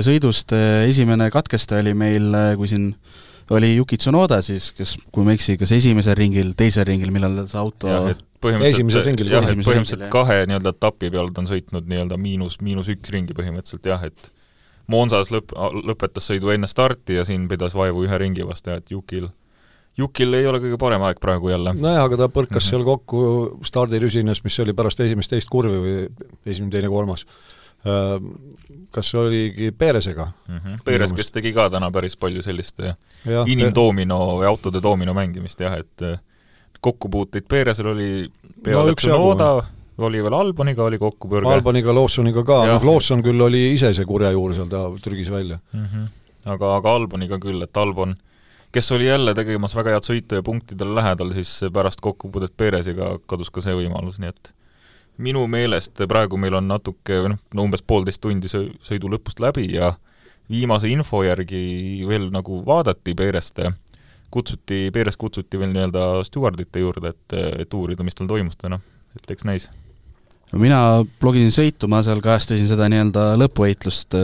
Sõidust 0.05 0.53
esimene 0.87 1.29
katkestaja 1.33 1.83
oli 1.83 1.93
meil, 1.97 2.29
kui 2.59 2.69
siin 2.71 2.91
oli 3.53 3.73
Yuki 3.75 3.97
Tsunoda 3.97 4.41
siis, 4.45 4.71
kes, 4.77 4.95
kui 5.11 5.25
ma 5.25 5.33
ei 5.33 5.39
eksi, 5.39 5.57
kas 5.59 5.73
esimesel 5.75 6.15
ringil, 6.17 6.53
teisel 6.57 6.87
ringil, 6.87 7.11
millal 7.11 7.43
see 7.51 7.59
auto 7.59 7.91
esimesel 8.69 9.05
ringil, 9.07 9.31
jah, 9.31 9.45
et 9.47 9.59
põhimõtteliselt 9.59 10.07
kahe 10.13 10.43
nii-öelda 10.49 10.73
etapi 10.75 11.11
peal 11.13 11.31
ta 11.33 11.43
on 11.43 11.49
sõitnud 11.51 11.87
nii-öelda 11.89 12.19
miinus, 12.19 12.59
miinus 12.63 12.89
üks 12.93 13.13
ringi 13.13 13.35
põhimõtteliselt 13.37 13.91
jah, 13.91 14.03
et 14.07 14.31
Monsas 14.91 15.29
lõpp, 15.31 15.53
lõpetas 15.87 16.25
sõidu 16.27 16.51
enne 16.51 16.67
starti 16.67 17.15
ja 17.15 17.23
siin 17.23 17.45
pidas 17.47 17.75
vaevu 17.77 18.03
ühe 18.03 18.17
ringi 18.19 18.43
vastu 18.47 18.73
ja 18.73 18.81
et 18.81 18.91
Yukil 18.91 19.29
Jukil 19.97 20.33
ei 20.33 20.47
ole 20.49 20.57
kõige 20.57 20.77
parem 20.81 21.03
aeg 21.05 21.19
praegu 21.21 21.51
jälle. 21.51 21.75
nojah, 21.77 22.03
aga 22.07 22.17
ta 22.17 22.27
põrkas 22.27 22.49
mm 22.49 22.57
-hmm. 22.57 22.69
seal 22.69 22.83
kokku 22.83 23.19
stardirüsines, 23.63 24.43
mis 24.43 24.59
oli 24.59 24.73
pärast 24.73 24.99
esimest 24.99 25.29
teist 25.29 25.49
kurvi 25.49 25.77
või 25.77 25.95
esimene, 26.45 26.71
teine, 26.71 26.89
kolmas 26.89 27.25
äh, 27.87 28.17
kas 28.93 29.15
oligi 29.15 29.71
Peeresega 29.71 30.31
mm? 30.47 30.57
-hmm. 30.57 30.79
Peeres, 30.85 31.13
kes 31.13 31.31
tegi 31.31 31.53
ka 31.53 31.69
täna 31.69 31.91
päris 31.91 32.17
palju 32.17 32.41
sellist 32.41 32.79
ja, 32.79 32.95
inimdoomino 33.45 34.19
või 34.39 34.47
autode 34.47 34.81
doomino 34.83 35.13
mängimist 35.13 35.59
jah, 35.59 35.77
et 35.79 36.01
eh, 36.01 36.19
kokkupuuteid 36.81 37.47
Peeresel 37.49 37.89
oli 37.93 38.09
peale 38.63 38.93
no, 38.93 38.95
Tsunoda, 38.95 39.49
oli 39.97 40.23
veel 40.23 40.33
Alboniga 40.33 40.83
oli 40.83 40.97
kokkupõrge. 40.97 41.53
Alboniga, 41.53 41.95
Lawsoniga 41.95 42.43
ka, 42.43 42.63
noh 42.69 42.85
Lawson 42.85 43.23
küll 43.23 43.41
oli 43.41 43.73
ise 43.73 43.93
see 43.93 44.05
kurja 44.05 44.31
juur 44.31 44.53
seal, 44.53 44.69
ta 44.69 44.85
trügis 45.01 45.31
välja 45.31 45.59
mm. 45.73 45.85
-hmm. 45.85 46.07
aga, 46.55 46.75
aga 46.75 46.95
Alboniga 46.95 47.39
küll, 47.39 47.61
et 47.63 47.77
Albon 47.77 48.15
kes 48.73 48.91
oli 48.91 49.07
jälle 49.07 49.33
tegemas 49.33 49.75
väga 49.75 49.97
head 49.97 50.05
sõitu 50.05 50.37
ja 50.37 50.43
punktidele 50.43 50.95
lähedal, 50.95 51.33
siis 51.33 51.61
pärast 51.73 52.01
kokkupuudet 52.01 52.53
Peresiga 52.57 53.17
kadus 53.27 53.49
ka 53.53 53.61
see 53.61 53.73
võimalus, 53.77 54.19
nii 54.19 54.29
et 54.29 54.53
minu 55.21 55.45
meelest 55.47 56.03
praegu 56.09 56.37
meil 56.41 56.57
on 56.57 56.67
natuke, 56.71 57.19
või 57.21 57.33
noh, 57.33 57.41
no 57.53 57.67
umbes 57.67 57.83
poolteist 57.85 58.21
tundi 58.23 58.49
sõidu 58.49 59.11
lõpust 59.13 59.41
läbi 59.43 59.67
ja 59.75 59.93
viimase 60.49 60.89
info 60.91 61.23
järgi 61.23 62.03
veel 62.07 62.29
nagu 62.33 62.61
vaadati 62.65 63.15
Perest, 63.17 63.61
kutsuti, 64.33 64.87
Perest 64.93 65.21
kutsuti 65.21 65.59
veel 65.59 65.73
nii-öelda 65.73 66.23
stjuardite 66.27 66.83
juurde, 66.83 67.13
et, 67.13 67.37
et 67.63 67.77
uurida, 67.77 68.05
mis 68.05 68.17
tal 68.17 68.29
toimus 68.29 68.57
täna. 68.59 68.79
et 69.15 69.31
eks 69.31 69.45
näis. 69.45 69.69
no 70.51 70.59
mina 70.59 70.79
blogisin 71.21 71.53
sõitu, 71.53 71.87
ma 71.87 72.01
seal 72.03 72.21
kajastasin 72.23 72.67
seda 72.67 72.89
nii-öelda 72.89 73.33
lõpuvõitlust, 73.41 74.17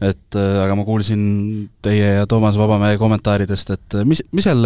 et 0.00 0.36
aga 0.40 0.76
ma 0.76 0.86
kuulsin 0.88 1.68
teie 1.84 2.14
ja 2.20 2.26
Toomas 2.26 2.56
Vabamäe 2.56 2.96
kommentaaridest, 2.98 3.76
et 3.76 4.00
mis, 4.08 4.24
mis 4.32 4.48
seal 4.48 4.64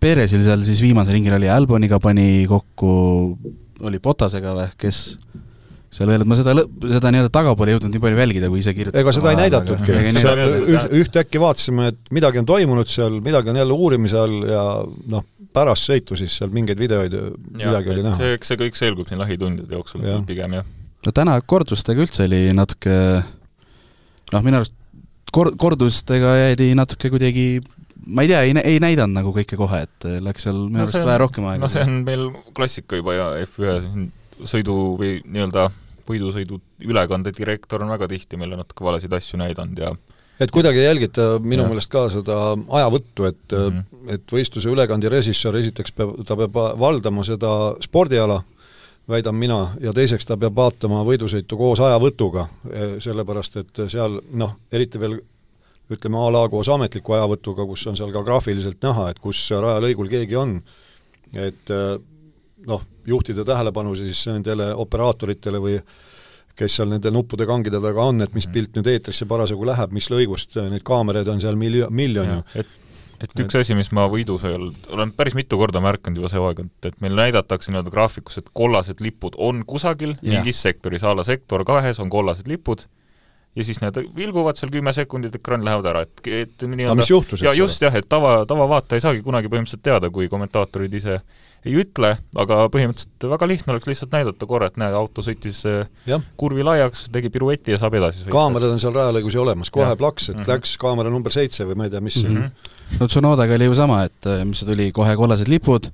Peresil 0.00 0.42
seal 0.44 0.64
siis 0.66 0.82
viimasel 0.84 1.16
ringil 1.16 1.38
oli, 1.38 1.48
Alboniga 1.48 1.98
pani 2.02 2.44
kokku, 2.48 2.90
oli 3.84 4.00
Botasega 4.02 4.54
või, 4.56 4.68
kes 4.80 5.00
seal 5.96 6.10
veel, 6.10 6.24
et 6.24 6.28
ma 6.28 6.36
seda 6.38 6.54
lõpp, 6.56 6.86
seda 6.90 7.12
nii-öelda 7.12 7.32
tagapoole 7.32 7.72
ei 7.72 7.76
jõudnud 7.76 7.94
nii 7.94 8.02
palju 8.02 8.20
jälgida, 8.20 8.50
kui 8.52 8.60
ise 8.60 8.74
kirjutada. 8.76 9.02
ega 9.02 9.14
seda 9.14 9.32
ei 9.32 9.38
näidatudki, 9.40 9.98
seal 10.18 10.42
üht, 10.58 10.96
ühtäkki 11.00 11.40
vaatasime, 11.40 11.90
et 11.92 12.12
midagi 12.16 12.42
on 12.42 12.48
toimunud 12.48 12.90
seal, 12.90 13.20
midagi 13.24 13.52
on 13.52 13.60
jälle 13.60 13.76
uurimise 13.76 14.18
all 14.20 14.48
ja 14.50 14.64
noh, 15.12 15.26
pärast 15.56 15.88
sõitu 15.88 16.18
siis 16.20 16.34
seal 16.40 16.52
mingeid 16.52 16.80
videoid, 16.80 17.16
midagi 17.54 17.94
oli 17.94 18.04
näha. 18.04 18.18
see, 18.18 18.34
eks 18.36 18.52
see 18.52 18.60
kõik 18.60 18.78
selgub 18.78 19.08
siin 19.08 19.22
lähitundide 19.22 19.78
jooksul 19.78 20.04
ja. 20.04 20.18
pigem, 20.26 20.58
jah. 20.58 20.66
no 21.06 21.14
täna 21.16 21.38
kordustega 21.40 22.04
üldse 22.04 22.26
oli 22.26 22.42
natuke 22.56 22.96
noh, 24.34 24.42
minu 24.42 24.60
arust 24.60 24.76
kor-, 25.32 25.54
kordustega 25.60 26.34
jäidi 26.42 26.72
natuke 26.78 27.12
kuidagi 27.14 27.46
ma 28.06 28.22
ei 28.22 28.30
tea, 28.30 28.42
ei, 28.46 28.54
ei 28.64 28.82
näidanud 28.82 29.16
nagu 29.18 29.32
kõike 29.34 29.58
kohe, 29.58 29.82
et 29.86 30.06
läks 30.22 30.46
seal 30.46 30.66
minu 30.68 30.84
arust 30.84 31.00
no 31.00 31.06
vaja 31.08 31.22
rohkem 31.24 31.48
aega. 31.50 31.64
no 31.64 31.72
see 31.72 31.82
on 31.86 32.02
meil 32.06 32.28
klassika 32.56 33.00
juba 33.00 33.16
ja 33.16 33.28
F1 33.44 34.08
sõidu 34.46 34.76
või 35.00 35.18
nii-öelda 35.24 35.70
võidusõidu 36.06 36.60
ülekandedirektor 36.86 37.82
on 37.82 37.90
väga 37.90 38.08
tihti 38.10 38.38
meile 38.38 38.58
natuke 38.58 38.84
valesid 38.86 39.12
asju 39.16 39.40
näidanud 39.42 39.82
ja 39.82 39.94
et 40.40 40.52
kuidagi 40.52 40.82
ei 40.82 40.84
jälgita 40.84 41.28
minu 41.40 41.64
ja. 41.64 41.68
meelest 41.70 41.90
ka 41.92 42.06
seda 42.12 42.36
ajavõttu, 42.54 43.24
et 43.28 43.52
mm, 43.52 43.78
-hmm. 43.78 44.10
et 44.14 44.32
võistluse 44.32 44.68
ülekandi 44.70 45.08
režissöör 45.12 45.56
esiteks 45.62 45.92
peab, 45.96 46.12
ta 46.28 46.36
peab 46.36 46.58
valdama 46.80 47.24
seda 47.24 47.52
spordiala, 47.80 48.42
väidan 49.08 49.34
mina, 49.34 49.60
ja 49.80 49.92
teiseks 49.96 50.26
ta 50.26 50.36
peab 50.36 50.56
vaatama 50.56 51.04
võidusõitu 51.06 51.56
koos 51.56 51.80
ajavõtuga, 51.80 52.48
e, 52.70 52.88
sellepärast 53.00 53.56
et 53.62 53.82
seal 53.88 54.20
noh, 54.32 54.56
eriti 54.72 55.00
veel 55.00 55.20
ütleme 55.92 56.18
a 56.18 56.32
la 56.34 56.42
koos 56.50 56.68
ametliku 56.72 57.14
ajavõtuga, 57.18 57.66
kus 57.68 57.86
on 57.86 57.96
seal 57.98 58.12
ka 58.14 58.24
graafiliselt 58.26 58.82
näha, 58.82 59.10
et 59.12 59.22
kus 59.22 59.44
rajalõigul 59.54 60.10
keegi 60.10 60.38
on, 60.38 60.58
et 61.36 61.72
noh, 62.66 62.82
juhtida 63.06 63.44
tähelepanu 63.46 63.94
siis 63.98 64.24
nendele 64.30 64.72
operaatoritele 64.74 65.60
või 65.62 65.76
kes 66.56 66.78
seal 66.78 66.88
nende 66.90 67.12
nuppude 67.12 67.46
kangide 67.48 67.80
taga 67.82 68.08
on, 68.08 68.22
et 68.24 68.34
mis 68.34 68.48
mhm. 68.48 68.54
pilt 68.54 68.78
nüüd 68.78 68.90
eetrisse 68.94 69.28
parasjagu 69.28 69.68
läheb, 69.68 69.94
mis 69.96 70.08
lõigust, 70.12 70.58
neid 70.70 70.84
kaameraid 70.86 71.28
on 71.28 71.40
seal 71.42 71.58
miljon, 71.60 71.92
miljon 71.94 72.32
ju. 72.32 72.38
et, 72.62 72.76
et 73.26 73.44
üks 73.44 73.58
asi, 73.60 73.76
mis 73.76 73.92
ma 73.96 74.06
võidusõjal 74.12 74.70
olen 74.96 75.12
päris 75.16 75.36
mitu 75.36 75.60
korda 75.60 75.82
märkanud 75.84 76.22
juba 76.22 76.32
see 76.32 76.40
aeg, 76.40 76.64
et, 76.64 76.90
et 76.92 77.00
meil 77.04 77.16
näidatakse 77.18 77.72
nii-öelda 77.72 77.92
graafikus, 77.92 78.40
et 78.40 78.48
kollased 78.56 79.04
lipud 79.04 79.36
on 79.36 79.62
kusagil, 79.68 80.16
mingis 80.24 80.62
sektoris, 80.64 81.04
a 81.04 81.12
la 81.16 81.26
sektor 81.28 81.64
kahes 81.68 82.00
on 82.02 82.12
kollased 82.12 82.48
lipud, 82.48 82.86
ja 83.56 83.64
siis 83.64 83.80
need 83.80 83.98
vilguvad 84.16 84.58
seal 84.58 84.70
kümme 84.72 84.92
sekundit, 84.92 85.34
ekraan 85.38 85.64
lähevad 85.64 85.88
ära, 85.92 86.04
et, 86.06 86.22
et 86.28 86.64
nii-öelda 86.68 86.98
mis 87.00 87.10
juhtus? 87.10 87.42
ja 87.42 87.54
just 87.56 87.82
jah, 87.82 87.94
et 87.96 88.08
tava, 88.08 88.38
tavavaataja 88.48 89.00
ei 89.00 89.04
saagi 89.04 89.24
kunagi 89.24 89.48
põhimõtteliselt 89.52 89.84
teada, 89.86 90.10
kui 90.12 90.28
kommentaatorid 90.32 90.94
ise 91.00 91.20
ei 91.66 91.74
ütle, 91.80 92.12
aga 92.38 92.58
põhimõtteliselt 92.72 93.26
väga 93.32 93.48
lihtne 93.50 93.74
oleks 93.74 93.88
lihtsalt 93.90 94.12
näidata 94.14 94.48
korra, 94.48 94.68
et 94.70 94.78
näe, 94.80 94.94
auto 94.94 95.24
sõitis 95.24 95.62
äh, 95.66 95.88
ja. 96.06 96.20
kurvi 96.38 96.64
laiaks, 96.66 97.06
tegi 97.12 97.30
pirueti 97.32 97.74
ja 97.74 97.80
saab 97.80 97.96
edasi 97.98 98.22
sõita. 98.22 98.34
kaamerad 98.34 98.74
on 98.74 98.82
seal 98.82 98.94
rajalõigus 98.94 99.36
ju 99.36 99.42
olemas, 99.42 99.72
kohe 99.74 99.88
ja. 99.88 99.98
plaks, 99.98 100.30
et 100.30 100.36
mm 100.36 100.42
-hmm. 100.42 100.52
läks 100.52 100.76
kaamera 100.82 101.10
number 101.10 101.34
seitse 101.34 101.66
või 101.66 101.80
ma 101.80 101.88
ei 101.88 101.94
tea, 101.94 102.02
mis 102.04 102.20
mm 102.22 102.36
-hmm. 102.36 102.98
no 103.00 103.08
Tsunodaga 103.10 103.54
oli 103.58 103.70
ju 103.70 103.74
sama, 103.74 104.04
et 104.04 104.30
äh, 104.30 104.44
mis 104.44 104.62
see 104.62 104.68
tuli, 104.70 104.90
kohe 104.92 105.16
kollased 105.16 105.48
lipud, 105.48 105.90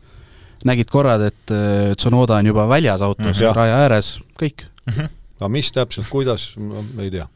nägid 0.65 0.91
korrad, 0.91 1.23
et 1.31 1.51
äh, 1.51 1.95
Tsunoda 1.97 2.37
on 2.37 2.47
juba 2.47 2.69
väljas 2.69 3.03
autost 3.03 3.41
mm 3.41 3.47
-hmm. 3.47 3.55
raja 3.55 3.77
ääres, 3.87 4.19
kõik 4.43 4.67
mm. 4.87 4.93
-hmm. 4.93 5.09
aga 5.41 5.49
mis 5.49 5.73
täpselt, 5.73 6.09
kuidas, 6.09 6.55
no 6.57 6.85
ei 6.99 7.11
tea. 7.11 7.29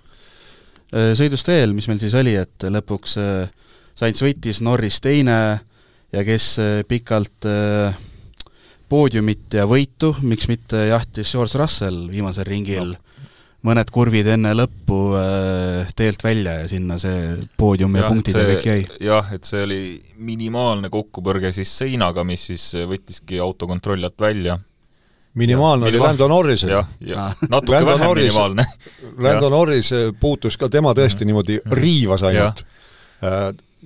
Sõidust 0.93 1.49
veel, 1.51 1.73
mis 1.75 1.89
meil 1.91 1.99
siis 1.99 2.15
oli, 2.15 2.37
et 2.39 2.63
lõpuks 2.71 3.17
Sainz 3.97 4.21
võitis, 4.23 4.61
Norris 4.63 5.01
teine 5.03 5.39
ja 6.13 6.23
kes 6.27 6.47
pikalt 6.89 7.49
äh, 7.49 7.97
poodiumit 8.89 9.57
ja 9.59 9.67
võitu, 9.69 10.13
miks 10.23 10.49
mitte 10.51 10.87
jahtis 10.91 11.33
George 11.35 11.59
Russell 11.59 12.07
viimasel 12.13 12.47
ringil 12.47 12.95
no. 12.95 13.01
mõned 13.67 13.91
kurvid 13.91 14.29
enne 14.37 14.53
lõppu 14.55 15.01
äh, 15.19 15.91
teelt 15.99 16.23
välja 16.23 16.61
ja 16.61 16.69
sinna 16.71 17.01
see 17.03 17.35
poodium 17.59 17.97
ja, 17.99 18.05
ja 18.05 18.13
punktid 18.13 18.39
ja 18.39 18.47
kõik 18.53 18.71
jäi. 18.71 18.87
jah, 19.09 19.33
et 19.35 19.49
see 19.49 19.65
oli 19.67 19.81
minimaalne 20.17 20.93
kokkupõrge 20.93 21.53
siis 21.57 21.73
seinaga, 21.83 22.25
mis 22.25 22.47
siis 22.53 22.71
võttiski 22.87 23.43
auto 23.43 23.69
kontrolli 23.71 24.07
alt 24.07 24.21
välja 24.23 24.61
minimaalne 25.37 25.91
oli 25.91 26.01
Lando 26.01 26.29
Norrisel. 26.29 26.71
jah, 26.71 26.89
ja 27.01 27.29
natuke 27.49 27.77
Lando 27.77 27.93
vähem 27.93 28.07
Norris, 28.07 28.33
minimaalne. 28.33 28.67
Lando 29.19 29.53
Norris 29.53 29.93
puutus 30.21 30.57
ka, 30.57 30.69
tema 30.73 30.95
tõesti 30.97 31.29
niimoodi 31.29 31.61
riivas 31.77 32.25
ainult 32.27 32.65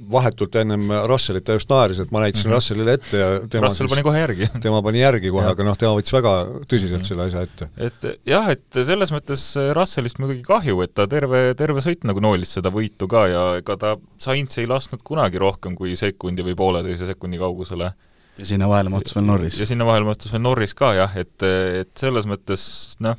vahetult 0.08 0.54
ennem 0.60 0.86
Russellit 1.08 1.44
ta 1.44 1.56
just 1.56 1.70
naeris, 1.70 1.98
et 2.00 2.10
ma 2.14 2.22
näitasin 2.22 2.46
mm 2.46 2.52
-hmm. 2.52 2.54
Russellile 2.54 2.92
ette 2.92 3.16
ja 3.16 3.28
tema 3.50 3.66
Russell 3.66 3.88
siis, 3.88 3.90
pani 3.90 4.02
kohe 4.02 4.18
järgi. 4.18 4.48
tema 4.60 4.82
pani 4.82 5.00
järgi 5.00 5.30
kohe, 5.30 5.46
aga 5.46 5.64
noh, 5.64 5.76
tema 5.76 5.92
võttis 5.98 6.12
väga 6.12 6.32
tõsiselt 6.70 6.90
mm 6.90 7.00
-hmm. 7.00 7.08
selle 7.08 7.22
asja 7.24 7.42
ette. 7.42 7.68
et 7.76 8.20
jah, 8.26 8.48
et 8.50 8.80
selles 8.84 9.12
mõttes 9.12 9.42
Russellist 9.74 10.18
muidugi 10.18 10.42
kahju, 10.42 10.80
et 10.82 10.94
ta 10.94 11.06
terve, 11.06 11.54
terve 11.54 11.80
sõit 11.80 12.04
nagu 12.04 12.20
noolis 12.20 12.52
seda 12.52 12.70
võitu 12.70 13.08
ka 13.08 13.26
ja 13.28 13.56
ega 13.56 13.76
ta 13.76 13.96
Sainz 14.18 14.58
ei 14.58 14.66
lasknud 14.66 15.02
kunagi 15.04 15.38
rohkem 15.38 15.74
kui 15.74 15.96
sekundi 15.96 16.42
või 16.42 16.54
pooleteise 16.54 17.06
sekundi 17.06 17.38
kaugusele. 17.38 17.92
Ja 18.38 18.46
sinna 18.46 18.68
vahele 18.68 18.92
mahtus 18.92 19.16
veel 19.16 19.26
Norris. 19.26 19.58
ja 19.60 19.66
sinna 19.66 19.86
vahele 19.88 20.08
mahtus 20.08 20.32
veel 20.32 20.42
Norris 20.42 20.74
ka 20.74 20.94
jah, 20.94 21.16
et, 21.16 21.34
et 21.42 21.90
selles 21.98 22.28
mõttes 22.30 22.62
noh, 23.04 23.18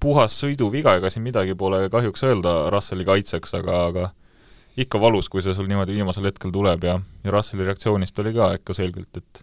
puhas 0.00 0.36
sõiduviga, 0.40 0.96
ega 0.96 1.10
siin 1.12 1.24
midagi 1.26 1.54
pole 1.58 1.84
kahjuks 1.92 2.24
öelda 2.28 2.54
Russelli 2.72 3.04
kaitseks, 3.08 3.54
aga, 3.60 3.84
aga 3.90 4.08
ikka 4.80 5.00
valus, 5.00 5.28
kui 5.28 5.42
see 5.44 5.54
sul 5.54 5.68
niimoodi 5.68 5.96
viimasel 5.98 6.30
hetkel 6.30 6.52
tuleb 6.54 6.84
ja, 6.86 6.98
ja 7.24 7.34
Russelli 7.34 7.66
reaktsioonist 7.68 8.18
oli 8.22 8.34
ka 8.36 8.52
ikka 8.56 8.76
selgelt, 8.76 9.20
et 9.20 9.42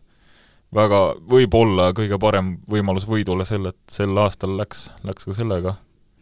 väga 0.74 1.02
võib-olla 1.30 1.92
kõige 1.96 2.20
parem 2.20 2.56
võimalus 2.70 3.08
võidule 3.08 3.46
sel, 3.48 3.70
et 3.72 3.80
sel 3.92 4.18
aastal 4.20 4.58
läks, 4.58 4.88
läks 5.08 5.28
ka 5.28 5.36
sellega. 5.38 5.76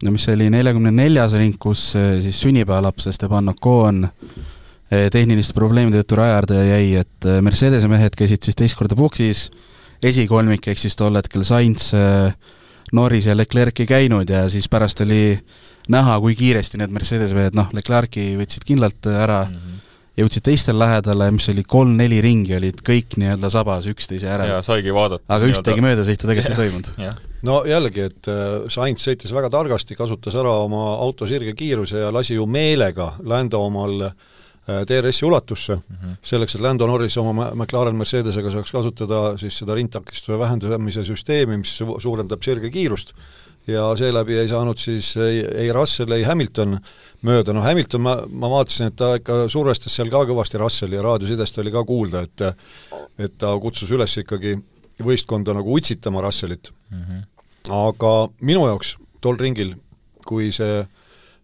no 0.03 0.11
mis 0.11 0.27
see 0.27 0.35
oli, 0.37 0.49
neljakümne 0.53 0.91
neljas 0.91 1.37
ring, 1.39 1.55
kus 1.61 1.93
eh, 1.99 2.19
siis 2.25 2.41
sünnipäevalaps 2.43 3.07
Esteban 3.13 3.49
Ocon 3.55 4.03
eh, 4.09 4.43
tehniliste 5.13 5.55
probleemide 5.57 6.03
tõttu 6.03 6.19
raja 6.19 6.39
äärde 6.39 6.61
jäi, 6.63 6.89
et 7.01 7.27
eh, 7.29 7.41
Mercedese 7.45 7.89
mehed 7.91 8.17
käisid 8.17 8.45
siis 8.45 8.57
teist 8.59 8.77
korda 8.79 8.97
boksis, 8.99 9.49
esikolmik 10.05 10.67
ehk 10.67 10.81
siis 10.81 10.97
tol 10.99 11.15
hetkel 11.17 11.45
Sainz, 11.47 11.93
Norris 12.93 13.25
ja 13.25 13.35
Leclerc 13.35 13.79
ei 13.81 13.89
käinud 13.89 14.29
ja 14.29 14.43
siis 14.51 14.67
pärast 14.69 15.01
oli 15.01 15.37
näha, 15.91 16.17
kui 16.21 16.35
kiiresti 16.37 16.79
need 16.81 16.93
Mercedese 16.93 17.37
mehed, 17.37 17.55
noh, 17.57 17.71
Leclerc'i 17.75 18.33
võtsid 18.39 18.65
kindlalt 18.67 19.07
ära 19.09 19.43
mm, 19.45 19.55
-hmm. 19.55 19.95
jõudsid 20.21 20.45
teistel 20.45 20.77
lähedale, 20.79 21.29
mis 21.33 21.49
oli 21.49 21.63
kolm-neli 21.67 22.21
ringi, 22.21 22.55
olid 22.57 22.83
kõik 22.85 23.17
nii-öelda 23.21 23.49
sabas 23.53 23.87
üksteise 23.89 24.29
järel. 24.29 24.53
jaa, 24.53 24.61
saigi 24.65 24.93
vaadata. 24.93 25.25
aga 25.27 25.49
ühtegi 25.51 25.85
möödasõitu 25.85 26.29
tegelikult 26.29 26.53
ei 26.53 26.61
toimunud. 26.61 27.25
no 27.41 27.63
jällegi, 27.65 28.07
et 28.11 28.31
Sainz 28.67 29.07
sõitis 29.07 29.33
väga 29.33 29.49
targasti, 29.49 29.95
kasutas 29.95 30.35
ära 30.35 30.53
oma 30.65 30.87
auto 30.95 31.27
sirge 31.27 31.53
kiiruse 31.53 32.05
ja 32.05 32.13
lasi 32.13 32.37
ju 32.39 32.45
meelega 32.45 33.13
Lando 33.23 33.65
omal 33.65 34.09
äh, 34.09 34.15
DRS-i 34.65 35.25
ulatusse 35.25 35.75
mm, 35.75 35.95
-hmm. 35.95 36.17
selleks, 36.21 36.55
et 36.55 36.61
Lando 36.61 36.87
Norris 36.87 37.17
oma 37.17 37.51
McLaren 37.53 37.95
Mercedesega 37.95 38.51
saaks 38.51 38.71
kasutada 38.71 39.37
siis 39.37 39.57
seda 39.57 39.75
rindtakistuse 39.77 40.39
vähendamise 40.39 41.03
süsteemi, 41.05 41.57
mis 41.57 41.77
su 41.77 41.99
suurendab 42.01 42.41
sirge 42.41 42.69
kiirust 42.69 43.13
ja 43.67 43.95
seeläbi 43.95 44.37
ei 44.37 44.47
saanud 44.47 44.77
siis 44.77 45.17
ei, 45.17 45.45
ei 45.55 45.73
Russell, 45.73 46.11
ei 46.11 46.23
Hamilton 46.23 46.77
mööda, 47.25 47.53
no 47.53 47.61
Hamilton 47.61 48.01
ma, 48.01 48.15
ma 48.29 48.49
vaatasin, 48.49 48.91
et 48.91 48.97
ta 48.99 49.15
ikka 49.19 49.45
survestas 49.49 49.95
seal 49.95 50.09
ka 50.13 50.23
kõvasti 50.29 50.61
Russelli 50.61 50.97
ja 50.97 51.05
raadiosidest 51.05 51.61
oli 51.61 51.73
ka 51.73 51.83
kuulda, 51.85 52.25
et 52.25 52.45
et 53.19 53.37
ta 53.37 53.53
kutsus 53.61 53.91
üles 53.95 54.17
ikkagi 54.21 54.57
võistkonda 55.03 55.55
nagu 55.55 55.73
utsitama 55.73 56.21
Russellit 56.21 56.71
mm. 56.89 57.01
-hmm. 57.01 57.23
aga 57.73 58.13
minu 58.41 58.67
jaoks 58.67 58.97
tol 59.21 59.37
ringil, 59.37 59.75
kui 60.25 60.51
see 60.51 60.85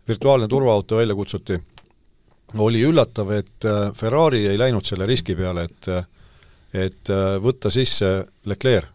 virtuaalne 0.08 0.48
turvaauto 0.48 0.98
välja 0.98 1.16
kutsuti, 1.16 1.60
oli 2.58 2.82
üllatav, 2.84 3.32
et 3.32 3.68
Ferrari 3.95 4.47
ei 4.47 4.58
läinud 4.60 4.86
selle 4.86 5.06
riski 5.06 5.36
peale, 5.36 5.64
et 5.70 5.91
et 6.72 7.10
võtta 7.43 7.68
sisse 7.70 8.10
Leclerc 8.47 8.88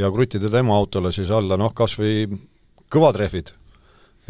ja 0.00 0.10
kruttida 0.10 0.50
tema 0.50 0.76
autole 0.76 1.12
siis 1.12 1.30
alla 1.34 1.58
noh, 1.60 1.72
kas 1.76 1.96
või 1.98 2.26
kõvad 2.90 3.18
rehvid. 3.20 3.52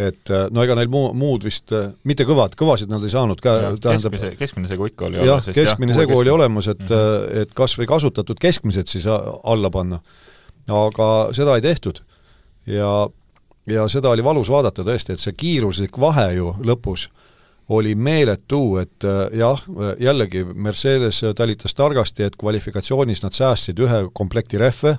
et 0.00 0.30
äh, 0.32 0.46
no 0.54 0.62
ega 0.64 0.74
neil 0.78 0.88
muu, 0.88 1.10
muud 1.16 1.44
vist, 1.44 1.72
äh, 1.76 1.90
mitte 2.08 2.24
kõvad, 2.24 2.54
kõvasid 2.56 2.88
nad 2.88 3.02
ei 3.04 3.12
saanud 3.12 3.40
ka, 3.44 3.56
tähendab 3.84 4.14
keskmise, 4.14 4.36
keskmine 4.38 4.70
segu 4.70 4.86
ikka 4.88 5.08
oli 5.08 5.18
jah, 5.18 5.26
olemas. 5.26 5.50
keskmine 5.56 5.92
jah, 5.92 6.00
segu 6.00 6.16
oli 6.16 6.32
olemas, 6.32 6.68
et 6.72 6.80
mm, 6.80 6.96
-hmm. 6.96 7.42
et 7.42 7.54
kas 7.54 7.76
või 7.78 7.88
kasutatud 7.90 8.40
keskmised 8.40 8.88
siis 8.88 9.06
alla 9.06 9.70
panna. 9.70 10.00
aga 10.68 11.08
seda 11.36 11.56
ei 11.56 11.62
tehtud. 11.62 12.00
ja, 12.66 13.08
ja 13.66 13.88
seda 13.88 14.10
oli 14.10 14.24
valus 14.24 14.48
vaadata 14.48 14.82
tõesti, 14.82 15.12
et 15.12 15.20
see 15.20 15.32
kiiruslik 15.32 15.98
vahe 16.00 16.32
ju 16.34 16.54
lõpus 16.64 17.08
oli 17.70 17.94
meeletu, 17.94 18.76
et 18.82 19.06
jah, 19.38 19.60
jällegi 20.02 20.44
Mercedes 20.54 21.22
talitas 21.38 21.74
targasti, 21.78 22.26
et 22.26 22.38
kvalifikatsioonis 22.40 23.22
nad 23.22 23.36
säästsid 23.36 23.78
ühe 23.78 24.00
komplekti 24.12 24.58
rehve, 24.58 24.96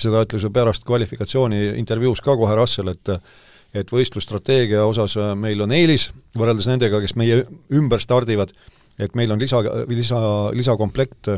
seda 0.00 0.20
ütles 0.26 0.44
ju 0.44 0.50
pärast 0.52 0.84
kvalifikatsiooni 0.88 1.78
intervjuus 1.80 2.20
ka 2.24 2.36
kohe 2.36 2.58
Russell, 2.58 2.92
et 2.92 3.14
et 3.70 3.92
võistlusstrateegia 3.94 4.82
osas 4.82 5.14
meil 5.38 5.60
on 5.62 5.70
eelis 5.70 6.08
võrreldes 6.34 6.66
nendega, 6.66 6.98
kes 6.98 7.14
meie 7.14 7.44
ümber 7.70 8.02
stardivad, 8.02 8.50
et 8.98 9.14
meil 9.14 9.30
on 9.30 9.38
lisa, 9.38 9.60
lisa, 9.86 10.18
lisakomplekt 10.58 11.30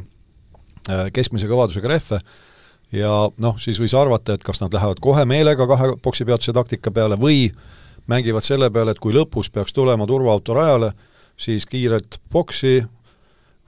keskmise 1.12 1.50
kõvadusega 1.50 1.92
rehve. 1.92 2.22
Ja 2.92 3.12
noh, 3.40 3.60
siis 3.60 3.78
võis 3.80 3.94
arvata, 3.96 4.34
et 4.36 4.42
kas 4.44 4.60
nad 4.60 4.72
lähevad 4.72 5.00
kohe 5.00 5.24
meelega 5.28 5.66
kahe 5.68 5.92
poksipeatuse 6.02 6.52
taktika 6.56 6.90
peale 6.92 7.16
või 7.20 7.46
mängivad 8.06 8.44
selle 8.44 8.70
peale, 8.70 8.94
et 8.94 9.00
kui 9.02 9.14
lõpus 9.14 9.50
peaks 9.52 9.72
tulema 9.72 10.06
turvaauto 10.06 10.54
rajale, 10.54 10.92
siis 11.38 11.66
kiirelt 11.66 12.18
boksi, 12.32 12.80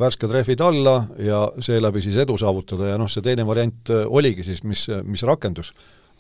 värsked 0.01 0.31
rehvid 0.31 0.61
alla 0.61 1.05
ja 1.19 1.45
seeläbi 1.63 2.03
siis 2.03 2.17
edu 2.17 2.37
saavutada 2.37 2.89
ja 2.91 2.99
noh, 2.99 3.11
see 3.11 3.23
teine 3.23 3.47
variant 3.47 3.91
äh, 3.95 4.07
oligi 4.07 4.43
siis, 4.43 4.65
mis, 4.67 4.89
mis 5.07 5.23
rakendus. 5.23 5.73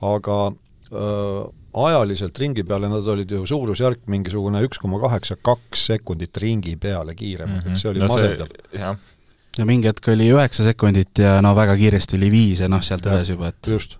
aga 0.02 0.52
äh, 0.92 1.40
ajaliselt 1.74 2.38
ringi 2.38 2.62
peale 2.66 2.88
nad 2.88 3.06
olid 3.08 3.30
ju 3.30 3.46
suurusjärk 3.46 4.06
mingisugune 4.10 4.62
üks 4.66 4.78
koma 4.82 5.00
kaheksa, 5.02 5.36
kaks 5.42 5.86
sekundit 5.90 6.36
ringi 6.36 6.76
peale 6.76 7.14
kiiremad 7.14 7.56
mm, 7.56 7.60
-hmm. 7.60 7.72
et 7.72 7.82
see 7.82 7.90
oli 7.90 7.98
no 8.00 8.08
masendav. 8.08 8.48
ja 9.58 9.66
mingi 9.66 9.90
hetk 9.90 10.08
oli 10.08 10.30
üheksa 10.30 10.64
sekundit 10.64 11.18
ja 11.18 11.40
no 11.42 11.54
väga 11.56 11.76
kiiresti 11.76 12.16
oli 12.16 12.30
viis 12.30 12.60
ja 12.60 12.68
noh, 12.68 12.82
sealt 12.82 13.06
edasi 13.06 13.32
juba, 13.32 13.48
et 13.48 13.66
just. 13.66 13.98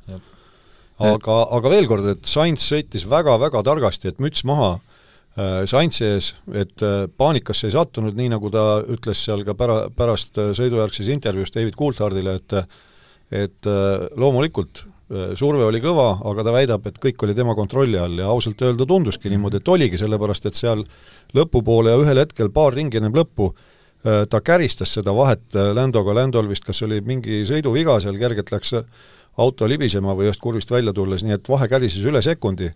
Aga, 1.02 1.38
aga 1.56 1.72
veel 1.72 1.88
kord, 1.90 2.06
et 2.12 2.28
Sainz 2.28 2.64
sõitis 2.68 3.06
väga-väga 3.10 3.62
targasti, 3.66 4.10
et 4.10 4.22
müts 4.22 4.44
maha 4.46 4.74
äh, 4.76 5.64
Saintsi 5.70 6.06
ees, 6.06 6.32
et 6.54 6.84
äh, 6.84 7.04
paanikasse 7.10 7.68
ei 7.68 7.74
sattunud, 7.74 8.14
nii 8.16 8.30
nagu 8.36 8.50
ta 8.54 8.82
ütles 8.82 9.24
seal 9.26 9.44
ka 9.46 9.56
pära-, 9.58 9.88
pärast 9.94 10.38
äh, 10.38 10.52
sõidujärgses 10.56 11.10
intervjuus 11.14 11.54
David 11.54 11.78
Coulthardile, 11.78 12.40
et 12.40 12.58
et 13.34 13.66
loomulikult 14.20 14.82
surve 15.34 15.64
oli 15.64 15.80
kõva, 15.82 16.20
aga 16.28 16.42
ta 16.44 16.52
väidab, 16.54 16.84
et 16.86 16.98
kõik 17.02 17.22
oli 17.24 17.34
tema 17.34 17.54
kontrolli 17.56 17.96
all 17.98 18.20
ja 18.20 18.28
ausalt 18.30 18.60
öelda 18.62 18.84
tunduski 18.86 19.32
niimoodi, 19.32 19.58
et 19.58 19.70
oligi, 19.72 19.98
sellepärast 19.98 20.44
et 20.46 20.58
seal 20.58 20.84
lõpupoole 21.34 21.90
ja 21.90 21.98
ühel 21.98 22.20
hetkel 22.20 22.52
paar 22.54 22.76
ringi 22.76 23.00
ennem 23.00 23.16
lõppu 23.16 23.48
ta 24.04 24.42
käristas 24.44 24.92
seda 24.94 25.16
vahet 25.16 25.56
Landoga, 25.74 26.14
Landol 26.14 26.52
vist 26.52 26.68
kas 26.68 26.84
oli 26.86 27.00
mingi 27.02 27.40
sõiduviga 27.48 27.96
seal, 28.04 28.20
kergelt 28.20 28.52
läks 28.54 28.76
auto 29.36 29.68
libisema 29.68 30.14
või 30.14 30.28
ühest 30.28 30.40
kurvist 30.40 30.70
välja 30.70 30.92
tulles, 30.92 31.24
nii 31.24 31.34
et 31.38 31.48
vahe 31.48 31.68
kärises 31.68 32.04
üle 32.06 32.22
sekundi 32.22 32.70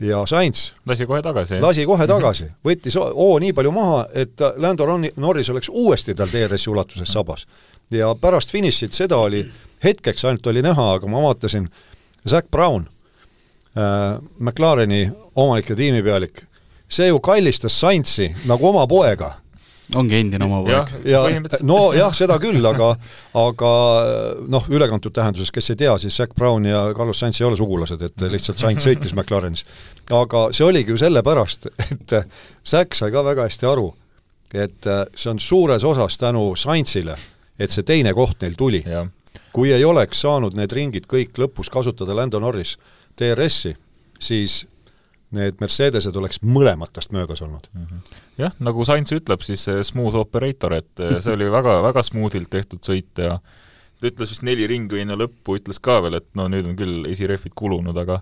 ja 0.00 0.26
Sainz 0.26 0.72
lasi 0.86 1.06
kohe 1.06 1.22
tagasi. 1.22 1.60
lasi 1.60 1.86
kohe 1.86 2.04
mhm. 2.04 2.12
tagasi, 2.12 2.48
võttis 2.64 2.96
hoo 2.98 3.38
nii 3.38 3.52
palju 3.56 3.72
maha, 3.74 4.04
et 4.14 4.40
Lando 4.56 4.86
Norris 5.16 5.50
oleks 5.50 5.68
uuesti 5.68 6.14
tal 6.14 6.30
DRS-i 6.32 6.70
ulatuses 6.70 7.12
sabas. 7.12 7.46
ja 7.90 8.14
pärast 8.14 8.50
finišit 8.50 8.92
seda 8.92 9.16
oli, 9.16 9.44
hetkeks 9.84 10.24
ainult 10.24 10.46
oli 10.46 10.62
näha, 10.62 10.92
aga 10.94 11.06
ma 11.06 11.22
vaatasin, 11.22 11.68
Zac 12.28 12.50
Brown 12.50 12.86
äh,, 13.76 14.20
McLareni 14.38 15.10
omanik 15.34 15.70
ja 15.70 15.76
tiimipealik, 15.76 16.42
see 16.88 17.06
ju 17.08 17.20
kallistas 17.20 17.80
Sainzi 17.80 18.34
nagu 18.46 18.68
oma 18.68 18.86
poega 18.86 19.34
ongi 19.96 20.18
endine 20.20 20.44
oma 20.44 20.60
poeg. 20.64 20.92
ja, 21.08 21.22
ja 21.30 21.62
nojah, 21.66 22.12
seda 22.16 22.36
küll, 22.42 22.64
aga 22.66 22.90
aga 23.38 23.70
noh, 24.50 24.68
ülekantud 24.72 25.14
tähenduses, 25.16 25.52
kes 25.54 25.72
ei 25.72 25.80
tea, 25.84 25.96
siis 26.02 26.16
Zac 26.16 26.34
Brown 26.38 26.66
ja 26.68 26.82
Carlos 26.96 27.20
Sainz 27.22 27.40
ei 27.40 27.46
ole 27.48 27.58
sugulased, 27.58 28.02
et 28.02 28.26
lihtsalt 28.32 28.60
Sainz 28.62 28.86
sõitis 28.86 29.14
McLarenis. 29.16 29.64
aga 30.10 30.48
see 30.56 30.66
oligi 30.66 30.94
ju 30.94 31.00
sellepärast, 31.00 31.70
et 31.90 32.16
Zac 32.66 32.96
sai 32.98 33.12
ka 33.14 33.24
väga 33.26 33.48
hästi 33.48 33.70
aru, 33.70 33.90
et 34.54 34.90
see 35.14 35.30
on 35.30 35.42
suures 35.42 35.84
osas 35.86 36.18
tänu 36.18 36.50
Sainzile, 36.56 37.16
et 37.58 37.70
see 37.70 37.86
teine 37.86 38.14
koht 38.14 38.40
neil 38.42 38.58
tuli. 38.58 38.84
kui 39.52 39.72
ei 39.72 39.84
oleks 39.84 40.20
saanud 40.22 40.54
need 40.54 40.72
ringid 40.72 41.06
kõik 41.10 41.38
lõpus 41.38 41.70
kasutada 41.70 42.14
Lando 42.14 42.38
Norris 42.38 42.76
DRS-i, 43.18 43.74
siis 44.20 44.64
need 45.36 45.60
Mercedesed 45.62 46.16
oleks 46.16 46.40
mõlematest 46.42 47.12
möödas 47.14 47.42
olnud 47.44 47.68
mm. 47.72 47.86
-hmm. 47.86 48.20
jah, 48.42 48.54
nagu 48.58 48.84
Sainz 48.84 49.12
ütleb, 49.14 49.42
siis 49.46 49.66
smooth 49.86 50.18
operator, 50.18 50.74
et 50.80 51.02
eh, 51.02 51.18
see 51.22 51.34
oli 51.36 51.50
väga, 51.52 51.80
väga 51.86 52.02
smoothilt 52.06 52.50
tehtud 52.50 52.82
sõit 52.86 53.22
ja 53.22 53.38
ta 54.00 54.08
ütles 54.08 54.32
vist 54.32 54.46
neli 54.46 54.66
ringi 54.66 55.00
enne 55.02 55.16
lõppu, 55.20 55.58
ütles 55.60 55.80
ka 55.82 56.00
veel, 56.02 56.18
et 56.20 56.28
no 56.34 56.48
nüüd 56.48 56.66
on 56.66 56.76
küll 56.78 57.06
esirehvid 57.10 57.54
kulunud, 57.54 57.96
aga 57.96 58.20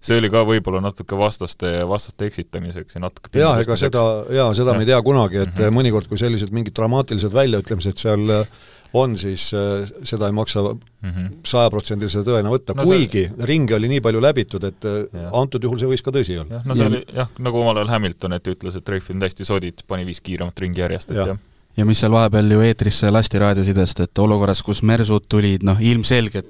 see 0.00 0.18
oli 0.20 0.30
ka 0.30 0.44
võib-olla 0.46 0.80
natuke 0.82 1.18
vastaste, 1.18 1.72
vastaste 1.90 2.28
eksitamiseks 2.28 2.98
ja 2.98 3.02
natuke 3.02 3.32
jaa, 3.38 3.56
ega 3.62 3.76
seda, 3.80 4.04
jaa, 4.30 4.48
seda 4.54 4.74
ja. 4.74 4.78
me 4.78 4.86
ei 4.86 4.90
tea 4.92 4.98
kunagi, 5.02 5.42
et 5.42 5.54
mm 5.54 5.64
-hmm. 5.64 5.78
mõnikord, 5.80 6.08
kui 6.10 6.18
sellised 6.20 6.54
mingid 6.54 6.76
dramaatilised 6.76 7.34
väljaütlemised 7.34 7.98
seal 7.98 8.30
äh, 8.30 8.52
on, 8.92 9.18
siis 9.18 9.50
äh, 9.54 9.88
seda 10.02 10.26
ei 10.26 10.32
maksa 10.32 10.62
mhm. 10.62 11.26
sajaprotsendilise 11.46 12.22
tõena 12.26 12.52
võtta 12.52 12.76
no, 12.76 12.86
kuigi 12.88 13.26
see... 13.26 13.48
ringi 13.50 13.74
oli 13.76 13.90
nii 13.92 14.04
palju 14.04 14.22
läbitud, 14.22 14.64
et 14.64 14.88
äh, 14.88 15.00
ja. 15.12 15.28
antud 15.40 15.64
juhul 15.64 15.80
see 15.80 15.90
võis 15.90 16.04
ka 16.04 16.14
tõsi 16.14 16.38
olla. 16.40 16.58
jah, 16.58 16.64
no 16.64 16.78
see 16.78 16.86
ja. 16.86 16.92
oli 16.92 17.02
jah, 17.20 17.34
nagu 17.44 17.60
omal 17.60 17.82
ajal 17.82 17.92
Hamilton, 17.96 18.38
et 18.38 18.54
ütles, 18.54 18.78
et 18.78 18.94
rehvid 18.94 19.18
on 19.18 19.26
täiesti 19.26 19.48
sodid, 19.48 19.84
pani 19.88 20.06
viis 20.08 20.22
kiiremat 20.24 20.64
ringi 20.64 20.84
järjest, 20.84 21.12
et 21.12 21.20
ja. 21.20 21.32
jah 21.34 21.44
ja 21.78 21.84
mis 21.86 22.00
seal 22.02 22.10
vahepeal 22.14 22.50
ju 22.50 22.62
eetrisse 22.66 23.10
lasti 23.12 23.38
raadiosidest, 23.38 24.00
et 24.06 24.18
olukorras, 24.18 24.64
kus 24.66 24.80
Mersud 24.82 25.28
tulid 25.30 25.66
noh, 25.66 25.78
ilmselgelt 25.78 26.48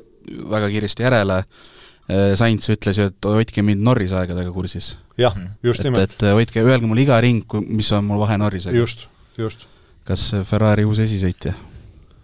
väga 0.49 0.70
kiiresti 0.72 1.05
järele, 1.05 1.42
Sainz 2.09 2.68
ütles 2.72 2.96
ju, 2.96 3.09
et 3.11 3.26
hoidke 3.28 3.61
mind 3.61 3.84
Norrise 3.84 4.16
aegadega 4.16 4.52
kursis. 4.52 4.94
jah, 5.20 5.34
just 5.62 5.82
et, 5.82 5.88
nimelt. 5.88 6.14
et 6.14 6.28
hoidke, 6.32 6.62
öelge 6.64 6.88
mulle 6.88 7.04
iga 7.04 7.20
ring, 7.20 7.44
mis 7.68 7.90
on 7.92 8.06
mul 8.09 8.22
vahe 8.22 8.38
Norrisega. 8.40 8.76
just, 8.76 9.09
just. 9.36 9.66
kas 10.09 10.30
Ferrari 10.48 10.86
uus 10.88 11.02
esisõitja 11.04 11.52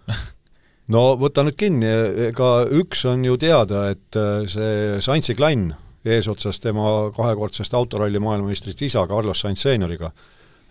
no 0.93 1.07
võta 1.21 1.45
nüüd 1.45 1.57
kinni, 1.59 1.89
ega 2.31 2.51
üks 2.81 3.05
on 3.09 3.25
ju 3.27 3.37
teada, 3.41 3.89
et 3.93 4.19
äh, 4.19 4.45
see 4.49 5.01
Saintsi 5.05 5.37
klann 5.37 5.73
eesotsas 6.05 6.59
tema 6.61 7.11
kahekordsest 7.15 7.73
autoralli 7.73 8.21
maailmameistrist 8.21 8.81
isa 8.85 9.05
Carlos 9.09 9.41
Sainz 9.41 9.63
seenioriga, 9.65 10.11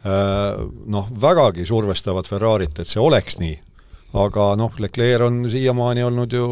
äh, 0.06 0.62
noh, 0.86 1.10
vägagi 1.20 1.66
survestavad 1.66 2.28
Ferrarit, 2.30 2.78
et 2.78 2.90
see 2.90 3.02
oleks 3.02 3.38
nii. 3.42 3.56
aga 4.14 4.52
noh, 4.54 4.74
Leclerc 4.78 5.26
on 5.26 5.42
siiamaani 5.50 6.04
olnud 6.06 6.32
ju 6.32 6.44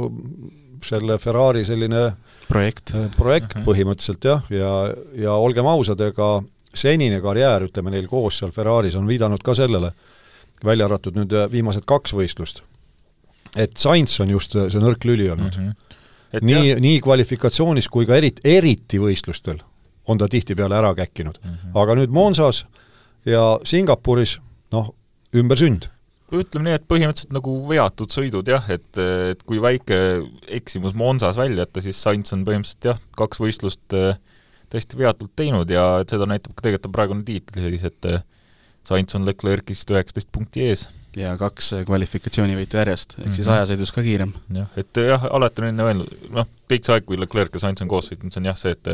selle 0.85 1.19
Ferrari 1.19 1.65
selline 1.65 2.09
projekt, 2.49 2.95
äh, 2.95 3.11
projekt 3.17 3.57
mhm. 3.57 3.67
põhimõtteliselt 3.69 4.25
jah, 4.25 4.43
ja, 4.51 4.73
ja 5.19 5.37
olgem 5.39 5.67
ausad, 5.67 6.01
ega 6.01 6.41
senine 6.75 7.21
karjäär, 7.21 7.69
ütleme 7.69 7.93
neil 7.93 8.09
koos 8.09 8.39
seal 8.41 8.53
Ferraris, 8.53 8.95
on 8.97 9.07
viidanud 9.07 9.43
ka 9.45 9.55
sellele, 9.55 9.93
välja 10.65 10.87
arvatud 10.89 11.17
nüüd 11.19 11.35
viimased 11.53 11.85
kaks 11.89 12.15
võistlust 12.17 12.63
et 13.57 13.77
Sainz 13.77 14.15
on 14.23 14.31
just 14.33 14.55
see 14.57 14.81
nõrk 14.81 15.05
lüli 15.09 15.29
olnud 15.33 15.57
mm. 15.57 15.69
-hmm. 15.69 15.99
Et 16.33 16.45
nii 16.49 16.77
nii 16.81 17.01
kvalifikatsioonis 17.05 17.91
kui 17.93 18.07
ka 18.09 18.17
eriti, 18.17 18.41
eriti 18.49 18.97
võistlustel 19.01 19.59
on 20.09 20.19
ta 20.19 20.29
tihtipeale 20.29 20.77
ära 20.79 20.95
käkkinud 20.97 21.39
mm. 21.43 21.51
-hmm. 21.51 21.81
aga 21.83 21.95
nüüd 21.95 22.11
Monsas 22.11 22.65
ja 23.27 23.59
Singapuris, 23.65 24.39
noh, 24.73 24.95
ümbersünd 25.35 25.91
ütleme 26.33 26.69
nii, 26.69 26.77
et 26.79 26.87
põhimõtteliselt 26.89 27.35
nagu 27.37 27.55
veatud 27.69 28.15
sõidud 28.15 28.49
jah, 28.49 28.65
et, 28.73 28.89
et 29.33 29.43
kui 29.49 29.61
väike 29.63 29.99
eksimus 30.61 30.97
Monsas 30.99 31.39
välja 31.41 31.65
jätta, 31.65 31.83
siis 31.85 32.01
Sainz 32.01 32.33
on 32.37 32.47
põhimõtteliselt 32.49 32.89
jah, 32.93 33.03
kaks 33.19 33.43
võistlust 33.43 33.97
äh, 33.99 34.17
täiesti 34.73 35.01
veatult 35.01 35.35
teinud 35.37 35.71
ja 35.71 36.03
seda 36.09 36.29
näitab 36.31 36.57
ka 36.57 36.67
tegelikult 36.67 36.97
praegune 36.97 37.27
tiitel 37.29 37.69
siis, 37.69 37.85
et 37.91 38.11
äh, 38.11 38.25
Sainz 38.89 39.15
on 39.19 39.29
Leclerc'ist 39.29 39.91
üheksateist 39.93 40.31
punkti 40.35 40.65
ees 40.71 40.89
ja 41.17 41.35
kaks 41.41 41.75
kvalifikatsioonivõitu 41.87 42.79
järjest, 42.81 43.17
ehk 43.19 43.19
mm 43.19 43.31
-hmm. 43.31 43.37
siis 43.37 43.49
ajasõidus 43.49 43.93
ka 43.93 44.03
kiirem. 44.03 44.33
jah, 44.57 44.71
et 44.77 45.03
jah, 45.09 45.27
alati 45.31 45.63
on 45.63 45.69
enne 45.69 45.89
öelnud, 45.89 46.15
noh, 46.33 46.49
kõik 46.71 46.87
see 46.87 46.95
aeg, 46.95 47.05
kui 47.05 47.21
Leclerc 47.21 47.55
ja 47.55 47.67
Sainz 47.67 47.85
on 47.85 47.89
koos 47.89 48.09
sõitnud, 48.09 48.33
see 48.33 48.41
on 48.41 48.49
jah 48.49 48.57
see, 48.57 48.73
et 48.73 48.89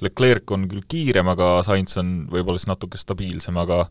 Leclerc 0.00 0.50
on 0.50 0.64
küll 0.68 0.82
kiirem, 0.88 1.28
aga 1.28 1.62
Sainz 1.62 1.96
on 2.00 2.26
võib-olla 2.30 2.58
siis 2.58 2.70
natuke 2.70 2.98
stabiilsem, 2.98 3.56
aga 3.60 3.84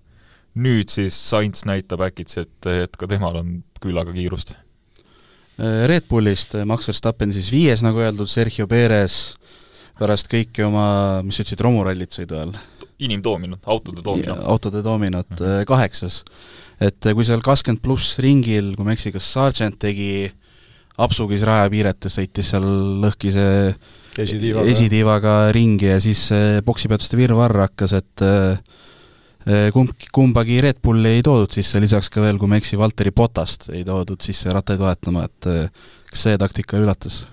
nüüd 0.55 0.91
siis 0.93 1.17
Sainz 1.29 1.63
näitab 1.65 2.03
äkitsi, 2.05 2.43
et, 2.45 2.69
et 2.85 2.99
ka 2.99 3.09
temal 3.09 3.39
on 3.41 3.55
küllaga 3.83 4.13
kiirust. 4.15 4.53
Red 5.57 6.07
Bullist 6.09 6.55
Max 6.65 6.87
Verstappen 6.89 7.33
siis 7.33 7.51
viies, 7.53 7.83
nagu 7.85 8.01
öeldud, 8.01 8.29
Sergio 8.29 8.65
Perez 8.67 9.35
pärast 9.99 10.29
kõiki 10.31 10.65
oma, 10.65 10.85
mis 11.25 11.37
sa 11.37 11.45
ütlesid, 11.45 11.61
romurallit 11.61 12.15
sõidu 12.15 12.39
ajal? 12.39 12.55
inimtoominut, 13.03 13.59
autode 13.67 14.01
toominut. 14.05 14.39
autode 14.47 14.81
toominut 14.83 15.29
mm 15.29 15.45
-hmm. 15.45 15.65
kaheksas 15.67 16.21
et 16.81 17.09
kui 17.13 17.25
seal 17.27 17.43
kakskümmend 17.43 17.83
pluss 17.83 18.17
ringil, 18.23 18.73
kui 18.75 18.85
ma 18.85 18.93
ei 18.93 18.99
eksi, 18.99 19.13
kas 19.15 19.27
Sargent 19.35 19.79
tegi 19.81 20.29
apsukis 21.03 21.43
rajapiiret 21.47 22.05
ja 22.05 22.11
sõitis 22.13 22.51
seal 22.53 22.65
lõhkise 23.01 23.45
esitiivaga, 24.21 24.65
esitiivaga 24.69 25.35
ringi 25.55 25.89
ja 25.89 25.99
siis 26.03 26.27
poksipeatuste 26.65 27.17
virvarr 27.17 27.63
hakkas, 27.65 27.95
et 27.97 28.25
eh, 28.25 28.59
kumb, 29.75 29.91
kumbagi 30.15 30.61
Red 30.63 30.79
Bulli 30.83 31.17
ei 31.17 31.23
toodud 31.25 31.51
sisse, 31.51 31.81
lisaks 31.83 32.09
ka 32.13 32.23
veel, 32.23 32.39
kui 32.39 32.49
ma 32.49 32.57
ei 32.57 32.63
eksi, 32.63 32.79
Valteri 32.79 33.11
Potast 33.15 33.69
ei 33.73 33.83
toodud 33.87 34.23
sisse 34.23 34.51
rattaid 34.53 34.81
vahetama, 34.81 35.25
et 35.27 35.49
eh, 35.51 35.87
kas 36.11 36.27
see 36.27 36.39
taktika 36.39 36.79
üllatas? 36.79 37.23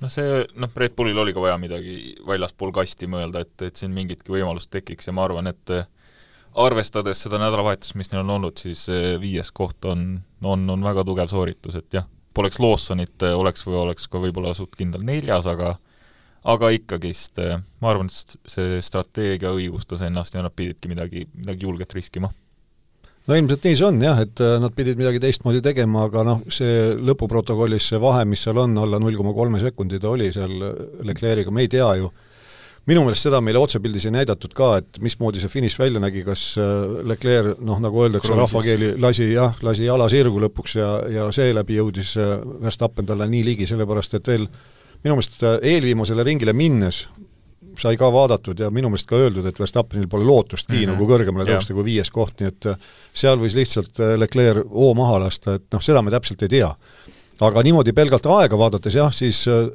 noh, 0.00 0.12
see, 0.12 0.44
noh, 0.60 0.72
Red 0.76 0.96
Bullil 0.96 1.20
oli 1.20 1.32
ka 1.36 1.42
vaja 1.44 1.56
midagi 1.60 2.14
väljaspool 2.28 2.72
kasti 2.76 3.08
mõelda, 3.10 3.44
et, 3.44 3.54
et 3.64 3.80
siin 3.80 3.92
mingitki 3.94 4.34
võimalust 4.34 4.72
tekiks 4.72 5.08
ja 5.08 5.14
ma 5.16 5.24
arvan, 5.24 5.48
et 5.48 5.76
arvestades 6.60 7.22
seda 7.24 7.40
nädalavahetust, 7.40 7.96
mis 7.98 8.10
neil 8.12 8.22
on 8.22 8.34
olnud, 8.36 8.60
siis 8.60 8.84
viies 9.20 9.50
koht 9.54 9.88
on, 9.90 10.18
on, 10.44 10.68
on 10.70 10.84
väga 10.84 11.06
tugev 11.08 11.30
sooritus, 11.32 11.78
et 11.80 11.96
jah, 11.96 12.06
poleks 12.36 12.60
Lawsonit, 12.60 13.16
oleks 13.32 13.64
või 13.66 13.80
oleks 13.80 14.08
ka 14.10 14.20
võib-olla 14.22 14.52
suht 14.56 14.76
kindel 14.78 15.06
neljas, 15.06 15.48
aga 15.50 15.76
aga 16.44 16.70
ikkagist 16.76 17.40
ma 17.80 17.92
arvan, 17.92 18.10
et 18.12 18.38
see 18.50 18.80
strateegia 18.84 19.54
õigustas 19.56 20.04
ennast 20.04 20.34
ja 20.36 20.44
nad 20.44 20.52
pididki 20.54 20.90
midagi, 20.92 21.28
midagi 21.34 21.64
julget 21.64 21.94
riskima. 21.96 22.32
No 23.24 23.36
ilmselt 23.38 23.64
nii 23.64 23.76
see 23.78 23.86
on 23.86 24.02
jah, 24.04 24.18
et 24.20 24.40
äh, 24.44 24.58
nad 24.60 24.74
pidid 24.76 24.98
midagi 25.00 25.22
teistmoodi 25.22 25.62
tegema, 25.64 26.02
aga 26.10 26.26
noh, 26.28 26.42
see 26.52 26.92
lõpuprotokollis 27.00 27.86
see 27.94 28.00
vahe, 28.02 28.26
mis 28.28 28.42
seal 28.44 28.60
on, 28.60 28.76
alla 28.82 29.00
null 29.00 29.16
koma 29.16 29.32
kolme 29.36 29.60
sekundi 29.62 30.00
ta 30.00 30.10
oli 30.12 30.28
seal 30.34 30.52
Leclerc'iga, 31.08 31.54
me 31.54 31.64
ei 31.64 31.70
tea 31.72 31.86
ju, 32.02 32.10
minu 32.84 33.06
meelest 33.06 33.24
seda 33.24 33.40
meile 33.40 33.62
otsepildis 33.64 34.10
ei 34.10 34.12
näidatud 34.18 34.52
ka, 34.56 34.74
et 34.82 35.00
mismoodi 35.00 35.40
see 35.40 35.54
finiš 35.54 35.78
välja 35.80 36.04
nägi, 36.04 36.20
kas 36.26 36.42
Leclerc 37.08 37.64
noh, 37.64 37.80
nagu 37.80 38.04
öeldakse 38.04 38.36
rahvakeeli, 38.36 38.92
lasi 39.00 39.30
jah, 39.32 39.56
lasi 39.64 39.88
jala 39.88 40.10
sirgu 40.12 40.44
lõpuks 40.44 40.76
ja, 40.82 40.92
ja 41.16 41.30
seeläbi 41.32 41.80
jõudis 41.80 42.12
Verstappen 42.60 43.08
talle 43.08 43.30
nii 43.32 43.44
ligi, 43.48 43.70
sellepärast 43.72 44.20
et 44.20 44.34
veel 44.34 44.50
minu 45.04 45.18
meelest 45.18 45.42
eelviimasele 45.62 46.24
ringile 46.24 46.52
minnes 46.56 47.04
sai 47.78 47.96
ka 47.96 48.12
vaadatud 48.12 48.60
ja 48.60 48.70
minu 48.70 48.90
meelest 48.90 49.08
ka 49.10 49.18
öeldud, 49.18 49.46
et 49.46 49.58
Verstappenil 49.60 50.08
pole 50.10 50.24
lootustki 50.24 50.76
mm 50.76 50.82
-hmm. 50.82 50.92
nagu 50.92 51.08
kõrgemale 51.08 51.46
tõusta 51.48 51.74
kui 51.74 51.84
viies 51.84 52.10
koht, 52.10 52.40
nii 52.40 52.48
et 52.48 52.66
äh, 52.66 52.78
seal 53.12 53.38
võis 53.38 53.56
lihtsalt 53.58 54.00
äh, 54.00 54.14
Leclerc 54.18 54.68
hoo 54.70 54.94
maha 54.94 55.18
lasta, 55.26 55.54
et 55.54 55.66
noh, 55.72 55.82
seda 55.82 56.02
me 56.02 56.10
täpselt 56.10 56.42
ei 56.42 56.48
tea. 56.48 56.74
aga 57.40 57.62
niimoodi 57.62 57.92
pelgalt 57.92 58.26
aega 58.26 58.58
vaadates 58.58 58.94
jah, 58.94 59.12
siis 59.12 59.48
äh, 59.48 59.68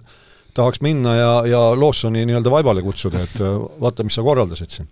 tahaks 0.53 0.81
minna 0.81 1.15
ja, 1.15 1.43
ja 1.45 1.59
Lawsoni 1.75 2.25
nii-öelda 2.25 2.51
vaibale 2.51 2.81
kutsuda, 2.81 3.19
et 3.23 3.39
vaata, 3.81 4.03
mis 4.03 4.15
sa 4.15 4.23
korraldasid 4.23 4.69
siin. 4.69 4.87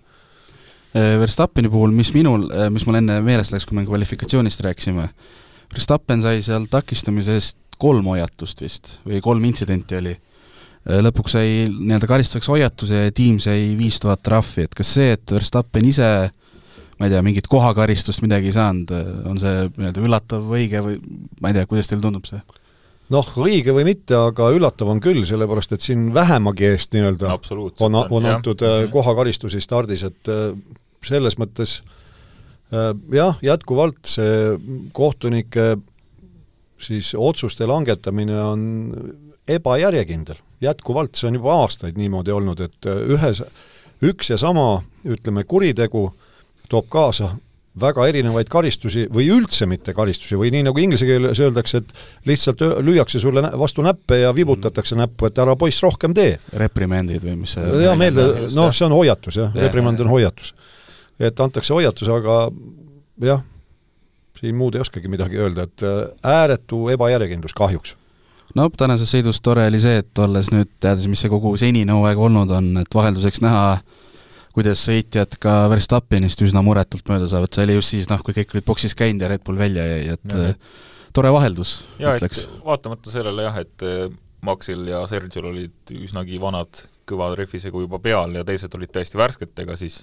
Verstappeni 0.93 1.69
puhul, 1.69 1.91
mis 1.91 2.13
minul, 2.13 2.47
mis 2.69 2.85
mul 2.85 2.95
enne 2.95 3.21
meelest 3.21 3.51
läks, 3.51 3.65
kui 3.65 3.75
me 3.75 3.85
kvalifikatsioonist 3.85 4.59
rääkisime, 4.59 5.09
Verstappen 5.73 6.21
sai 6.21 6.41
seal 6.41 6.65
takistamise 6.69 7.33
eest 7.33 7.57
kolm 7.77 8.05
hoiatust 8.05 8.61
vist 8.61 8.89
või 9.05 9.21
kolm 9.21 9.45
intsidenti 9.45 9.95
oli 9.95 10.15
Äh, 10.15 10.26
lõpuks 10.87 11.35
sai 11.35 11.67
nii-öelda 11.67 12.07
karistuseks 12.07 12.47
hoiatuse 12.51 13.07
ja 13.07 13.13
tiim 13.15 13.41
sai 13.43 13.73
viis 13.79 13.99
tuhat 13.99 14.21
trahvi, 14.23 14.67
et 14.67 14.75
kas 14.77 14.93
see, 14.97 15.15
et 15.17 15.33
Verstappen 15.35 15.87
ise 15.87 16.11
ma 16.97 17.07
ei 17.07 17.13
tea, 17.13 17.23
mingit 17.25 17.49
kohakaristust 17.51 18.23
midagi 18.25 18.49
ei 18.49 18.55
saanud, 18.55 18.93
äh, 18.95 19.09
on 19.29 19.41
see 19.41 19.67
nii-öelda 19.67 20.05
üllatav, 20.05 20.47
õige 20.57 20.81
või 20.85 20.95
ma 21.41 21.51
ei 21.51 21.57
tea, 21.57 21.67
kuidas 21.69 21.89
teile 21.89 22.05
tundub 22.05 22.25
see? 22.29 22.39
noh, 23.13 23.27
õige 23.39 23.71
või 23.75 23.85
mitte, 23.87 24.17
aga 24.17 24.49
üllatav 24.55 24.89
on 24.91 24.99
küll, 25.03 25.21
sellepärast 25.27 25.77
et 25.77 25.85
siin 25.85 26.09
vähemagi 26.15 26.71
eest 26.73 26.95
nii-öelda 26.95 27.37
on, 27.85 27.99
on 28.01 28.31
antud. 28.33 28.63
Äh, 28.65 28.87
kohakaristusi 28.91 29.61
stardis, 29.63 30.03
et 30.07 30.33
selles 31.07 31.37
mõttes 31.39 31.81
jah, 32.67 33.37
jätkuvalt 33.39 34.09
see 34.11 34.57
kohtunike 34.91 35.77
siis 36.83 37.13
otsuste 37.15 37.63
langetamine 37.69 38.41
on 38.43 38.65
ebajärjekindel 39.47 40.41
jätkuvalt, 40.61 41.15
see 41.15 41.29
on 41.31 41.39
juba 41.39 41.57
aastaid 41.63 41.97
niimoodi 41.99 42.33
olnud, 42.33 42.61
et 42.65 42.89
äh, 42.89 43.03
ühes, 43.17 43.43
üks 44.05 44.31
ja 44.31 44.37
sama, 44.41 44.81
ütleme, 45.05 45.43
kuritegu 45.43 46.09
toob 46.69 46.89
kaasa 46.91 47.35
väga 47.81 48.07
erinevaid 48.09 48.49
karistusi 48.49 49.05
või 49.13 49.27
üldse 49.33 49.67
mitte 49.69 49.93
karistusi 49.93 50.37
või 50.39 50.49
nii, 50.53 50.63
nagu 50.69 50.81
inglise 50.81 51.05
keeles 51.05 51.39
öeldakse, 51.43 51.81
et 51.83 52.29
lihtsalt 52.29 52.63
lüüakse 52.85 53.21
sulle 53.21 53.43
vastu 53.59 53.85
näppe 53.85 54.21
ja 54.23 54.31
vibutatakse 54.35 54.95
mm. 54.95 55.03
näppu, 55.03 55.29
et 55.29 55.41
ära 55.43 55.55
poiss 55.59 55.83
rohkem 55.85 56.15
tee. 56.17 56.37
reprimendid 56.57 57.25
või 57.27 57.35
mis 57.43 57.53
see 57.57 57.83
jaa, 57.83 57.93
meelde, 57.99 58.25
noh, 58.55 58.71
see 58.73 58.87
on 58.87 58.97
hoiatus 58.97 59.37
jah 59.43 59.53
ja,, 59.53 59.67
reprimand 59.67 60.01
on 60.01 60.09
hoiatus. 60.15 60.55
et 61.19 61.39
antakse 61.43 61.75
hoiatus, 61.77 62.09
aga 62.17 62.39
jah, 63.29 63.45
siin 64.39 64.57
muud 64.57 64.77
ei 64.77 64.85
oskagi 64.85 65.11
midagi 65.11 65.37
öelda, 65.41 65.69
et 65.69 65.85
äh, 65.85 66.01
ääretu 66.37 66.87
ebajärjekindlus 66.95 67.53
kahjuks 67.57 67.95
no 68.57 68.67
tänases 68.73 69.11
sõidus 69.13 69.39
tore 69.43 69.67
oli 69.69 69.79
see, 69.81 70.01
et 70.01 70.23
olles 70.23 70.49
nüüd 70.53 70.71
teades, 70.81 71.07
mis 71.11 71.21
see 71.23 71.31
kogu 71.31 71.53
senine 71.59 71.93
hooaeg 71.93 72.19
olnud 72.27 72.51
on, 72.57 72.73
et 72.81 72.99
vahelduseks 72.99 73.41
näha, 73.45 73.79
kuidas 74.55 74.81
sõitjad 74.87 75.37
ka 75.41 75.59
Verstappenist 75.71 76.41
üsna 76.45 76.63
muretult 76.65 77.07
mööda 77.11 77.29
saavad, 77.31 77.53
see 77.53 77.67
oli 77.67 77.77
just 77.77 77.93
siis 77.93 78.09
noh, 78.09 78.21
kui 78.25 78.35
kõik 78.37 78.55
olid 78.55 78.67
boksis 78.67 78.97
käinud 78.97 79.23
ja 79.23 79.31
Red 79.31 79.45
Bull 79.45 79.59
välja 79.59 79.85
jäi, 79.85 80.15
et 80.17 80.33
ja, 80.33 80.53
tore 81.15 81.33
vaheldus, 81.33 81.79
ütleks. 82.01 82.47
vaatamata 82.65 83.13
sellele 83.13 83.45
jah, 83.45 83.61
et 83.61 83.85
eh, 83.85 84.07
Maxil 84.47 84.85
ja 84.89 85.03
Sergiol 85.09 85.51
olid 85.51 85.93
üsnagi 85.97 86.41
vanad 86.41 86.85
kõva 87.07 87.29
rehvisegu 87.37 87.85
juba 87.85 88.01
peal 88.03 88.35
ja 88.35 88.43
teised 88.47 88.73
olid 88.77 88.91
täiesti 88.93 89.19
värsketega, 89.19 89.77
siis 89.79 90.01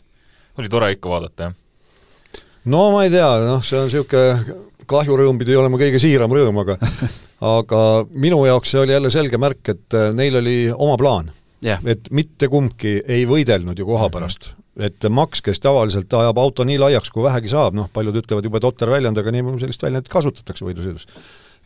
oli 0.59 0.71
tore 0.71 0.93
ikka 0.95 1.11
vaadata, 1.11 1.51
jah. 1.51 2.39
no 2.71 2.87
ma 2.95 3.03
ei 3.07 3.13
tea, 3.15 3.29
noh, 3.49 3.67
see 3.67 3.81
on 3.81 3.91
niisugune 3.91 4.63
kahjurõõm 4.89 5.39
pidi 5.41 5.57
olema 5.57 5.81
kõige 5.81 5.99
siiram 6.03 6.33
rõõm, 6.33 6.63
aga 6.63 6.79
aga 7.45 7.81
minu 8.11 8.43
jaoks 8.49 8.75
see 8.75 8.83
oli 8.85 8.95
jälle 8.95 9.13
selge 9.13 9.41
märk, 9.41 9.73
et 9.75 9.97
äh, 9.97 10.11
neil 10.17 10.41
oli 10.41 10.59
oma 10.73 10.99
plaan. 11.01 11.33
Yeah.. 11.65 11.81
et 11.89 12.11
mitte 12.13 12.51
kumbki 12.53 12.99
ei 13.09 13.23
võidelnud 13.25 13.79
ju 13.79 13.87
koha 13.89 14.11
mhm. 14.11 14.13
pärast. 14.13 14.51
Et 14.85 15.07
Max, 15.09 15.39
kes 15.41 15.63
tavaliselt 15.63 16.13
ajab 16.19 16.39
auto 16.43 16.65
nii 16.67 16.81
laiaks, 16.83 17.13
kui 17.15 17.23
vähegi 17.23 17.53
saab, 17.53 17.77
noh, 17.79 17.87
paljud 17.95 18.17
ütlevad 18.19 18.45
juba 18.45 18.59
totter 18.61 18.91
väljend, 18.91 19.21
aga 19.21 19.31
nii 19.33 19.55
sellist 19.63 19.85
väljendit 19.87 20.11
kasutatakse 20.13 20.67
võidusõidus. 20.67 21.07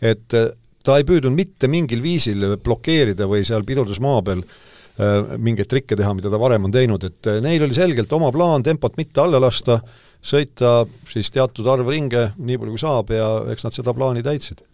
et 0.04 0.36
äh, 0.36 0.50
ta 0.84 0.98
ei 1.00 1.06
püüdnud 1.08 1.34
mitte 1.34 1.70
mingil 1.72 2.02
viisil 2.04 2.44
blokeerida 2.62 3.26
või 3.26 3.46
seal 3.48 3.64
pidurdusmaa 3.66 4.20
peal 4.22 4.44
äh, 4.44 5.34
mingeid 5.38 5.70
trikke 5.72 5.96
teha, 5.96 6.12
mida 6.14 6.30
ta 6.30 6.38
varem 6.38 6.68
on 6.68 6.74
teinud, 6.74 7.04
et 7.04 7.32
neil 7.42 7.64
oli 7.64 7.74
selgelt 7.74 8.12
oma 8.12 8.30
plaan 8.34 8.62
tempot 8.62 8.94
mitte 9.00 9.24
alla 9.24 9.40
lasta, 9.42 9.80
sõita 10.22 10.82
siis 11.08 11.32
teatud 11.34 11.66
arv 11.66 11.88
ringe, 11.88 12.28
nii 12.36 12.60
palju 12.60 12.76
kui 12.76 12.84
saab 12.84 13.14
ja 13.14 13.28
eks 13.54 13.66
nad 13.66 13.80
seda 13.80 13.96
plaani 13.96 14.22
täitsid 14.26 14.67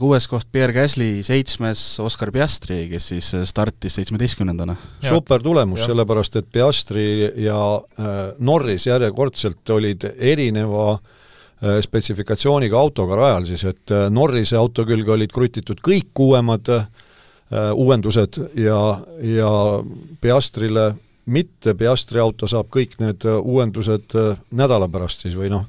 kuues 0.00 0.28
koht 0.30 0.48
Pierre 0.52 0.72
Gasly, 0.72 1.22
seitsmes 1.26 1.82
Oscar 2.00 2.30
Piastri, 2.32 2.86
kes 2.88 3.10
siis 3.12 3.28
startis 3.48 3.98
seitsmeteistkümnendana. 3.98 4.76
super 5.04 5.42
tulemus, 5.44 5.84
sellepärast 5.84 6.40
et 6.40 6.48
Piastri 6.52 7.08
ja 7.44 7.60
äh, 7.76 8.16
Norris 8.38 8.86
järjekordselt 8.88 9.70
olid 9.76 10.08
erineva 10.16 10.92
äh, 10.94 11.80
spetsifikatsiooniga 11.84 12.78
autoga 12.78 13.18
rajal 13.20 13.50
siis, 13.50 13.64
et 13.68 13.92
äh, 13.92 14.08
Norrise 14.10 14.56
auto 14.56 14.86
külge 14.88 15.12
olid 15.12 15.32
krutitud 15.34 15.82
kõik 15.84 16.24
uuemad 16.24 16.72
äh, 16.72 16.88
uuendused 17.74 18.40
ja, 18.60 18.80
ja 19.24 19.52
Piastrile 20.20 20.94
mitte 21.28 21.74
Piastri 21.74 22.20
auto 22.20 22.48
saab 22.48 22.70
kõik 22.72 22.96
need 23.02 23.24
äh, 23.28 23.36
uuendused 23.36 24.14
äh, 24.16 24.38
nädala 24.50 24.88
pärast 24.88 25.24
siis 25.24 25.36
või 25.36 25.50
noh, 25.52 25.66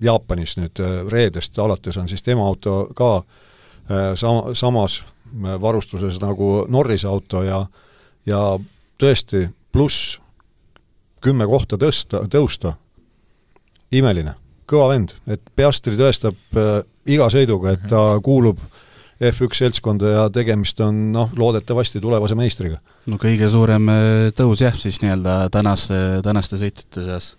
Jaapanis 0.00 0.56
nüüd 0.56 0.80
äh, 0.80 1.02
reedest 1.12 1.58
alates 1.58 1.98
on 2.00 2.08
siis 2.08 2.24
tema 2.24 2.46
auto 2.46 2.86
ka 2.96 3.20
sama, 4.18 4.54
samas 4.58 4.96
varustuses 5.62 6.16
nagu 6.18 6.64
Norrise 6.68 7.06
auto 7.06 7.44
ja 7.46 7.60
ja 8.26 8.40
tõesti, 8.98 9.44
pluss 9.70 10.16
kümme 11.22 11.46
kohta 11.46 11.78
tõsta, 11.78 12.24
tõusta, 12.26 12.72
imeline, 13.94 14.34
kõva 14.66 14.88
vend, 14.90 15.14
et 15.30 15.44
Piastri 15.54 15.94
tõestab 15.94 16.58
iga 17.06 17.28
sõiduga, 17.30 17.76
et 17.76 17.86
ta 17.86 18.02
kuulub 18.26 18.58
äh, 18.58 18.82
F1 19.16 19.56
seltskonda 19.56 20.10
ja 20.12 20.24
tegemist 20.32 20.80
on 20.84 21.06
noh, 21.14 21.30
loodetavasti 21.40 22.02
tulevase 22.04 22.36
meistriga. 22.36 22.82
no 23.08 23.20
kõige 23.20 23.48
suurem 23.52 23.88
äh, 23.92 24.00
tõus 24.36 24.60
jah, 24.64 24.76
siis 24.76 25.00
nii-öelda 25.04 25.46
tänaste, 25.54 26.00
tänaste 26.26 26.60
sõitjate 26.60 27.06
seas. 27.06 27.30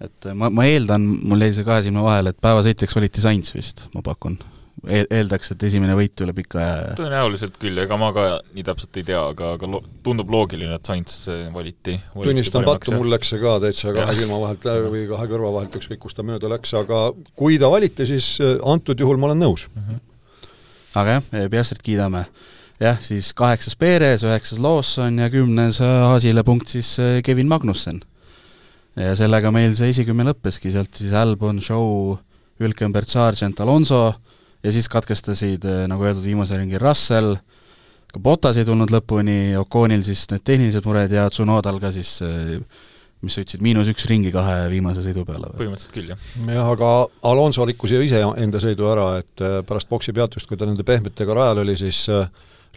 et 0.00 0.30
ma, 0.32 0.48
ma 0.48 0.64
eeldan, 0.68 1.04
mul 1.04 1.44
jäi 1.44 1.58
see 1.58 1.68
kahe 1.68 1.84
silma 1.84 2.06
vahele, 2.06 2.32
et 2.32 2.40
päevasõitjaks 2.40 2.96
valiti 2.96 3.20
Sainz 3.20 3.52
vist, 3.56 3.86
ma 3.94 4.04
pakun 4.06 4.40
Eel,. 4.88 5.04
Eeldaks, 5.12 5.50
et 5.52 5.64
esimene 5.68 5.92
võit 5.92 6.16
üle 6.24 6.32
pika 6.32 6.56
aja 6.56 6.92
tõenäoliselt 6.96 7.58
küll, 7.60 7.76
ega 7.82 8.00
ma 8.00 8.14
ka 8.16 8.26
nii 8.56 8.64
täpselt 8.64 8.96
ei 8.96 9.04
tea, 9.10 9.20
aga, 9.20 9.54
aga 9.58 9.68
lo-, 9.68 9.82
tundub 10.00 10.32
loogiline, 10.32 10.72
et 10.72 10.88
Sainz 10.88 11.26
valiti, 11.28 11.98
valiti. 12.14 12.30
tunnistan 12.30 12.64
pattu, 12.64 12.96
mul 12.96 13.12
läks 13.12 13.34
see 13.34 13.42
ka 13.44 13.58
täitsa 13.60 13.92
kahe 13.92 14.16
silma 14.16 14.40
vahelt 14.40 14.64
või 14.88 15.04
kahe 15.10 15.28
kõrva 15.34 15.52
vahelt, 15.58 15.76
ükskõik 15.82 16.00
kust 16.00 16.16
ta 16.16 16.24
mööda 16.24 16.48
läks, 16.48 16.72
aga 16.80 17.10
kui 17.36 17.60
ta 17.60 17.68
valiti, 17.68 18.08
siis 18.08 18.38
antud 18.64 19.04
juhul 19.04 19.20
ma 19.20 19.28
olen 19.28 19.44
nõus 19.44 19.68
mm. 19.68 19.82
-hmm 19.84 20.06
aga 20.94 21.18
jah, 21.18 21.50
Piastrit 21.50 21.82
kiidame. 21.84 22.24
jah, 22.80 22.98
siis 23.02 23.32
kaheksas 23.36 23.76
Perez, 23.76 24.24
üheksas 24.24 24.58
Lawson 24.62 25.18
ja 25.20 25.28
kümnes 25.30 25.80
Haasile 25.84 26.44
punkt 26.44 26.72
siis 26.72 26.98
eh, 26.98 27.20
Kevin 27.22 27.48
Magnussen. 27.48 28.00
ja 28.96 29.14
sellega 29.16 29.52
meil 29.54 29.76
see 29.78 29.92
esikümme 29.92 30.24
lõppeski, 30.26 30.72
sealt 30.72 30.94
siis 30.96 31.12
Albon, 31.14 31.60
Show, 31.62 32.16
Hülkenberg, 32.60 33.08
Sargent, 33.08 33.60
Alonso 33.60 34.14
ja 34.64 34.72
siis 34.72 34.88
katkestasid, 34.88 35.64
eh, 35.64 35.86
nagu 35.90 36.04
öeldud, 36.04 36.24
viimasel 36.24 36.62
ringil 36.62 36.82
Russell, 36.82 37.36
ka 38.10 38.18
Botas 38.18 38.58
ei 38.58 38.66
tulnud 38.66 38.90
lõpuni, 38.90 39.54
Oconil 39.60 40.02
siis 40.06 40.26
need 40.32 40.42
tehnilised 40.44 40.86
mured 40.88 41.12
ja 41.14 41.28
Tsunodal 41.30 41.78
ka 41.82 41.92
siis 41.94 42.16
äh, 42.26 42.56
mis 43.24 43.36
sõitsid 43.36 43.64
miinus 43.64 43.90
üks 43.92 44.06
ringi 44.08 44.32
kahe 44.32 44.68
viimase 44.72 45.04
sõidu 45.04 45.26
peale? 45.28 45.50
põhimõtteliselt 45.56 45.96
küll, 45.96 46.12
jah. 46.12 46.28
jah, 46.48 46.70
aga 46.72 46.92
Alonso 47.28 47.66
rikkus 47.68 47.92
ju 47.96 48.00
ise 48.04 48.22
enda 48.40 48.62
sõidu 48.62 48.88
ära, 48.92 49.10
et 49.20 49.44
äh, 49.44 49.60
pärast 49.66 49.90
boksi 49.90 50.14
peatust, 50.16 50.48
kui 50.48 50.60
ta 50.60 50.68
nende 50.68 50.86
pehmetega 50.86 51.36
rajal 51.36 51.64
oli, 51.64 51.76
siis 51.80 52.06
äh, 52.12 52.28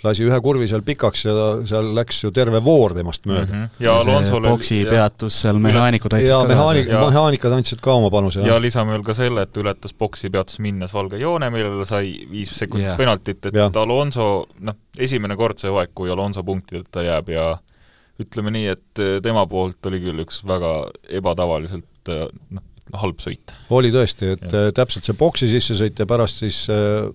lasi 0.03 0.25
ühe 0.27 0.37
kurvi 0.43 0.67
seal 0.67 0.83
pikaks 0.85 1.25
ja 1.25 1.33
seal 1.69 1.93
läks 1.95 2.19
ju 2.25 2.31
terve 2.35 2.59
voor 2.63 2.95
temast 2.97 3.27
mööda 3.29 3.47
mm. 3.47 3.63
-hmm. 3.63 3.83
ja 3.85 3.95
Alonsol 4.01 4.47
boksi 4.47 4.81
ja, 4.81 4.89
peatus 4.91 5.39
seal, 5.45 5.59
mehaanikud 5.63 6.13
andsid 6.17 6.29
ja 6.29 6.39
mehaanik, 6.47 6.91
mehaanikad 6.91 7.55
andsid 7.57 7.81
ka 7.81 7.93
oma 7.99 8.09
panuse. 8.11 8.43
ja 8.43 8.59
lisame 8.61 8.91
veel 8.97 9.03
ka 9.03 9.13
selle, 9.13 9.47
et 9.47 9.57
ületas 9.57 9.93
boksi 9.93 10.29
peatus 10.29 10.59
minnes 10.59 10.93
valge 10.93 11.21
joone, 11.21 11.49
millele 11.49 11.85
sai 11.85 12.15
viis 12.31 12.51
sekundit 12.51 12.87
yeah. 12.87 12.97
penaltit, 12.97 13.45
et 13.45 13.53
ja. 13.55 13.69
Alonso, 13.75 14.47
noh, 14.59 14.75
esimene 14.97 15.39
kord 15.39 15.57
see 15.57 15.71
hooaeg, 15.71 15.93
kui 15.95 16.11
Alonso 16.11 16.43
punktideta 16.43 17.03
jääb 17.03 17.29
ja 17.29 17.53
ütleme 18.23 18.53
nii, 18.55 18.69
et 18.73 19.03
tema 19.25 19.45
poolt 19.49 19.89
oli 19.89 20.01
küll 20.03 20.23
üks 20.23 20.41
väga 20.47 20.73
ebatavaliselt 21.19 22.11
noh, 22.11 22.63
halb 22.99 23.21
sõit. 23.23 23.53
oli 23.73 23.91
tõesti, 23.93 24.33
et 24.37 24.47
ja. 24.49 24.71
täpselt 24.75 25.07
see 25.07 25.17
boksi 25.19 25.49
sissesõit 25.51 25.99
ja 25.99 26.07
pärast 26.09 26.43
siis 26.43 26.65
äh, 26.73 27.07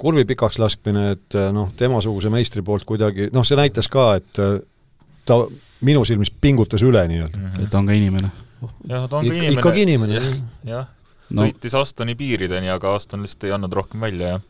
kurvi 0.00 0.24
pikaks 0.28 0.60
laskmine, 0.62 1.10
et 1.16 1.38
noh, 1.54 1.72
temasuguse 1.78 2.30
meistri 2.32 2.62
poolt 2.66 2.86
kuidagi, 2.88 3.28
noh, 3.34 3.46
see 3.46 3.58
näitas 3.60 3.90
ka, 3.92 4.12
et 4.20 4.40
ta 5.28 5.42
minu 5.86 6.04
silmis 6.08 6.32
pingutas 6.32 6.82
üle 6.84 7.02
nii-öelda 7.08 7.38
mm. 7.38 7.50
-hmm. 7.50 7.64
et 7.64 7.70
ta 7.70 7.78
on 7.78 7.90
ka 7.90 7.96
inimene. 7.96 8.30
jah, 8.88 9.08
ta 9.08 9.20
on 9.20 9.28
ka 9.28 9.34
inimene. 9.34 9.58
ikkagi 9.58 9.82
inimene 9.82 10.16
ja,. 10.16 10.32
jah, 10.64 10.88
no. 11.30 11.44
sõitis 11.44 11.76
Astoni 11.76 12.16
piirideni, 12.18 12.70
aga 12.72 12.94
Aston 12.94 13.22
lihtsalt 13.22 13.48
ei 13.48 13.54
andnud 13.56 13.72
rohkem 13.72 14.00
välja 14.00 14.34
ja 14.34 14.40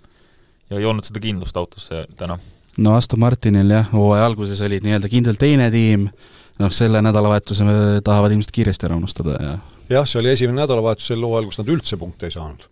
ja 0.70 0.78
ei 0.78 0.86
olnud 0.86 1.06
seda 1.06 1.20
kindlust 1.22 1.56
autosse 1.58 2.04
täna. 2.18 2.38
No 2.80 2.96
Aston 2.96 3.20
Martinil 3.22 3.70
jah, 3.76 3.88
hooaja 3.92 4.26
alguses 4.30 4.60
olid 4.66 4.86
nii-öelda 4.86 5.12
kindel 5.12 5.38
teine 5.40 5.70
tiim, 5.72 6.08
noh, 6.60 6.74
selle 6.74 7.02
nädalavahetuse 7.04 7.66
tahavad 8.04 8.34
ilmselt 8.34 8.54
kiiresti 8.56 8.88
ära 8.88 8.98
unustada 9.00 9.38
ja 9.40 9.54
jah, 9.90 10.06
see 10.06 10.20
oli 10.22 10.34
esimene 10.34 10.62
nädalavahetus 10.62 11.12
sel 11.12 11.24
hooajal, 11.24 11.50
kus 11.50 11.62
nad 11.62 11.74
üldse 11.76 11.98
punkte 12.00 12.30
ei 12.30 12.36
saanud 12.36 12.68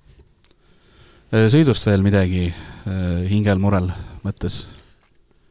Äh, 1.29 1.51
sõidust 1.53 1.85
veel 1.85 2.01
midagi 2.01 2.47
äh, 2.49 3.27
hingel-murel 3.29 3.91
mõttes? 4.25 4.63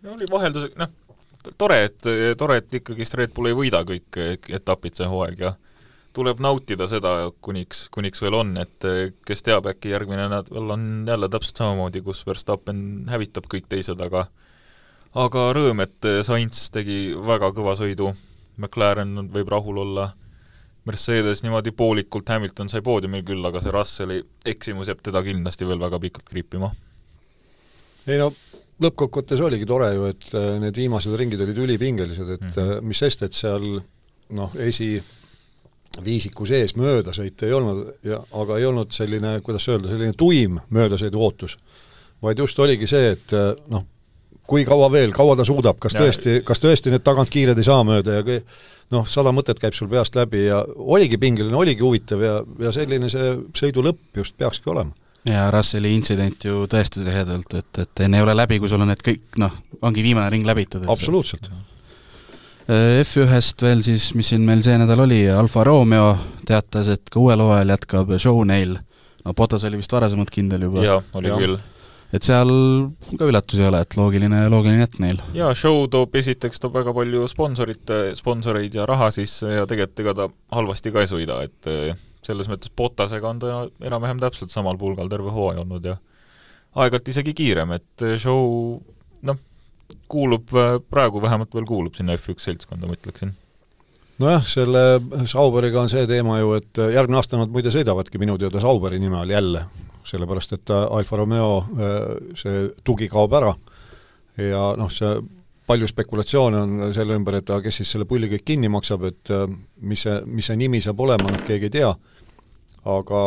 no 0.01 0.15
oli 0.15 0.25
vaheldus, 0.29 0.71
noh, 0.79 0.89
tore, 1.61 1.83
et, 1.85 2.07
tore, 2.39 2.57
et 2.63 2.77
ikkagist 2.79 3.13
Red 3.19 3.35
Bull 3.35 3.51
ei 3.51 3.57
võida 3.57 3.83
kõik 3.85 4.17
etapid 4.57 4.97
see 4.97 5.05
hooaeg 5.09 5.43
ja 5.45 5.51
tuleb 6.17 6.41
nautida 6.41 6.87
seda, 6.89 7.11
kuniks, 7.45 7.83
kuniks 7.93 8.23
veel 8.25 8.39
on, 8.39 8.55
et 8.57 8.87
kes 9.27 9.45
teab, 9.45 9.69
äkki 9.69 9.93
järgmine 9.93 10.25
nädal 10.31 10.73
on 10.73 10.87
jälle 11.05 11.29
täpselt 11.29 11.61
samamoodi, 11.61 12.01
kus 12.01 12.23
Verstappen 12.25 12.79
hävitab 13.11 13.45
kõik 13.51 13.69
teised, 13.69 14.01
aga 14.01 14.25
aga 15.15 15.51
rõõm, 15.53 15.81
et 15.81 16.07
Sainz 16.23 16.69
tegi 16.71 17.15
väga 17.15 17.51
kõva 17.55 17.75
sõidu, 17.79 18.13
McLaren 18.57 19.29
võib 19.33 19.49
rahul 19.49 19.77
olla 19.77 20.11
Mercedes 20.87 21.43
niimoodi 21.43 21.73
poolikult, 21.75 22.29
Hamilton 22.31 22.69
sai 22.71 22.81
poodiumil 22.85 23.23
küll, 23.27 23.43
aga 23.45 23.59
see 23.61 23.73
Russelli 23.75 24.21
eksimus 24.47 24.87
jääb 24.87 25.01
teda 25.03 25.23
kindlasti 25.25 25.67
veel 25.67 25.81
väga 25.81 25.99
pikalt 25.99 26.29
kriipima. 26.29 26.71
ei 28.07 28.17
no 28.21 28.31
lõppkokkuvõttes 28.83 29.41
oligi 29.43 29.67
tore 29.67 29.89
ju, 29.95 30.07
et 30.11 30.29
äh, 30.37 30.55
need 30.61 30.77
viimased 30.77 31.15
ringid 31.19 31.41
olid 31.43 31.59
ülipingelised, 31.65 32.29
et 32.37 32.45
mm 32.45 32.53
-hmm. 32.55 32.87
mis 32.87 33.01
sest, 33.03 33.23
et 33.25 33.33
seal 33.33 33.65
noh, 34.37 34.55
esiviisiku 34.55 36.45
sees 36.45 36.75
möödasõite 36.75 37.47
ei 37.47 37.53
olnud 37.57 37.83
ja 38.03 38.21
aga 38.31 38.57
ei 38.57 38.65
olnud 38.65 38.91
selline, 38.91 39.39
kuidas 39.41 39.67
öelda, 39.67 39.89
selline 39.89 40.13
tuim 40.13 40.59
möödasõidu 40.69 41.19
ootus, 41.19 41.57
vaid 42.21 42.39
just 42.39 42.59
oligi 42.59 42.87
see, 42.87 43.11
et 43.11 43.35
noh, 43.67 43.85
kui 44.47 44.65
kaua 44.67 44.89
veel, 44.91 45.11
kaua 45.15 45.35
ta 45.37 45.45
suudab, 45.47 45.79
kas 45.83 45.97
ja, 45.97 46.05
tõesti, 46.05 46.39
kas 46.47 46.61
tõesti 46.63 46.93
need 46.93 47.03
tagantkiired 47.05 47.59
ei 47.59 47.67
saa 47.67 47.83
mööda 47.87 48.19
ja 48.19 48.25
kui 48.25 48.39
noh, 48.93 49.07
sada 49.09 49.33
mõtet 49.35 49.59
käib 49.61 49.75
sul 49.75 49.89
peast 49.91 50.15
läbi 50.17 50.45
ja 50.47 50.61
oligi 50.77 51.19
pingeline, 51.21 51.55
oligi 51.57 51.83
huvitav 51.83 52.23
ja, 52.23 52.39
ja 52.63 52.71
selline 52.75 53.11
see 53.11 53.35
sõidu 53.57 53.83
lõpp 53.85 54.21
just 54.21 54.37
peakski 54.39 54.71
olema. 54.71 54.95
ja 55.27 55.49
Russelli 55.51 55.91
intsident 55.95 56.47
ju 56.47 56.65
tõestas 56.71 57.07
ehedalt, 57.11 57.53
et, 57.59 57.83
et 57.83 58.05
enne 58.07 58.21
ei 58.21 58.25
ole 58.25 58.35
läbi, 58.37 58.61
kui 58.63 58.71
sul 58.71 58.83
on 58.83 58.93
need 58.93 59.03
kõik 59.03 59.41
noh, 59.43 59.55
ongi 59.81 60.05
viimane 60.05 60.31
ring 60.33 60.47
läbitud. 60.47 60.87
absoluutselt. 60.87 61.51
Äh, 62.67 63.01
F1-st 63.03 63.63
veel 63.63 63.83
siis, 63.83 64.11
mis 64.15 64.31
siin 64.31 64.47
meil 64.47 64.63
see 64.63 64.79
nädal 64.79 65.03
oli, 65.03 65.21
Alfa 65.31 65.63
Romeo 65.67 66.13
teatas, 66.47 66.91
et 66.95 67.11
ka 67.11 67.19
uuel 67.19 67.43
hooajal 67.43 67.75
jätkab 67.75 68.15
show 68.19 68.43
neil. 68.47 68.77
no 69.25 69.33
Potas 69.35 69.67
oli 69.67 69.83
vist 69.83 69.91
varasemalt 69.91 70.31
kindel 70.31 70.69
juba. 70.69 70.85
jaa, 70.87 71.01
oli 71.19 71.35
ja. 71.35 71.41
küll 71.43 71.59
et 72.15 72.23
seal 72.23 72.51
ka 73.19 73.27
üllatusi 73.27 73.63
ei 73.63 73.69
ole, 73.69 73.81
et 73.83 73.95
loogiline, 73.99 74.43
loogiline 74.51 74.83
jätk 74.83 74.99
neil. 75.03 75.21
jaa, 75.35 75.53
show 75.57 75.85
toob, 75.91 76.15
esiteks 76.19 76.61
toob 76.63 76.77
väga 76.79 76.93
palju 76.95 77.27
sponsorite, 77.31 78.01
sponsoreid 78.19 78.77
ja 78.79 78.85
raha 78.89 79.09
sisse 79.15 79.57
ja 79.57 79.65
tegelikult 79.69 80.03
ega 80.05 80.13
ta 80.21 80.27
halvasti 80.55 80.93
ka 80.95 81.03
ei 81.03 81.11
sõida, 81.11 81.39
et 81.47 81.71
eh, 81.71 81.97
selles 82.25 82.49
mõttes 82.51 82.71
Botasega 82.75 83.31
on 83.31 83.41
ta 83.43 83.57
enam-vähem 83.89 84.21
täpselt 84.23 84.53
samal 84.53 84.79
pulgal 84.79 85.11
terve 85.11 85.33
hooaja 85.35 85.65
olnud 85.65 85.91
ja 85.91 85.97
aeg-ajalt 86.77 87.11
isegi 87.11 87.35
kiirem, 87.37 87.75
et 87.77 88.05
eh, 88.05 88.15
show 88.21 88.79
noh, 89.27 89.43
kuulub, 90.11 90.47
eh, 90.55 90.77
praegu 90.87 91.23
vähemalt 91.23 91.53
veel 91.55 91.67
kuulub 91.67 91.99
sinna 91.99 92.15
F1 92.15 92.39
seltskonda, 92.43 92.87
ma 92.87 92.95
ütleksin 92.95 93.35
nojah, 94.23 94.45
selle 94.47 94.85
Sauberiga 95.29 95.81
on 95.81 95.91
see 95.91 96.07
teema 96.09 96.39
ju, 96.39 96.55
et 96.57 96.79
järgmine 96.95 97.19
aasta 97.19 97.37
nad 97.39 97.51
muide 97.53 97.73
sõidavadki 97.73 98.21
minu 98.21 98.37
teada 98.41 98.61
Sauberi 98.63 98.99
nime 98.99 99.19
all 99.19 99.33
jälle 99.33 99.65
sellepärast 100.07 100.53
et 100.57 100.71
Alfa 100.71 101.17
Romeo 101.19 101.57
äh, 101.59 102.03
see 102.37 102.67
tugi 102.85 103.09
kaob 103.11 103.35
ära. 103.37 103.53
Ja 104.37 104.69
noh, 104.77 104.91
see 104.93 105.17
palju 105.67 105.87
spekulatsioone 105.89 106.59
on 106.63 106.93
selle 106.95 107.17
ümber, 107.17 107.39
et 107.41 107.49
kes 107.63 107.81
siis 107.81 107.89
selle 107.95 108.07
pulli 108.07 108.29
kõik 108.31 108.45
kinni 108.47 108.69
maksab, 108.71 109.07
et 109.09 109.33
äh, 109.35 109.47
mis 109.83 110.05
see, 110.07 110.19
mis 110.29 110.47
see 110.47 110.59
nimi 110.59 110.81
saab 110.83 111.01
olema, 111.03 111.31
noh 111.33 111.43
keegi 111.47 111.67
ei 111.69 111.75
tea, 111.79 111.91
aga 112.87 113.23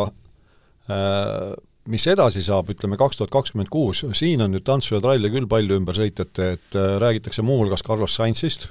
äh, 0.89 1.51
mis 1.91 2.07
edasi 2.09 2.45
saab, 2.47 2.73
ütleme 2.73 2.99
kaks 3.01 3.21
tuhat 3.21 3.33
kakskümmend 3.35 3.73
kuus, 3.73 4.05
siin 4.17 4.45
on 4.45 4.55
nüüd 4.55 4.65
tantsu 4.65 4.97
ja 4.97 5.03
tralle 5.05 5.33
küll 5.33 5.49
palju 5.51 5.81
ümber 5.81 5.97
sõitjate, 5.97 6.53
et 6.57 6.79
äh, 6.79 6.97
räägitakse 7.03 7.45
muuhulgas 7.45 7.85
Carlos 7.85 8.17
Sainzist, 8.17 8.71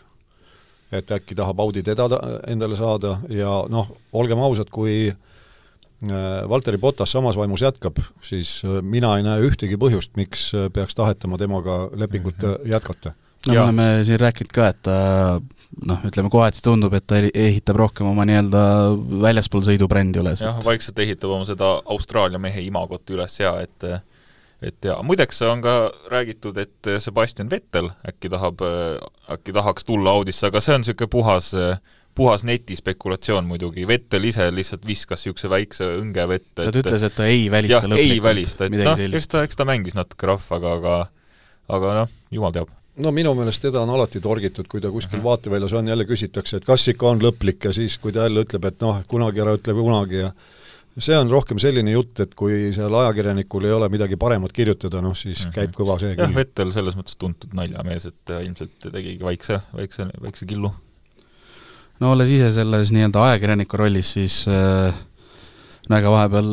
et 0.92 1.12
äkki 1.14 1.38
tahab 1.38 1.60
Audi 1.62 1.84
teda 1.86 2.08
endale 2.50 2.78
saada 2.80 3.20
ja 3.30 3.52
noh, 3.70 3.90
olgem 4.18 4.42
ausad, 4.42 4.72
kui 4.74 5.10
äh, 5.10 6.50
Valteri 6.50 6.80
Potas 6.82 7.14
samas 7.14 7.38
vaimus 7.38 7.62
jätkab, 7.62 8.02
siis 8.26 8.60
äh, 8.66 8.80
mina 8.82 9.16
ei 9.18 9.26
näe 9.26 9.46
ühtegi 9.46 9.78
põhjust, 9.82 10.16
miks 10.18 10.50
äh, 10.58 10.70
peaks 10.74 10.98
tahetama 10.98 11.38
temaga 11.38 11.88
lepingut 11.94 12.42
-hmm. 12.42 12.70
jätkata. 12.70 13.14
no 13.48 13.54
me 13.54 13.60
oleme 13.62 14.04
siin 14.04 14.20
rääkinud 14.20 14.52
ka, 14.54 14.68
et 14.68 14.82
ta 14.84 14.96
noh, 15.86 16.00
ütleme 16.06 16.30
kohati 16.30 16.62
tundub, 16.64 16.94
et 16.94 17.08
ta 17.08 17.22
ehitab 17.34 17.76
rohkem 17.76 18.08
oma 18.08 18.26
nii-öelda 18.26 18.64
väljaspool 19.22 19.62
sõidubrändi 19.62 20.20
üles. 20.20 20.42
jah, 20.42 20.58
vaikselt 20.66 21.00
ehitab 21.00 21.30
oma 21.30 21.46
seda 21.46 21.82
Austraalia 21.86 22.40
mehe 22.40 22.62
imagot 22.62 23.10
üles 23.10 23.40
ja 23.40 23.60
et 23.62 23.84
et 24.62 24.86
ja 24.86 24.98
muideks 25.04 25.42
on 25.48 25.62
ka 25.62 25.92
räägitud, 26.12 26.58
et 26.58 26.92
Sebastian 27.00 27.50
Vettel 27.50 27.90
äkki 28.08 28.30
tahab, 28.30 28.64
äkki 29.32 29.54
tahaks 29.56 29.86
tulla 29.88 30.12
Audisse, 30.12 30.48
aga 30.48 30.62
see 30.62 30.76
on 30.76 30.84
niisugune 30.84 31.12
puhas 31.12 31.54
äh, 31.54 31.80
puhas 32.20 32.44
netispekulatsioon 32.44 33.48
muidugi, 33.48 33.86
Vettel 33.88 34.28
ise 34.30 34.50
lihtsalt 34.52 34.84
viskas 34.88 35.24
niisuguse 35.24 35.52
väikse 35.52 35.88
õnge 36.02 36.26
vette. 36.28 36.66
ta 36.66 36.82
ütles, 36.82 37.06
et 37.08 37.16
ta 37.16 37.30
ei 37.30 37.46
välista 37.52 37.86
lõplikult 37.86 38.18
ei 38.18 38.24
välista, 38.24 38.68
et 38.68 38.76
noh, 38.76 39.06
eks 39.22 39.32
ta, 39.32 39.46
eks 39.48 39.60
ta 39.60 39.68
mängis 39.70 39.96
natuke 39.98 40.28
rahvaga, 40.30 40.76
aga 40.80 40.98
aga 41.78 41.96
noh, 42.02 42.14
jumal 42.36 42.56
teab. 42.56 42.72
no 43.00 43.14
minu 43.16 43.32
meelest 43.38 43.64
teda 43.64 43.84
on 43.86 43.94
alati 43.96 44.22
torgitud, 44.24 44.68
kui 44.68 44.82
ta 44.84 44.92
kuskil 44.92 45.20
-hmm. 45.20 45.30
vaateväljas 45.30 45.74
on, 45.80 45.88
jälle 45.88 46.06
küsitakse, 46.10 46.58
et 46.58 46.66
kas 46.66 46.88
ikka 46.88 47.08
on 47.14 47.22
lõplik 47.24 47.70
ja 47.70 47.74
siis, 47.74 47.98
kui 47.98 48.12
ta 48.12 48.28
jälle 48.28 48.44
ütleb, 48.44 48.66
et 48.66 48.82
noh, 48.82 49.04
kunagi 49.08 49.46
ära 49.46 49.56
ütle 49.56 49.74
kunagi 49.74 50.24
ja 50.26 50.34
see 51.00 51.18
on 51.18 51.32
rohkem 51.32 51.60
selline 51.62 51.94
jutt, 51.94 52.20
et 52.24 52.36
kui 52.36 52.70
seal 52.76 52.94
ajakirjanikul 53.02 53.66
ei 53.70 53.74
ole 53.76 53.90
midagi 53.90 54.20
paremat 54.20 54.54
kirjutada, 54.56 55.02
noh 55.02 55.16
siis 55.18 55.46
mm 55.46 55.50
-hmm. 55.50 55.56
käib 55.56 55.76
kõva 55.78 56.00
see 56.00 56.16
jah, 56.16 56.36
Vettel 56.36 56.72
selles 56.76 56.96
mõttes 57.00 57.18
tuntud 57.18 57.54
naljamees, 57.54 58.06
et 58.06 58.36
ilmselt 58.44 58.92
tegigi 58.92 59.24
väikse, 59.24 59.62
väikse, 59.76 60.08
väikse 60.22 60.46
killu 60.46 60.74
no 62.00 62.12
olles 62.16 62.32
ise 62.32 62.50
selles 62.54 62.92
nii-öelda 62.96 63.24
ajakirjaniku 63.30 63.78
rollis, 63.78 64.14
siis 64.18 64.42
äh, 64.48 64.96
ega 65.90 66.12
vahepeal, 66.12 66.52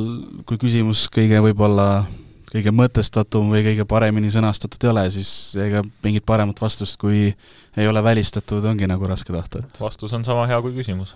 kui 0.48 0.58
küsimus 0.60 1.06
kõige 1.12 1.42
võib-olla 1.44 2.06
kõige 2.50 2.72
mõtestatum 2.72 3.50
või 3.52 3.62
kõige 3.66 3.84
paremini 3.88 4.30
sõnastatud 4.32 4.86
ei 4.86 4.90
ole, 4.90 5.04
siis 5.14 5.30
ega 5.60 5.82
mingit 6.04 6.24
paremat 6.26 6.60
vastust, 6.62 6.96
kui 7.00 7.28
ei 7.76 7.88
ole 7.88 8.02
välistatud, 8.04 8.64
ongi 8.64 8.88
nagu 8.88 9.08
raske 9.10 9.34
tahta, 9.34 9.64
et 9.64 9.80
vastus 9.80 10.14
on 10.16 10.24
sama 10.24 10.46
hea 10.48 10.60
kui 10.64 10.74
küsimus. 10.76 11.14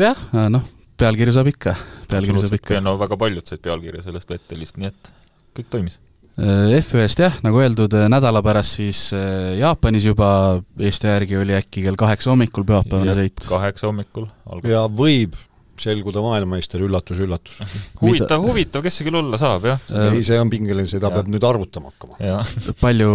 jah, 0.00 0.18
noh, 0.50 0.64
pealkirju 1.02 1.36
saab 1.36 1.50
ikka, 1.52 1.76
pealkirju 2.12 2.46
saab 2.46 2.56
ikka. 2.60 2.80
no 2.84 2.96
väga 3.02 3.20
paljud 3.20 3.50
said 3.50 3.62
pealkirja 3.64 4.06
sellest 4.06 4.32
Vettelist, 4.32 4.80
nii 4.80 4.90
et 4.92 5.12
kõik 5.58 5.70
toimis 5.74 6.00
Äh, 6.40 6.78
F1-st 6.80 7.20
jah, 7.20 7.34
nagu 7.44 7.60
öeldud, 7.60 7.92
äh, 7.92 8.06
nädala 8.08 8.40
pärast 8.44 8.78
siis 8.78 9.10
äh, 9.12 9.52
Jaapanis 9.58 10.06
juba 10.06 10.62
Eesti 10.80 11.10
järgi 11.10 11.36
oli 11.36 11.52
äkki 11.58 11.82
kell 11.84 11.98
kaheksa 12.00 12.30
hommikul 12.32 12.64
pühapäevane 12.64 13.16
sõit. 13.18 13.42
kaheksa 13.44 13.90
hommikul. 13.90 14.30
ja 14.64 14.86
võib 14.88 15.36
selguda 15.82 16.22
maailmameister, 16.24 16.80
üllatus, 16.86 17.20
üllatus 17.20 17.60
huvitav, 18.00 18.40
huvitav, 18.46 18.80
kes 18.86 18.96
see 18.96 19.10
küll 19.10 19.20
olla 19.20 19.36
saab, 19.40 19.68
jah? 19.68 19.84
ei, 20.06 20.24
see 20.24 20.40
on 20.40 20.48
pingeline, 20.52 20.88
seda 20.88 21.10
ja. 21.10 21.18
peab 21.18 21.28
nüüd 21.28 21.44
arvutama 21.44 21.92
hakkama. 21.92 22.72
palju 22.80 23.12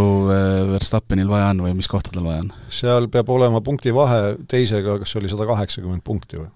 Verstappenil 0.75 1.31
vaja 1.31 1.49
on 1.55 1.65
või 1.65 1.73
mis 1.79 1.89
kohtadel 1.89 2.21
vaja 2.27 2.45
on? 2.45 2.53
seal 2.69 3.09
peab 3.09 3.33
olema 3.33 3.63
punktivahe 3.65 4.35
teisega, 4.45 4.99
kas 5.01 5.17
oli 5.17 5.33
sada 5.33 5.49
kaheksakümmend 5.49 6.05
punkti 6.05 6.43
või? 6.43 6.51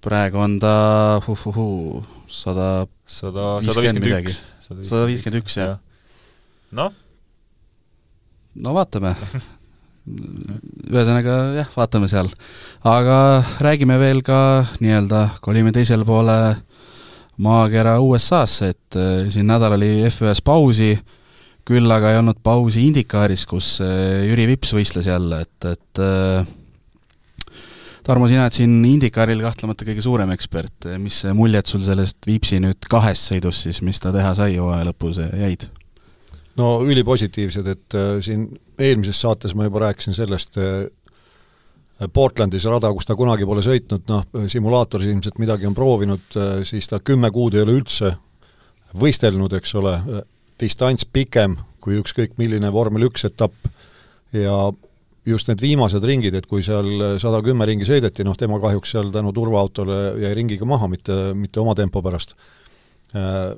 Praegu 0.00 0.40
on 0.40 0.58
ta 0.62 0.74
sada 1.20 2.86
sada, 3.06 3.60
sada 3.62 3.84
viiskümmend 3.84 4.30
üks. 4.30 4.40
sada 4.86 5.06
viiskümmend 5.08 5.42
üks, 5.42 5.56
jah. 5.58 5.78
noh, 6.72 6.92
no? 8.54 8.74
Vaatame. 8.76 9.14
Ühesõnaga 10.90 11.36
jah, 11.58 11.68
vaatame 11.76 12.08
seal. 12.10 12.30
aga 12.86 13.18
räägime 13.62 13.98
veel 14.00 14.22
ka 14.26 14.66
nii-öelda, 14.80 15.26
kolime 15.44 15.74
teisele 15.76 16.06
poole 16.08 16.38
maakera 17.40 17.98
USA-sse, 18.04 18.70
et 18.74 18.98
äh, 18.98 19.28
siin 19.32 19.48
nädal 19.48 19.76
oli 19.78 20.04
F1-s 20.08 20.42
pausi, 20.44 20.94
küll 21.68 21.92
aga 21.92 22.12
ei 22.12 22.20
olnud 22.20 22.40
pausi 22.44 22.86
Indikaaris, 22.88 23.46
kus 23.48 23.78
äh, 23.84 24.26
Jüri 24.28 24.48
Vips 24.50 24.74
võistles 24.76 25.08
jälle, 25.08 25.44
et, 25.46 25.68
et 25.70 26.02
äh, 26.04 26.48
Tarmo, 28.06 28.28
sina 28.30 28.46
oled 28.46 28.56
siin 28.56 28.78
Indikaaril 28.88 29.42
kahtlemata 29.44 29.84
kõige 29.84 30.04
suurem 30.04 30.30
ekspert, 30.32 30.88
mis 31.02 31.20
muljed 31.36 31.68
sul 31.68 31.82
sellest 31.84 32.24
Vipsi 32.28 32.60
nüüd 32.62 32.88
kahest 32.90 33.28
sõidust 33.28 33.66
siis, 33.66 33.82
mis 33.84 34.00
ta 34.00 34.12
teha 34.14 34.32
sai 34.38 34.56
hooaja 34.56 34.88
lõpus, 34.88 35.20
jäid? 35.36 35.68
no 36.60 36.80
ülipositiivsed, 36.84 37.68
et 37.70 37.96
äh, 37.96 38.16
siin 38.24 38.48
eelmises 38.80 39.20
saates 39.22 39.54
ma 39.56 39.68
juba 39.68 39.84
rääkisin 39.86 40.16
sellest 40.16 40.58
äh, 40.60 40.88
Portlandis 42.12 42.64
rada, 42.64 42.88
kus 42.96 43.08
ta 43.08 43.16
kunagi 43.16 43.44
pole 43.48 43.62
sõitnud, 43.64 44.06
noh, 44.08 44.24
simulaatoris 44.48 45.10
ilmselt 45.10 45.40
midagi 45.42 45.68
on 45.68 45.76
proovinud, 45.76 46.26
äh, 46.36 46.52
siis 46.68 46.88
ta 46.90 47.02
kümme 47.04 47.30
kuud 47.34 47.56
ei 47.56 47.64
ole 47.64 47.76
üldse 47.80 48.14
võistelnud, 49.00 49.52
eks 49.60 49.74
ole, 49.78 49.94
distants 50.60 51.06
pikem 51.06 51.58
kui 51.80 52.00
ükskõik 52.00 52.36
milline 52.40 52.72
vormel 52.72 53.06
üks 53.08 53.24
etapp 53.28 53.68
ja 54.36 54.56
just 55.26 55.50
need 55.50 55.60
viimased 55.60 56.04
ringid, 56.06 56.34
et 56.34 56.46
kui 56.48 56.62
seal 56.64 57.18
sada 57.20 57.42
kümme 57.44 57.66
ringi 57.68 57.88
sõideti, 57.88 58.24
noh 58.24 58.38
tema 58.38 58.60
kahjuks 58.62 58.94
seal 58.96 59.12
tänu 59.12 59.34
turvaautole 59.36 60.00
jäi 60.22 60.32
ringiga 60.38 60.68
maha, 60.68 60.88
mitte, 60.88 61.16
mitte 61.36 61.60
oma 61.60 61.74
tempo 61.78 62.02
pärast, 62.02 62.34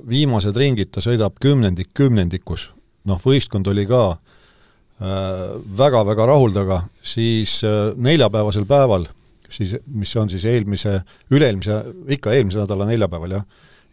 viimased 0.09 0.57
ringid 0.57 0.91
ta 0.91 1.03
sõidab 1.05 1.37
kümnendik 1.41 1.93
kümnendikus. 1.95 2.71
Noh, 3.07 3.19
võistkond 3.19 3.67
oli 3.67 3.83
ka 3.87 4.03
väga-väga 4.99 6.23
äh, 6.23 6.27
rahul 6.27 6.53
taga, 6.55 6.83
siis 7.03 7.59
äh, 7.67 7.91
neljapäevasel 7.95 8.65
päeval, 8.69 9.07
siis 9.49 9.75
mis 9.87 10.13
on 10.17 10.29
siis 10.31 10.45
eelmise, 10.47 11.01
üle-eelmise, 11.33 11.81
ikka 12.15 12.33
eelmise 12.33 12.61
nädala 12.63 12.87
neljapäeval, 12.87 13.35
jah, 13.39 13.43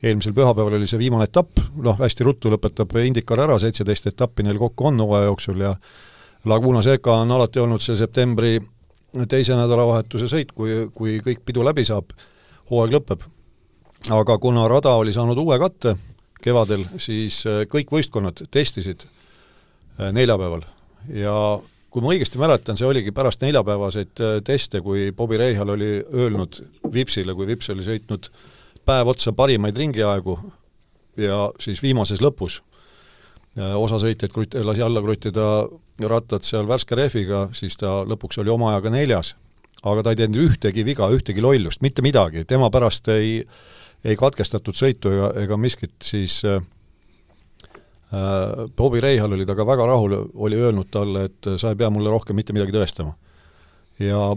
eelmisel 0.02 0.34
pühapäeval 0.36 0.78
oli 0.78 0.88
see 0.88 1.00
viimane 1.00 1.26
etapp, 1.28 1.58
noh 1.82 1.98
hästi 1.98 2.24
ruttu 2.24 2.52
lõpetab 2.52 2.94
Indicar 3.02 3.42
ära, 3.46 3.58
seitseteist 3.60 4.12
etappi 4.12 4.46
neil 4.46 4.60
kokku 4.60 4.88
on 4.88 5.02
hooaja 5.02 5.28
jooksul 5.28 5.66
ja 5.66 5.74
Laguna 6.44 6.82
Seca 6.82 7.20
on 7.20 7.30
alati 7.30 7.60
olnud 7.60 7.82
see 7.84 7.96
septembri 7.98 8.58
teise 9.28 9.56
nädalavahetuse 9.58 10.28
sõit, 10.30 10.54
kui, 10.56 10.86
kui 10.94 11.18
kõik 11.24 11.42
pidu 11.44 11.64
läbi 11.66 11.84
saab, 11.84 12.12
hooaeg 12.70 12.94
lõpeb. 12.96 13.24
aga 14.10 14.38
kuna 14.38 14.68
rada 14.68 14.94
oli 14.96 15.12
saanud 15.12 15.38
uue 15.38 15.58
katte, 15.58 15.96
kevadel, 16.40 16.86
siis 16.96 17.42
äh, 17.46 17.64
kõik 17.68 17.90
võistkonnad 17.92 18.46
testisid 18.50 19.04
äh, 19.04 20.12
neljapäeval 20.12 20.62
ja 21.12 21.34
kui 21.90 22.02
ma 22.02 22.14
õigesti 22.14 22.38
mäletan, 22.40 22.78
see 22.78 22.88
oligi 22.88 23.12
pärast 23.12 23.42
neljapäevaseid 23.44 24.22
äh, 24.22 24.38
teste, 24.44 24.80
kui 24.80 25.10
Bobby 25.12 25.36
Reihal 25.36 25.74
oli 25.74 25.98
öelnud 26.00 26.62
Vipsile, 26.92 27.34
kui 27.34 27.50
Vips 27.50 27.68
oli 27.74 27.84
sõitnud 27.84 28.30
päev 28.86 29.12
otsa 29.12 29.34
parimaid 29.36 29.76
ringiaegu 29.76 30.38
ja 31.20 31.50
siis 31.60 31.82
viimases 31.82 32.22
lõpus 32.24 32.62
osa 33.60 33.98
sõitjaid 34.00 34.32
krut-, 34.32 34.56
lasi 34.64 34.82
alla 34.82 35.02
kruttida 35.04 35.46
rattad 36.08 36.46
seal 36.46 36.68
värske 36.68 36.96
rehviga, 36.96 37.48
siis 37.52 37.76
ta 37.76 38.00
lõpuks 38.08 38.40
oli 38.40 38.52
oma 38.52 38.70
ajaga 38.72 38.94
neljas. 38.94 39.34
aga 39.82 40.02
ta 40.02 40.12
ei 40.12 40.22
teinud 40.22 40.36
ühtegi 40.42 40.84
viga, 40.84 41.08
ühtegi 41.08 41.40
lollust, 41.40 41.80
mitte 41.80 42.02
midagi, 42.02 42.44
tema 42.44 42.70
pärast 42.70 43.08
ei 43.08 43.40
äh, 43.40 43.60
ei 44.04 44.16
katkestatud 44.18 44.76
sõitu 44.76 45.12
ega, 45.12 45.30
ega 45.42 45.58
miskit, 45.60 45.94
siis 46.04 46.40
äh, 46.48 46.60
äh, 48.14 48.68
Bobby 48.76 49.02
Reihal 49.02 49.36
oli 49.36 49.46
temaga 49.46 49.66
väga 49.74 49.88
rahul, 49.92 50.16
oli 50.34 50.60
öelnud 50.60 50.90
talle, 50.92 51.26
et 51.28 51.50
sa 51.60 51.72
ei 51.72 51.80
pea 51.80 51.90
mulle 51.92 52.12
rohkem 52.12 52.38
mitte 52.38 52.56
midagi 52.56 52.74
tõestama. 52.76 53.16
ja 54.00 54.30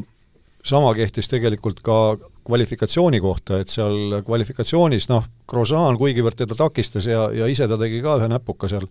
sama 0.63 0.93
kehtis 0.95 1.27
tegelikult 1.31 1.79
ka 1.83 2.17
kvalifikatsiooni 2.47 3.19
kohta, 3.23 3.59
et 3.59 3.71
seal 3.71 4.19
kvalifikatsioonis 4.23 5.09
noh, 5.11 5.25
Grosjean 5.47 5.97
kuigivõrd 5.99 6.39
teda 6.39 6.55
takistas 6.59 7.07
ja, 7.07 7.29
ja 7.31 7.47
ise 7.47 7.67
ta 7.67 7.79
tegi 7.79 8.01
ka 8.03 8.17
ühe 8.19 8.29
näpuka 8.31 8.67
seal, 8.71 8.87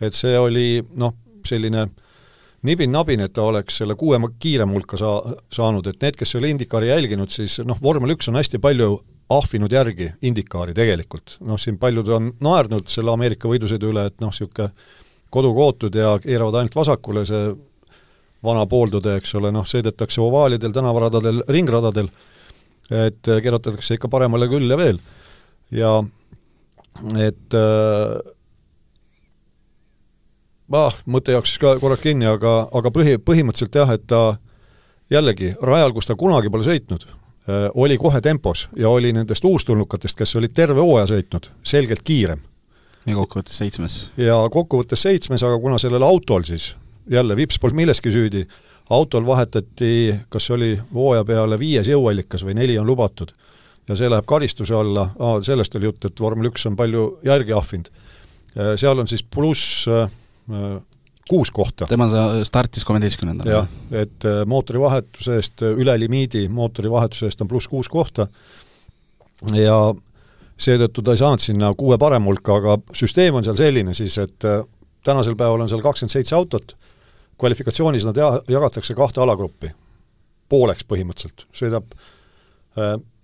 et 0.00 0.16
see 0.16 0.38
oli 0.38 0.82
noh, 0.98 1.14
selline 1.46 1.86
nibin-nabin, 2.64 3.20
et 3.24 3.34
ta 3.36 3.44
oleks 3.44 3.82
selle 3.82 3.96
kuue 4.00 4.18
kiirema 4.40 4.72
hulka 4.72 4.98
saa-, 5.00 5.34
saanud, 5.52 5.86
et 5.90 6.00
need, 6.02 6.16
kes 6.16 6.34
ei 6.34 6.40
ole 6.40 6.52
Indikaari 6.54 6.88
jälginud, 6.88 7.32
siis 7.32 7.58
noh, 7.66 7.78
vormel 7.82 8.16
üks 8.16 8.30
on 8.32 8.40
hästi 8.40 8.60
palju 8.62 8.96
ahvinud 9.34 9.72
järgi 9.72 10.10
Indikaari 10.28 10.74
tegelikult, 10.76 11.38
noh 11.44 11.60
siin 11.60 11.78
paljud 11.80 12.08
on 12.12 12.32
naernud 12.44 12.88
selle 12.92 13.12
Ameerika 13.12 13.48
võidusõidu 13.50 13.92
üle, 13.92 14.08
et 14.10 14.20
noh, 14.24 14.32
niisugune 14.32 14.70
kodukootud 15.34 15.96
ja 15.98 16.14
keeravad 16.22 16.60
ainult 16.60 16.76
vasakule, 16.78 17.24
see 17.26 17.48
vana 18.44 18.66
pooltõde, 18.70 19.16
eks 19.18 19.34
ole, 19.40 19.50
noh, 19.54 19.66
sõidetakse 19.66 20.20
ovaalidel, 20.22 20.72
tänavaradadel, 20.76 21.42
ringradadel, 21.50 22.10
et 22.92 23.20
keeratatakse 23.24 23.96
ikka 23.96 24.10
paremale 24.12 24.48
küll 24.52 24.68
ja 24.70 24.78
veel. 24.78 25.00
ja 25.72 25.96
et 27.18 27.56
äh, 27.58 28.33
ah, 30.72 30.94
mõte 31.06 31.32
jooksis 31.32 31.58
ka 31.58 31.76
korraks 31.82 32.02
kinni, 32.02 32.26
aga, 32.26 32.68
aga 32.72 32.90
põhi, 32.94 33.18
põhimõtteliselt 33.18 33.74
jah, 33.74 33.92
et 33.92 34.06
ta 34.06 34.22
jällegi, 35.10 35.54
rajal, 35.62 35.92
kus 35.92 36.08
ta 36.08 36.16
kunagi 36.16 36.50
pole 36.50 36.64
sõitnud, 36.64 37.04
Äh, 37.48 37.70
oli 37.74 37.98
kohe 38.00 38.20
tempos 38.20 38.68
ja 38.76 38.88
oli 38.88 39.10
nendest 39.12 39.44
uustulnukatest, 39.44 40.16
kes 40.16 40.30
olid 40.40 40.54
terve 40.56 40.80
hooaja 40.80 41.10
sõitnud, 41.10 41.50
selgelt 41.60 42.00
kiirem. 42.00 42.40
ja 43.04 43.16
kokkuvõttes 43.18 43.58
seitsmes? 43.60 43.96
ja 44.16 44.38
kokkuvõttes 44.50 45.02
seitsmes, 45.04 45.42
aga 45.44 45.58
kuna 45.60 45.76
sellel 45.78 46.02
autol 46.02 46.46
siis, 46.48 46.70
jälle 47.10 47.36
Vips 47.36 47.60
polnud 47.60 47.76
milleski 47.76 48.12
süüdi, 48.12 48.46
autol 48.88 49.26
vahetati, 49.26 50.14
kas 50.32 50.46
see 50.46 50.54
oli 50.54 50.70
hooaja 50.94 51.24
peale 51.28 51.58
viies 51.60 51.90
jõuallikas 51.92 52.46
või 52.48 52.56
neli 52.56 52.78
on 52.80 52.88
lubatud, 52.88 53.34
ja 53.88 53.96
see 53.96 54.08
läheb 54.08 54.24
karistuse 54.24 54.74
alla, 54.74 55.10
sellest 55.44 55.76
oli 55.76 55.90
jutt, 55.92 56.08
et 56.08 56.20
vormel 56.20 56.48
üks 56.48 56.64
on 56.64 56.80
palju 56.80 57.18
järgi 57.28 57.52
ahvinud. 57.52 57.92
Äh, 58.56 58.72
seal 58.80 59.04
on 59.04 59.10
siis 59.10 59.20
pluss 59.20 59.84
äh, 59.84 60.08
kuus 61.28 61.50
kohta. 61.50 61.86
tema 61.86 62.08
startis 62.42 62.84
kolmeteistkümnendal. 62.84 63.48
jah, 63.48 63.68
et 63.90 64.24
äh, 64.24 64.46
mootorivahetuse 64.46 65.36
eest, 65.36 65.62
äh, 65.62 65.76
üle 65.80 65.96
limiidi 66.00 66.48
mootorivahetuse 66.48 67.26
eest 67.26 67.40
on 67.40 67.48
pluss 67.48 67.68
kuus 67.68 67.88
kohta 67.88 68.26
ja 69.56 69.78
seetõttu 70.56 71.02
ta 71.02 71.14
ei 71.14 71.22
saanud 71.22 71.42
sinna 71.42 71.72
kuue 71.78 71.98
parema 71.98 72.28
hulka, 72.30 72.58
aga 72.60 72.76
süsteem 72.92 73.40
on 73.40 73.46
seal 73.46 73.56
selline 73.58 73.94
siis, 73.94 74.18
et 74.20 74.48
äh, 74.48 74.60
tänasel 75.04 75.36
päeval 75.36 75.64
on 75.64 75.72
seal 75.72 75.82
kakskümmend 75.84 76.12
seitse 76.12 76.36
autot, 76.36 76.76
kvalifikatsioonis 77.40 78.04
nad 78.08 78.20
ja-, 78.20 78.36
jagatakse 78.48 78.94
kahte 78.94 79.24
alagruppi, 79.24 79.72
pooleks 80.48 80.84
põhimõtteliselt, 80.84 81.48
sõidab 81.56 81.96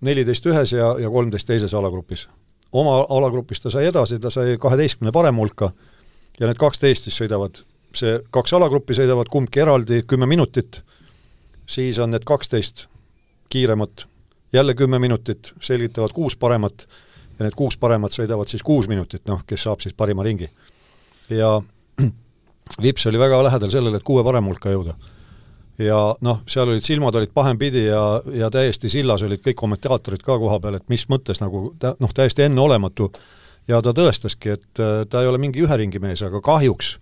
neliteist 0.01 0.45
ühes 0.47 0.71
ja, 0.71 0.93
ja 0.99 1.09
kolmteist 1.11 1.47
teises 1.47 1.73
alagrupis. 1.75 2.29
oma 2.71 3.01
alagrupis 3.09 3.59
ta 3.59 3.69
sai 3.69 3.89
edasi, 3.89 4.19
ta 4.19 4.29
sai 4.31 4.55
kaheteistkümne 4.57 5.11
parema 5.11 5.43
hulka 5.43 5.73
ja 6.39 6.47
need 6.47 6.59
kaksteist 6.59 7.07
siis 7.07 7.17
sõidavad 7.21 7.63
see 7.97 8.19
kaks 8.33 8.53
alagruppi 8.55 8.95
sõidavad 8.95 9.29
kumbki 9.31 9.63
eraldi 9.63 10.01
kümme 10.07 10.27
minutit, 10.29 10.81
siis 11.67 11.99
on 11.99 12.13
need 12.13 12.25
kaksteist 12.27 12.85
kiiremat 13.51 14.05
jälle 14.53 14.75
kümme 14.75 14.99
minutit, 14.99 15.53
selgitavad 15.61 16.13
kuus 16.15 16.35
paremat 16.35 16.87
ja 17.39 17.45
need 17.45 17.55
kuus 17.55 17.77
paremat 17.77 18.15
sõidavad 18.15 18.51
siis 18.51 18.63
kuus 18.63 18.87
minutit, 18.91 19.23
noh, 19.27 19.43
kes 19.47 19.67
saab 19.67 19.83
siis 19.83 19.95
parima 19.97 20.23
ringi. 20.23 20.49
ja 21.29 21.61
Vips 22.83 23.07
oli 23.07 23.19
väga 23.19 23.41
lähedal 23.43 23.69
sellele, 23.69 23.99
et 23.99 24.03
kuue 24.07 24.23
parema 24.23 24.47
hulka 24.47 24.71
jõuda. 24.71 24.95
ja 25.79 25.99
noh, 26.21 26.41
seal 26.47 26.69
olid, 26.69 26.83
silmad 26.83 27.15
olid 27.15 27.31
pahempidi 27.33 27.85
ja, 27.85 28.21
ja 28.33 28.49
täiesti 28.49 28.89
sillas 28.89 29.23
olid 29.23 29.41
kõik 29.43 29.59
kommentaatorid 29.59 30.23
ka 30.23 30.37
koha 30.39 30.59
peal, 30.59 30.79
et 30.79 30.89
mis 30.89 31.07
mõttes 31.09 31.43
nagu 31.43 31.73
ta, 31.79 31.95
noh, 31.99 32.13
täiesti 32.13 32.47
enneolematu 32.47 33.11
ja 33.71 33.79
ta 33.83 33.93
tõestaski, 33.95 34.57
et 34.57 34.81
äh, 34.81 35.03
ta 35.09 35.23
ei 35.23 35.29
ole 35.29 35.39
mingi 35.41 35.63
ühe 35.63 35.77
ringi 35.83 36.01
mees, 36.03 36.23
aga 36.25 36.41
kahjuks 36.43 36.95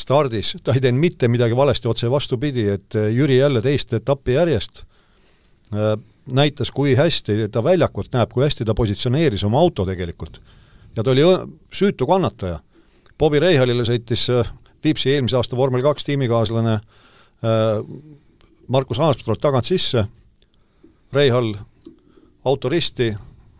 stardis, 0.00 0.54
ta 0.64 0.74
ei 0.76 0.82
teinud 0.84 1.02
mitte 1.02 1.28
midagi 1.28 1.56
valesti, 1.56 1.90
otse 1.90 2.10
vastupidi, 2.12 2.68
et 2.76 2.96
äh, 2.98 3.10
Jüri 3.14 3.40
jälle 3.40 3.62
teist 3.64 3.92
etappi 3.96 4.36
järjest 4.38 4.84
äh, 5.74 5.94
näitas, 6.30 6.70
kui 6.74 6.94
hästi 6.98 7.50
ta 7.52 7.64
väljakult 7.64 8.14
näeb, 8.14 8.32
kui 8.32 8.46
hästi 8.46 8.66
ta 8.68 8.76
positsioneeris 8.78 9.44
oma 9.48 9.60
auto 9.60 9.86
tegelikult. 9.88 10.40
ja 10.96 11.02
ta 11.02 11.10
oli 11.10 11.22
süütu 11.72 12.06
kannataja. 12.06 12.60
Bobby 13.18 13.38
Reihalile 13.40 13.84
sõitis 13.84 14.28
Viipsi 14.84 15.10
eelmise 15.12 15.36
aasta 15.36 15.56
vormel 15.56 15.82
kaks 15.84 16.06
tiimikaaslane 16.08 16.78
Markus 18.68 18.98
Aarstroot 18.98 19.40
tagant 19.40 19.68
sisse, 19.68 20.06
Reihal 21.12 21.52
auto 22.44 22.68
risti, 22.72 23.10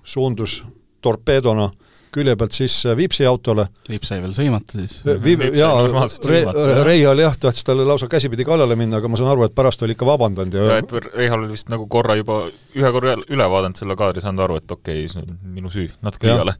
suundus 0.05 0.62
torpeedona 1.05 1.68
külje 2.15 2.35
pealt 2.39 2.57
sisse 2.57 2.95
Viipsi 2.99 3.27
autole. 3.29 3.67
Viip 3.89 4.05
sai 4.09 4.21
veel 4.23 4.33
sõimata 4.37 4.79
siis? 4.79 4.99
Viip, 5.25 5.45
jaa, 5.57 5.85
Re-, 6.31 6.43
Reihal 6.87 7.23
jah, 7.23 7.37
tahtis 7.41 7.67
talle 7.67 7.87
lausa 7.89 8.09
käsipidi 8.11 8.47
kallale 8.47 8.77
minna, 8.79 8.99
aga 9.01 9.11
ma 9.11 9.21
saan 9.21 9.31
aru, 9.33 9.47
et 9.47 9.55
pärast 9.57 9.83
oli 9.87 9.97
ikka 9.97 10.09
vabandanud 10.09 10.57
ja 10.57 10.67
ja 10.67 10.81
et 10.83 10.95
Reihal 11.15 11.45
oli 11.45 11.55
vist 11.55 11.71
nagu 11.73 11.87
korra 11.91 12.17
juba, 12.19 12.43
ühe 12.77 12.93
korra 12.95 13.17
üle 13.21 13.49
vaadanud 13.55 13.81
selle 13.81 13.97
kaadri, 14.01 14.25
saanud 14.25 14.47
aru, 14.47 14.59
et 14.61 14.77
okei 14.77 15.05
okay,, 15.05 15.13
see 15.13 15.23
on 15.25 15.39
minu 15.57 15.73
süü, 15.73 15.89
natuke 16.05 16.31
liiale. 16.31 16.57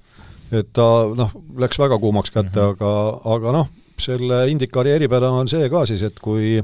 et 0.51 0.71
ta 0.77 0.87
noh, 1.17 1.35
läks 1.63 1.79
väga 1.79 1.99
kuumaks 2.03 2.35
kätte 2.35 2.61
mm, 2.61 2.67
-hmm. 2.67 2.77
aga, 2.77 3.35
aga 3.37 3.57
noh, 3.59 3.69
selle 4.01 4.45
Indikaari 4.51 4.95
eripära 4.97 5.31
on 5.31 5.49
see 5.49 5.69
ka 5.71 5.85
siis, 5.87 6.03
et 6.07 6.21
kui 6.23 6.61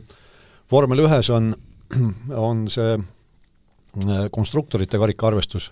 vormel 0.72 1.04
ühes 1.06 1.30
on, 1.34 1.52
on 2.48 2.66
see 2.72 2.96
äh, 2.96 4.26
konstruktorite 4.30 4.98
karikaarvestus, 4.98 5.70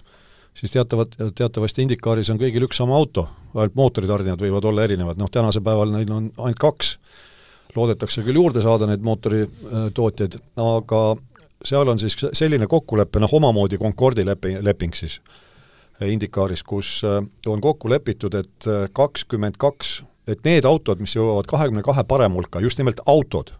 siis 0.54 0.72
teatavat, 0.72 1.16
teatavasti 1.34 1.82
Indikaaris 1.82 2.30
on 2.30 2.38
kõigil 2.40 2.66
üks 2.68 2.78
sama 2.80 2.96
auto, 2.96 3.26
ainult 3.54 3.74
mootoritarnijad 3.78 4.40
võivad 4.40 4.68
olla 4.70 4.86
erinevad, 4.86 5.18
noh 5.18 5.30
tänasel 5.30 5.64
päeval 5.66 5.92
neil 5.92 6.10
on 6.14 6.30
ainult 6.38 6.60
kaks, 6.62 6.96
loodetakse 7.74 8.22
küll 8.22 8.38
juurde 8.38 8.62
saada 8.62 8.86
neid 8.86 9.02
mootoritootjaid, 9.04 10.38
aga 10.62 11.02
seal 11.64 11.90
on 11.90 11.98
siis 11.98 12.16
selline 12.32 12.68
kokkulepe, 12.70 13.22
noh 13.22 13.34
omamoodi 13.34 13.80
Concordi 13.82 14.26
leping, 14.26 14.62
leping 14.62 14.94
siis 14.94 15.20
Indikaaris, 16.04 16.64
kus 16.66 17.00
äh, 17.06 17.20
on 17.46 17.60
kokku 17.62 17.90
lepitud, 17.90 18.34
et 18.34 18.66
äh, 18.66 18.88
kakskümmend 18.92 19.58
kaks, 19.62 20.00
et 20.26 20.40
need 20.46 20.66
autod, 20.66 20.98
mis 21.02 21.14
jõuavad 21.14 21.46
kahekümne 21.50 21.84
kahe 21.86 22.02
parema 22.08 22.34
hulka, 22.34 22.62
just 22.64 22.80
nimelt 22.80 23.02
autod, 23.06 23.52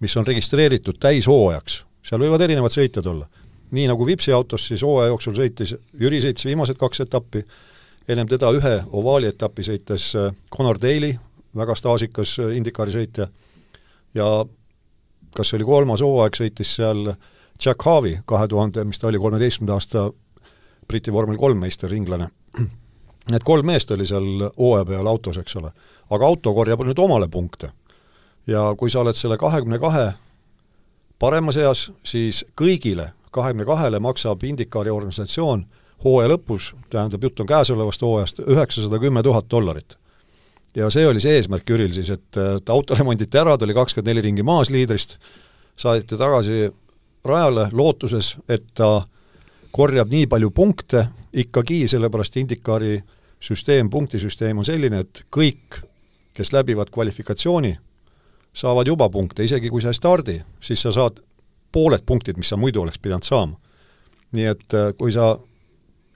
mis 0.00 0.16
on 0.20 0.26
registreeritud 0.28 0.98
täishooajaks, 1.00 1.78
seal 2.04 2.20
võivad 2.20 2.44
erinevad 2.44 2.74
sõitjad 2.74 3.08
olla 3.08 3.28
nii 3.70 3.86
nagu 3.90 4.06
Vipsi 4.06 4.32
autos 4.32 4.66
siis 4.68 4.82
hooaja 4.82 5.10
jooksul 5.10 5.34
sõitis, 5.36 5.74
Jüri 6.00 6.20
sõitis 6.22 6.46
viimased 6.46 6.78
kaks 6.78 7.00
etappi, 7.06 7.42
ennem 8.08 8.28
teda 8.30 8.50
ühe 8.54 8.76
ovaali 8.92 9.30
etapi 9.32 9.64
sõites 9.66 10.12
äh, 10.18 10.34
Connor 10.54 10.78
Daly, 10.82 11.14
väga 11.56 11.74
staažikas 11.74 12.36
äh, 12.42 12.56
Indikaari 12.56 12.94
sõitja, 12.94 13.28
ja 14.14 14.28
kas 15.36 15.50
see 15.50 15.58
oli 15.58 15.68
kolmas 15.68 16.04
hooaeg, 16.04 16.38
sõitis 16.38 16.76
seal 16.78 17.10
Jack 17.64 17.82
Harvey, 17.84 18.18
kahe 18.28 18.48
tuhande, 18.48 18.84
mis 18.84 19.00
ta 19.00 19.08
oli, 19.08 19.20
kolmeteistkümnenda 19.20 19.76
aasta 19.76 20.10
Briti 20.86 21.12
vormel 21.12 21.38
kolm 21.40 21.58
meister-inglane. 21.58 22.28
Need 23.32 23.42
kolm 23.44 23.66
meest 23.66 23.90
oli 23.90 24.06
seal 24.06 24.46
hooaja 24.52 24.84
peal 24.86 25.08
autos, 25.10 25.38
eks 25.40 25.56
ole. 25.58 25.72
aga 26.10 26.26
auto 26.26 26.52
korjab 26.54 26.84
nüüd 26.86 26.98
omale 27.02 27.28
punkte. 27.28 27.72
ja 28.46 28.74
kui 28.78 28.90
sa 28.90 29.00
oled 29.00 29.16
selle 29.18 29.36
kahekümne 29.36 29.78
kahe 29.82 30.12
parema 31.18 31.52
seas, 31.52 31.90
siis 32.04 32.44
kõigile 32.54 33.08
kahekümne 33.36 33.66
kahele 33.68 34.00
maksab 34.02 34.44
Indikaari 34.48 34.90
organisatsioon 34.90 35.66
hooaja 36.04 36.32
lõpus, 36.32 36.72
tähendab, 36.92 37.24
jutt 37.24 37.40
on 37.40 37.48
käesolevast 37.48 38.02
hooajast, 38.04 38.42
üheksasada 38.44 39.00
kümme 39.00 39.22
tuhat 39.22 39.48
dollarit. 39.50 39.96
ja 40.76 40.90
see 40.92 41.06
oli 41.08 41.20
see 41.24 41.38
eesmärk 41.38 41.70
Jüril 41.70 41.92
siis, 41.96 42.10
et, 42.12 42.36
et 42.36 42.70
auto 42.70 42.94
remonditi 42.94 43.38
ära, 43.40 43.56
ta 43.56 43.64
oli 43.64 43.76
kakskümmend 43.76 44.10
neli 44.10 44.26
ringi 44.28 44.44
maas 44.44 44.70
liidrist, 44.70 45.16
saadeti 45.76 46.18
tagasi 46.20 46.66
rajale 47.24 47.70
lootuses, 47.72 48.36
et 48.48 48.66
ta 48.74 49.06
korjab 49.72 50.12
nii 50.12 50.26
palju 50.26 50.50
punkte 50.50 51.06
ikkagi, 51.32 51.86
sellepärast 51.88 52.36
Indikaari 52.36 53.00
süsteem, 53.40 53.90
punktisüsteem 53.90 54.58
on 54.58 54.68
selline, 54.68 55.00
et 55.04 55.24
kõik, 55.32 55.80
kes 56.36 56.52
läbivad 56.52 56.92
kvalifikatsiooni, 56.92 57.72
saavad 58.56 58.88
juba 58.88 59.08
punkte, 59.12 59.44
isegi 59.44 59.72
kui 59.72 59.84
sa 59.84 59.92
ei 59.92 59.98
stardi, 59.98 60.36
siis 60.60 60.82
sa 60.82 60.92
saad 60.92 61.20
pooled 61.76 62.06
punktid, 62.08 62.38
mis 62.40 62.48
sa 62.52 62.56
muidu 62.60 62.80
oleks 62.84 63.00
pidanud 63.02 63.26
saama. 63.26 63.58
nii 64.36 64.48
et 64.50 64.74
äh, 64.74 64.88
kui 64.98 65.12
sa 65.14 65.36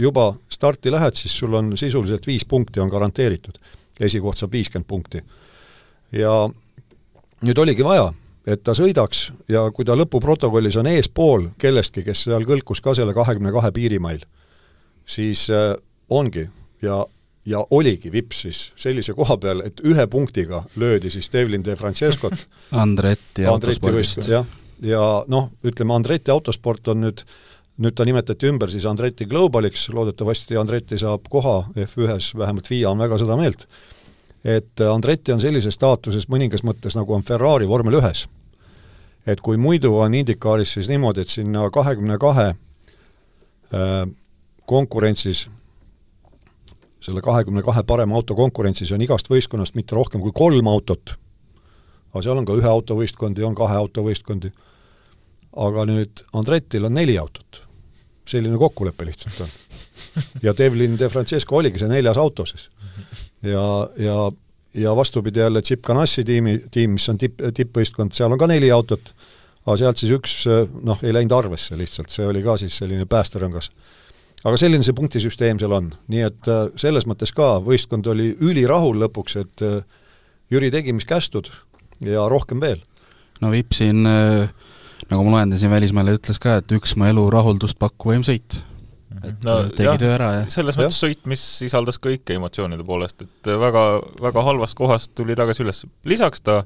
juba 0.00 0.32
starti 0.52 0.90
lähed, 0.92 1.14
siis 1.14 1.36
sul 1.38 1.54
on 1.54 1.76
sisuliselt 1.76 2.26
viis 2.26 2.44
punkti 2.48 2.80
on 2.80 2.88
garanteeritud. 2.88 3.60
esikoht 4.00 4.38
saab 4.40 4.52
viiskümmend 4.56 4.88
punkti. 4.88 5.22
ja 6.12 6.48
nüüd 7.44 7.58
oligi 7.58 7.84
vaja, 7.84 8.12
et 8.46 8.64
ta 8.64 8.72
sõidaks 8.76 9.30
ja 9.48 9.66
kui 9.70 9.84
ta 9.84 9.96
lõpuprotokollis 9.96 10.78
on 10.80 10.88
eespool 10.90 11.48
kellestki, 11.58 12.02
kes 12.08 12.24
seal 12.28 12.46
kõlkus 12.48 12.80
ka 12.80 12.94
selle 12.96 13.14
kahekümne 13.14 13.52
kahe 13.52 13.72
piirimail, 13.76 14.24
siis 15.06 15.48
äh, 15.50 15.74
ongi 16.08 16.46
ja, 16.82 17.02
ja 17.44 17.66
oligi 17.70 18.12
vips 18.12 18.46
siis 18.46 18.62
sellise 18.76 19.12
koha 19.14 19.36
peal, 19.36 19.60
et 19.68 19.84
ühe 19.84 20.06
punktiga 20.06 20.64
löödi 20.76 21.12
siis 21.12 21.28
Devlin 21.32 21.64
De 21.64 21.76
Francescot 21.76 22.48
Andretti 22.84 23.46
autospordist. 23.46 24.24
jah 24.28 24.48
ja 24.82 25.24
noh, 25.28 25.50
ütleme 25.66 25.94
Andretti 25.94 26.32
autosport 26.32 26.88
on 26.88 27.02
nüüd, 27.04 27.22
nüüd 27.80 27.96
ta 27.96 28.06
nimetati 28.08 28.48
ümber 28.50 28.72
siis 28.72 28.86
Andretti 28.88 29.26
Globaliks, 29.28 29.88
loodetavasti 29.94 30.58
Andretti 30.60 30.98
saab 31.00 31.28
koha 31.30 31.62
F1-s, 31.74 32.34
vähemalt 32.38 32.68
FIA 32.70 32.90
on 32.90 33.02
väga 33.02 33.18
seda 33.20 33.36
meelt, 33.40 33.66
et 34.44 34.80
Andretti 34.84 35.34
on 35.34 35.42
sellises 35.42 35.76
staatuses 35.76 36.28
mõningas 36.32 36.64
mõttes, 36.66 36.96
nagu 36.96 37.14
on 37.14 37.26
Ferrari 37.26 37.68
vormel 37.68 38.00
ühes. 38.00 38.26
et 39.26 39.40
kui 39.44 39.56
muidu 39.60 39.92
on 40.00 40.14
IndyCaris 40.14 40.72
siis 40.72 40.88
niimoodi, 40.88 41.20
et 41.20 41.28
sinna 41.28 41.66
kahekümne 41.70 42.16
kahe 42.18 42.46
äh, 42.48 44.06
konkurentsis 44.66 45.48
selle 47.00 47.20
kahekümne 47.20 47.62
kahe 47.62 47.82
parema 47.82 48.16
auto 48.16 48.34
konkurentsis 48.36 48.92
on 48.92 49.02
igast 49.02 49.30
võistkonnast 49.30 49.74
mitte 49.74 49.96
rohkem 49.96 50.20
kui 50.20 50.32
kolm 50.34 50.68
autot, 50.68 51.14
aga 52.12 52.22
seal 52.24 52.40
on 52.40 52.48
ka 52.48 52.56
ühe 52.58 52.68
auto 52.68 52.96
võistkondi, 52.98 53.44
on 53.46 53.56
kahe 53.56 53.76
auto 53.76 54.04
võistkondi 54.04 54.52
aga 55.56 55.86
nüüd 55.88 56.22
Andretil 56.36 56.86
on 56.86 56.94
neli 56.94 57.18
autot. 57.18 57.64
selline 58.30 58.58
kokkulepe 58.58 59.04
lihtsalt 59.08 59.40
on. 59.42 59.48
ja 60.42 60.54
Devlin 60.58 60.98
De 60.98 61.08
Francesco 61.08 61.56
oligi 61.56 61.80
see 61.82 61.90
neljas 61.90 62.18
auto 62.18 62.46
siis. 62.46 62.70
ja, 63.42 63.64
ja, 63.98 64.30
ja 64.74 64.96
vastupidi 64.96 65.40
jälle 65.40 65.62
Chip 65.62 65.82
Ganassi 65.82 66.24
tiimi, 66.24 66.60
tiim, 66.70 66.94
mis 66.94 67.08
on 67.08 67.18
tipp, 67.18 67.40
tippvõistkond, 67.54 68.14
seal 68.14 68.32
on 68.32 68.38
ka 68.38 68.46
neli 68.46 68.70
autot, 68.70 69.12
aga 69.66 69.76
sealt 69.76 69.98
siis 69.98 70.12
üks 70.14 70.36
noh, 70.82 71.02
ei 71.02 71.14
läinud 71.14 71.34
arvesse 71.34 71.78
lihtsalt, 71.78 72.10
see 72.10 72.26
oli 72.26 72.42
ka 72.42 72.56
siis 72.60 72.76
selline 72.78 73.06
päästerõngas. 73.10 73.70
aga 74.44 74.56
selline 74.56 74.86
see 74.86 74.96
punktisüsteem 74.96 75.58
seal 75.58 75.74
on, 75.74 75.90
nii 76.08 76.26
et 76.28 76.48
äh, 76.48 76.68
selles 76.76 77.06
mõttes 77.10 77.34
ka 77.34 77.58
võistkond 77.64 78.06
oli 78.06 78.36
ülirahul 78.40 79.02
lõpuks, 79.06 79.40
et 79.40 79.66
äh, 79.66 79.82
Jüri 80.50 80.70
tegi, 80.70 80.92
mis 80.92 81.06
kästud 81.06 81.50
ja 82.00 82.28
rohkem 82.28 82.60
veel. 82.60 82.78
no 83.40 83.50
Vipp 83.50 83.74
siin 83.74 84.06
äh 84.06 84.50
nagu 85.08 85.24
ma 85.26 85.38
loendasin, 85.38 85.72
välismaale 85.72 86.16
ütles 86.18 86.40
ka, 86.42 86.58
et 86.60 86.76
üks 86.76 86.96
mu 86.98 87.08
elu 87.08 87.24
rahuldust 87.32 87.78
pakkuvaim 87.80 88.24
sõit. 88.26 88.60
et 89.20 89.42
no, 89.44 89.56
tegi 89.74 89.88
jah, 89.88 89.98
töö 90.00 90.12
ära 90.14 90.30
ja 90.36 90.44
selles 90.52 90.78
mõttes 90.78 91.00
ja. 91.00 91.08
sõit, 91.08 91.24
mis 91.28 91.42
sisaldas 91.64 91.98
kõike 92.02 92.36
emotsioonide 92.38 92.86
poolest, 92.86 93.26
et 93.26 93.50
väga, 93.60 93.84
väga 94.22 94.46
halvast 94.46 94.78
kohast 94.78 95.12
tuli 95.18 95.36
tagasi 95.38 95.64
üles. 95.66 95.84
lisaks 96.04 96.44
ta 96.46 96.62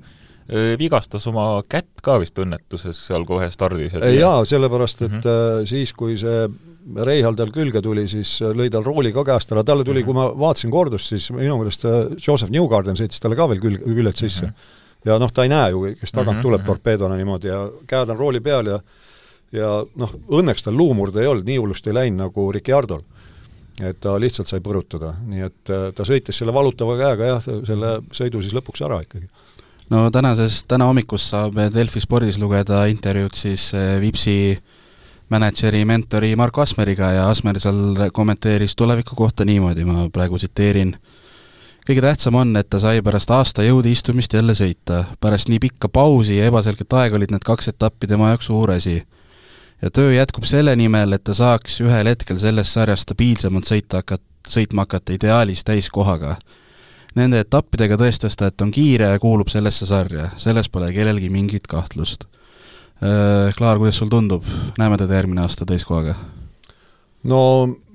vigastas 0.78 1.24
oma 1.30 1.62
kätt 1.68 2.02
ka 2.04 2.18
vist 2.20 2.36
õnnetuses 2.38 2.98
seal 3.06 3.24
kohe 3.24 3.48
stardis. 3.50 3.96
jaa, 3.96 4.44
sellepärast 4.44 5.02
et 5.02 5.10
mm 5.10 5.20
-hmm. 5.20 5.66
siis, 5.66 5.92
kui 5.92 6.18
see 6.18 6.48
Reihal 6.84 7.34
tal 7.34 7.48
külge 7.48 7.80
tuli, 7.80 8.04
siis 8.08 8.42
lõi 8.42 8.68
tal 8.70 8.84
rooli 8.84 9.10
ka 9.12 9.24
käest 9.24 9.52
ära, 9.52 9.64
talle 9.64 9.84
tuli 9.84 10.02
mm, 10.02 10.08
-hmm. 10.08 10.12
kui 10.12 10.14
ma 10.14 10.46
vaatasin 10.46 10.70
kordust, 10.70 11.06
siis 11.08 11.30
minu 11.30 11.56
meelest 11.56 11.84
Joseph 12.26 12.52
Newgarden 12.52 12.96
sõitis 12.96 13.20
talle 13.20 13.36
ka 13.36 13.48
veel 13.48 13.60
külg, 13.60 13.80
küljelt 13.80 14.16
sisse 14.16 14.46
mm. 14.46 14.50
-hmm 14.50 14.82
ja 15.04 15.18
noh, 15.18 15.32
ta 15.32 15.44
ei 15.44 15.52
näe 15.52 15.70
ju, 15.70 15.82
kes 16.00 16.12
tagant 16.12 16.36
mm 16.36 16.38
-hmm. 16.38 16.42
tuleb 16.42 16.60
mhm. 16.60 16.66
torpeedona 16.66 17.16
niimoodi 17.16 17.48
ja 17.48 17.70
käed 17.86 18.10
on 18.10 18.16
rooli 18.16 18.40
peal 18.40 18.66
ja 18.66 18.78
ja 19.54 19.70
noh, 19.96 20.14
õnneks 20.28 20.66
tal 20.66 20.76
luumurde 20.76 21.22
ei 21.22 21.30
olnud, 21.30 21.46
nii 21.46 21.58
hullusti 21.62 21.90
ei 21.90 21.94
läinud 21.94 22.24
nagu 22.26 22.52
Ricciardol. 22.52 23.02
et 23.82 23.98
ta 24.00 24.12
lihtsalt 24.20 24.46
sai 24.46 24.60
põrutada, 24.62 25.16
nii 25.26 25.40
et 25.42 25.70
äh, 25.70 25.88
ta 25.94 26.04
sõitis 26.06 26.36
selle 26.38 26.52
valutava 26.54 26.94
käega 26.96 27.26
jah, 27.26 27.40
selle 27.42 27.96
sõidu 28.14 28.42
siis 28.42 28.54
lõpuks 28.54 28.84
ära 28.86 29.00
ikkagi. 29.02 29.26
no 29.90 30.10
tänases, 30.10 30.64
täna 30.64 30.86
hommikust 30.86 31.30
saab 31.30 31.58
Delfi 31.74 32.00
spordis 32.00 32.38
lugeda 32.38 32.84
intervjuud 32.86 33.34
siis 33.34 33.72
äh, 33.74 34.00
Vipsi 34.00 34.58
mänedžeri, 35.34 35.84
mentori 35.84 36.36
Marko 36.36 36.62
Asmeriga 36.62 37.10
ja 37.10 37.28
Asmer 37.30 37.58
seal 37.60 38.08
kommenteeris 38.12 38.76
tuleviku 38.76 39.16
kohta 39.18 39.44
niimoodi, 39.44 39.84
ma 39.84 40.08
praegu 40.12 40.38
tsiteerin, 40.38 40.94
kõige 41.88 42.00
tähtsam 42.04 42.34
on, 42.40 42.56
et 42.56 42.68
ta 42.70 42.80
sai 42.80 43.02
pärast 43.04 43.30
aasta 43.30 43.64
jõudiistumist 43.64 44.32
jälle 44.34 44.54
sõita. 44.56 45.04
pärast 45.20 45.48
nii 45.48 45.58
pikka 45.60 45.88
pausi 45.88 46.38
ja 46.38 46.46
ebaselget 46.48 46.92
aega 46.92 47.16
olid 47.16 47.30
need 47.30 47.44
kaks 47.44 47.68
etappi 47.68 48.06
tema 48.06 48.28
jaoks 48.32 48.46
suur 48.46 48.70
asi. 48.70 49.02
ja 49.82 49.90
töö 49.90 50.12
jätkub 50.14 50.44
selle 50.44 50.76
nimel, 50.76 51.12
et 51.12 51.24
ta 51.24 51.34
saaks 51.34 51.80
ühel 51.80 52.06
hetkel 52.06 52.38
selles 52.38 52.72
sarjas 52.72 53.00
stabiilsemalt 53.00 53.64
sõita 53.64 54.00
hakata, 54.00 54.24
sõitma 54.48 54.86
hakata 54.88 55.12
ideaalis 55.12 55.64
täiskohaga. 55.64 56.36
Nende 57.14 57.40
etappidega 57.40 57.96
tõestas 57.96 58.36
ta, 58.36 58.46
et 58.46 58.60
on 58.60 58.70
kiire 58.70 59.12
ja 59.12 59.18
kuulub 59.18 59.48
sellesse 59.48 59.86
sarja, 59.86 60.30
selles 60.36 60.68
pole 60.68 60.92
kellelgi 60.92 61.30
mingit 61.30 61.66
kahtlust. 61.66 62.24
Äh, 63.02 63.54
Klaar, 63.56 63.78
kuidas 63.78 64.00
sul 64.00 64.08
tundub, 64.08 64.44
näeme 64.78 64.98
teda 64.98 65.14
järgmine 65.14 65.44
aasta 65.44 65.66
täiskohaga? 65.66 66.16
No 67.30 67.40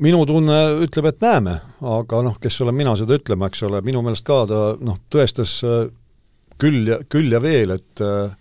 minu 0.01 0.23
tunne 0.27 0.57
ütleb, 0.85 1.11
et 1.11 1.21
näeme, 1.23 1.55
aga 1.85 2.21
noh, 2.25 2.37
kes 2.41 2.61
olen 2.63 2.77
mina 2.77 2.95
seda 2.99 3.17
ütlema, 3.19 3.49
eks 3.49 3.63
ole, 3.67 3.81
minu 3.85 4.01
meelest 4.05 4.25
ka 4.27 4.41
ta 4.49 4.61
noh, 4.81 4.99
tõestas 5.11 5.59
äh, 5.67 5.87
küll 6.59 6.89
ja, 6.89 6.99
küll 7.09 7.31
ja 7.33 7.41
veel, 7.43 7.75
et 7.77 8.03
äh, 8.05 8.35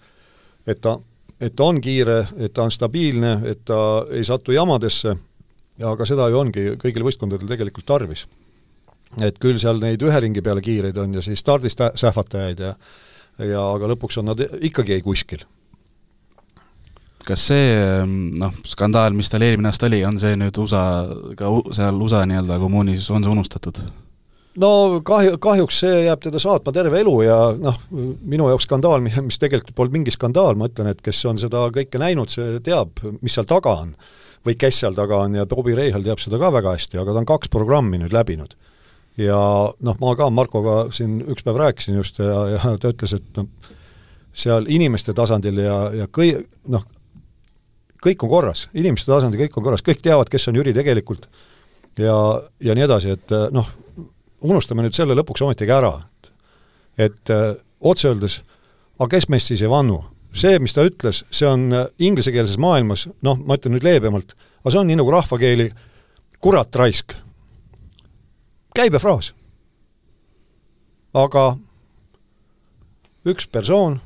et 0.69 0.81
ta, 0.85 0.99
et 1.41 1.55
ta 1.57 1.69
on 1.71 1.79
kiire, 1.81 2.19
et 2.37 2.53
ta 2.53 2.67
on 2.67 2.73
stabiilne, 2.73 3.39
et 3.49 3.63
ta 3.65 3.81
ei 4.13 4.25
satu 4.27 4.53
jamadesse, 4.53 5.15
aga 5.89 6.07
seda 6.09 6.27
ju 6.29 6.41
ongi 6.41 6.65
kõigil 6.81 7.07
võistkondadel 7.07 7.49
tegelikult 7.49 7.87
tarvis. 7.89 8.27
et 9.25 9.39
küll 9.41 9.57
seal 9.57 9.79
neid 9.81 10.03
ühe 10.05 10.21
ringi 10.21 10.43
peale 10.45 10.61
kiireid 10.61 10.99
on 11.01 11.15
ja 11.15 11.23
siis 11.25 11.41
stardist 11.41 11.81
sähvatajaid 11.97 12.59
ja 12.61 12.75
ja 13.39 13.63
aga 13.73 13.89
lõpuks 13.95 14.19
on 14.19 14.27
nad 14.29 14.43
ikkagi 14.61 14.93
ei 14.93 15.03
kuskil 15.03 15.47
kas 17.29 17.47
see 17.51 17.71
ehm, 17.77 18.19
noh, 18.41 18.55
skandaal, 18.67 19.17
mis 19.17 19.31
tal 19.33 19.45
eelmine 19.45 19.71
aasta 19.71 19.89
oli, 19.89 20.03
on 20.09 20.19
see 20.21 20.37
nüüd 20.41 20.59
USA, 20.63 20.83
ka 21.39 21.51
seal 21.77 22.05
USA 22.05 22.25
nii-öelda 22.29 22.61
kommuunis, 22.63 23.09
on 23.15 23.27
see 23.27 23.35
unustatud? 23.35 23.83
no 24.59 24.71
kahju, 25.07 25.37
kahjuks 25.43 25.83
see 25.85 25.99
jääb 26.07 26.23
teda 26.25 26.41
saatma 26.43 26.73
terve 26.75 27.03
elu 27.03 27.15
ja 27.27 27.37
noh, 27.59 27.77
minu 27.91 28.49
jaoks 28.51 28.67
skandaal, 28.69 29.03
mis 29.05 29.41
tegelikult 29.41 29.77
polnud 29.79 29.99
mingi 29.99 30.15
skandaal, 30.15 30.59
ma 30.59 30.71
ütlen, 30.71 30.91
et 30.93 31.03
kes 31.05 31.21
on 31.31 31.39
seda 31.41 31.67
kõike 31.75 32.01
näinud, 32.01 32.33
see 32.33 32.59
teab, 32.65 32.99
mis 33.21 33.37
seal 33.39 33.49
taga 33.49 33.77
on. 33.85 33.95
või 34.47 34.55
kes 34.55 34.77
seal 34.81 34.95
taga 34.95 35.17
on 35.27 35.35
ja 35.35 35.45
Bobby 35.51 35.75
Reihal 35.75 36.05
teab 36.07 36.21
seda 36.23 36.39
ka 36.39 36.53
väga 36.55 36.73
hästi, 36.77 36.99
aga 37.01 37.13
ta 37.13 37.23
on 37.23 37.27
kaks 37.29 37.51
programmi 37.53 37.99
nüüd 37.99 38.15
läbinud. 38.15 38.55
ja 39.19 39.39
noh, 39.81 39.97
ma 40.01 40.15
ka 40.17 40.31
Markoga 40.31 40.93
siin 40.95 41.21
üks 41.27 41.45
päev 41.45 41.59
rääkisin 41.59 41.99
just 41.99 42.19
ja, 42.19 42.47
ja 42.57 42.77
ta 42.79 42.93
ütles, 42.95 43.15
et 43.15 43.37
noh, 43.37 43.49
seal 44.33 44.67
inimeste 44.71 45.15
tasandil 45.15 45.59
ja, 45.59 45.79
ja 46.03 46.07
kõi-, 46.07 46.39
noh, 46.71 46.85
kõik 48.05 48.23
on 48.25 48.33
korras, 48.33 48.67
inimeste 48.75 49.11
tasandil 49.11 49.47
kõik 49.47 49.59
on 49.59 49.67
korras, 49.67 49.85
kõik 49.85 50.03
teavad, 50.05 50.31
kes 50.31 50.49
on 50.51 50.59
Jüri 50.61 50.75
tegelikult 50.77 51.27
ja, 51.99 52.17
ja 52.63 52.77
nii 52.77 52.87
edasi, 52.87 53.17
et 53.19 53.35
noh, 53.55 53.71
unustame 54.47 54.85
nüüd 54.85 54.95
selle 54.97 55.17
lõpuks 55.19 55.43
ometigi 55.47 55.75
ära, 55.75 55.97
et 55.99 56.35
et 56.99 57.31
äh, 57.31 57.55
otse 57.81 58.09
öeldes, 58.11 58.41
aga 58.99 59.13
kes 59.15 59.29
meist 59.31 59.53
siis 59.53 59.63
ei 59.63 59.71
vannu? 59.71 60.03
see, 60.39 60.59
mis 60.63 60.75
ta 60.77 60.85
ütles, 60.87 61.23
see 61.35 61.47
on 61.49 61.71
äh, 61.73 61.87
inglisekeelses 62.05 62.59
maailmas, 62.61 63.07
noh, 63.25 63.39
ma 63.47 63.57
ütlen 63.59 63.75
nüüd 63.75 63.87
leebemalt, 63.87 64.35
aga 64.61 64.75
see 64.75 64.83
on 64.83 64.91
nii 64.91 64.99
nagu 65.01 65.15
rahvakeeli 65.15 65.71
kurat 66.43 66.77
raisk. 66.77 67.15
käibefraas. 68.75 69.33
aga 71.15 71.57
üks 73.27 73.49
persoon, 73.51 73.99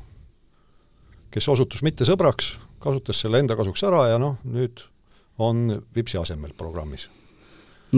kes 1.29 1.49
osutus 1.49 1.83
mitte 1.83 2.07
sõbraks, 2.07 2.55
kasutas 2.83 3.23
selle 3.23 3.41
enda 3.41 3.57
kasuks 3.59 3.83
ära 3.87 4.07
ja 4.11 4.21
noh, 4.21 4.37
nüüd 4.43 4.85
on 5.41 5.65
Vipsi 5.95 6.19
asemel 6.21 6.53
programmis 6.57 7.09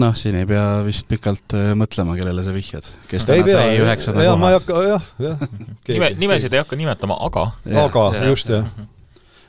noh, 0.00 0.16
siin 0.16 0.36
ei 0.38 0.46
pea 0.48 0.64
vist 0.86 1.08
pikalt 1.10 1.56
äh, 1.56 1.70
mõtlema, 1.78 2.16
kellele 2.18 2.44
sa 2.44 2.52
vihjad, 2.54 2.88
kes 3.10 3.26
täna 3.28 3.46
pea, 3.46 3.60
sai 3.60 3.78
üheksanda 3.80 4.24
koha. 4.26 4.40
ma 4.40 4.50
ei 4.52 4.58
hakka, 4.58 4.82
jah, 4.84 5.06
jah. 5.22 5.46
nime, 5.88 6.10
nimesid 6.20 6.54
ei 6.54 6.62
hakka 6.62 6.78
nimetama, 6.78 7.16
aga. 7.26 7.48
aga, 7.84 8.04
just, 8.28 8.52
jah. 8.52 8.68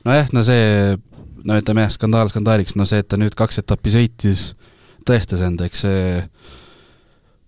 nojah, 0.07 0.31
no 0.35 0.43
see, 0.47 0.95
no 1.47 1.59
ütleme 1.59 1.87
jah, 1.87 1.93
skandaal 1.97 2.31
skandaaliks, 2.31 2.77
no 2.79 2.87
see, 2.89 3.03
et 3.03 3.09
ta 3.11 3.19
nüüd 3.19 3.35
kaks 3.37 3.61
etappi 3.63 3.93
sõitis, 3.97 4.49
tõestas 5.07 5.43
end, 5.45 5.63
eks 5.67 5.83
see 5.85 6.07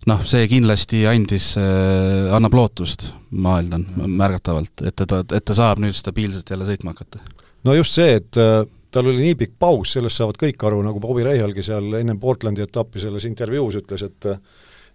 noh, 0.10 0.22
see 0.28 0.46
kindlasti 0.52 1.04
andis 1.10 1.54
äh,, 1.60 2.30
annab 2.36 2.56
lootust, 2.58 3.10
ma 3.32 3.60
eeldan, 3.62 3.86
märgatavalt, 4.20 4.86
et 4.88 5.00
ta, 5.00 5.24
et 5.24 5.46
ta 5.46 5.58
saab 5.58 5.84
nüüd 5.84 5.98
stabiilselt 5.98 6.50
jälle 6.52 6.68
sõitma 6.68 6.96
hakata. 6.96 7.24
No 7.64 7.76
just 7.76 7.98
see, 7.98 8.16
et 8.20 8.40
äh, 8.40 8.64
tal 8.92 9.10
oli 9.10 9.24
nii 9.24 9.36
pikk 9.44 9.58
paus, 9.60 9.94
sellest 9.96 10.20
saavad 10.20 10.40
kõik 10.40 10.66
aru, 10.68 10.82
nagu 10.86 11.02
Bobby 11.04 11.26
Reihalgi 11.28 11.64
seal 11.66 11.94
ennem 12.00 12.20
Portlandi 12.20 12.66
etappi 12.66 13.02
selles 13.04 13.28
intervjuus 13.30 13.80
ütles, 13.84 14.06
et 14.08 14.34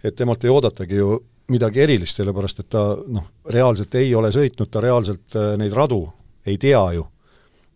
et 0.04 0.12
temalt 0.16 0.42
ei 0.44 0.50
oodatagi 0.52 0.98
ju 0.98 1.14
midagi 1.48 1.80
erilist, 1.80 2.18
sellepärast 2.18 2.58
et 2.60 2.68
ta 2.72 2.82
noh, 2.92 3.24
reaalselt 3.52 3.94
ei 3.96 4.10
ole 4.14 4.28
sõitnud, 4.32 4.68
ta 4.68 4.82
reaalselt 4.84 5.36
äh, 5.36 5.54
neid 5.60 5.72
radu 5.76 6.02
ei 6.46 6.58
tea 6.60 6.82
ju. 6.98 7.06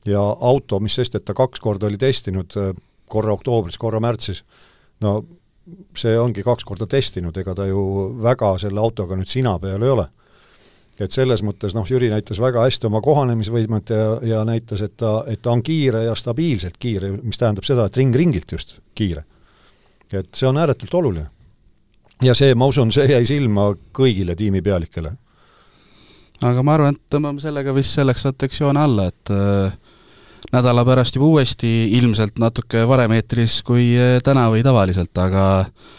ja 0.06 0.20
auto, 0.20 0.80
mis 0.80 0.94
sest, 0.94 1.14
et 1.14 1.24
ta 1.24 1.34
kaks 1.34 1.60
korda 1.60 1.86
oli 1.86 1.98
testinud, 1.98 2.56
äh, 2.56 2.72
korra 3.08 3.32
oktoobris, 3.32 3.78
korra 3.78 4.00
märtsis, 4.00 4.44
no 5.00 5.22
see 5.96 6.14
ongi 6.18 6.42
kaks 6.44 6.64
korda 6.64 6.86
testinud, 6.86 7.36
ega 7.36 7.54
ta 7.54 7.66
ju 7.68 7.80
väga 8.22 8.54
selle 8.58 8.80
autoga 8.80 9.16
nüüd 9.16 9.28
sina 9.28 9.58
peal 9.60 9.82
ei 9.82 9.92
ole 9.92 10.06
et 11.04 11.14
selles 11.14 11.42
mõttes 11.46 11.74
noh, 11.76 11.86
Jüri 11.86 12.10
näitas 12.10 12.40
väga 12.42 12.64
hästi 12.66 12.88
oma 12.88 13.00
kohanemisvõimet 13.04 13.92
ja, 13.94 14.06
ja 14.32 14.44
näitas, 14.46 14.82
et 14.82 14.96
ta, 14.98 15.22
et 15.30 15.42
ta 15.42 15.52
on 15.54 15.62
kiire 15.62 16.04
ja 16.08 16.14
stabiilselt 16.18 16.78
kiire, 16.80 17.12
mis 17.22 17.38
tähendab 17.38 17.66
seda, 17.66 17.86
et 17.86 17.98
ring 18.00 18.14
ringilt 18.14 18.52
just 18.52 18.78
kiire. 18.98 19.24
et 20.12 20.28
see 20.34 20.48
on 20.48 20.58
ääretult 20.58 20.94
oluline. 20.94 21.28
ja 22.22 22.34
see, 22.34 22.54
ma 22.54 22.66
usun, 22.66 22.92
see 22.92 23.06
jäi 23.06 23.24
silma 23.26 23.70
kõigile 23.94 24.36
tiimipealikele. 24.36 25.12
aga 26.42 26.62
ma 26.62 26.74
arvan, 26.74 26.96
et 26.96 27.14
tõmbame 27.14 27.40
sellega 27.40 27.74
vist 27.74 27.94
selleks 27.94 28.26
saateks 28.26 28.60
joone 28.60 28.82
alla, 28.82 29.06
et 29.06 29.30
äh, 29.30 29.78
nädala 30.52 30.84
pärast 30.84 31.14
juba 31.14 31.26
uuesti, 31.26 31.92
ilmselt 31.98 32.38
natuke 32.38 32.88
varem 32.88 33.14
eetris 33.14 33.62
kui 33.62 33.92
äh, 33.94 34.18
täna 34.24 34.48
või 34.50 34.66
tavaliselt, 34.66 35.14
aga 35.18 35.46
äh, 35.60 35.96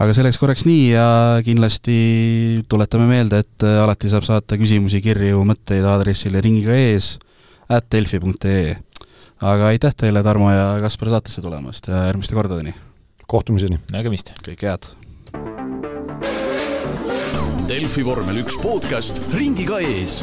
aga 0.00 0.14
see 0.16 0.24
läks 0.24 0.38
korraks 0.40 0.64
nii 0.64 0.84
ja 0.94 1.06
kindlasti 1.44 1.96
tuletame 2.70 3.08
meelde, 3.10 3.42
et 3.44 3.66
äh, 3.66 3.80
alati 3.82 4.10
saab 4.12 4.24
saata 4.26 4.56
küsimusi, 4.60 5.02
kirju, 5.04 5.42
mõtteid 5.48 5.84
aadressile 5.84 6.40
ringiga 6.44 6.76
ees 6.76 7.18
at 7.70 7.86
delfi.ee. 7.92 8.78
aga 9.40 9.70
aitäh 9.70 9.94
teile, 9.96 10.24
Tarmo 10.26 10.50
ja 10.52 10.72
Kaspar, 10.82 11.12
saatesse 11.12 11.44
tulemast 11.44 11.92
ja 11.92 12.06
järgmiste 12.08 12.38
kordadeni! 12.38 12.74
kohtumiseni! 13.30 13.80
nägemist! 13.92 14.32
kõike 14.46 14.72
head! 14.72 14.90
Delfi 17.70 18.02
vormel 18.02 18.40
üks 18.40 18.56
podcast 18.58 19.20
ringiga 19.36 19.78
ees 19.84 20.22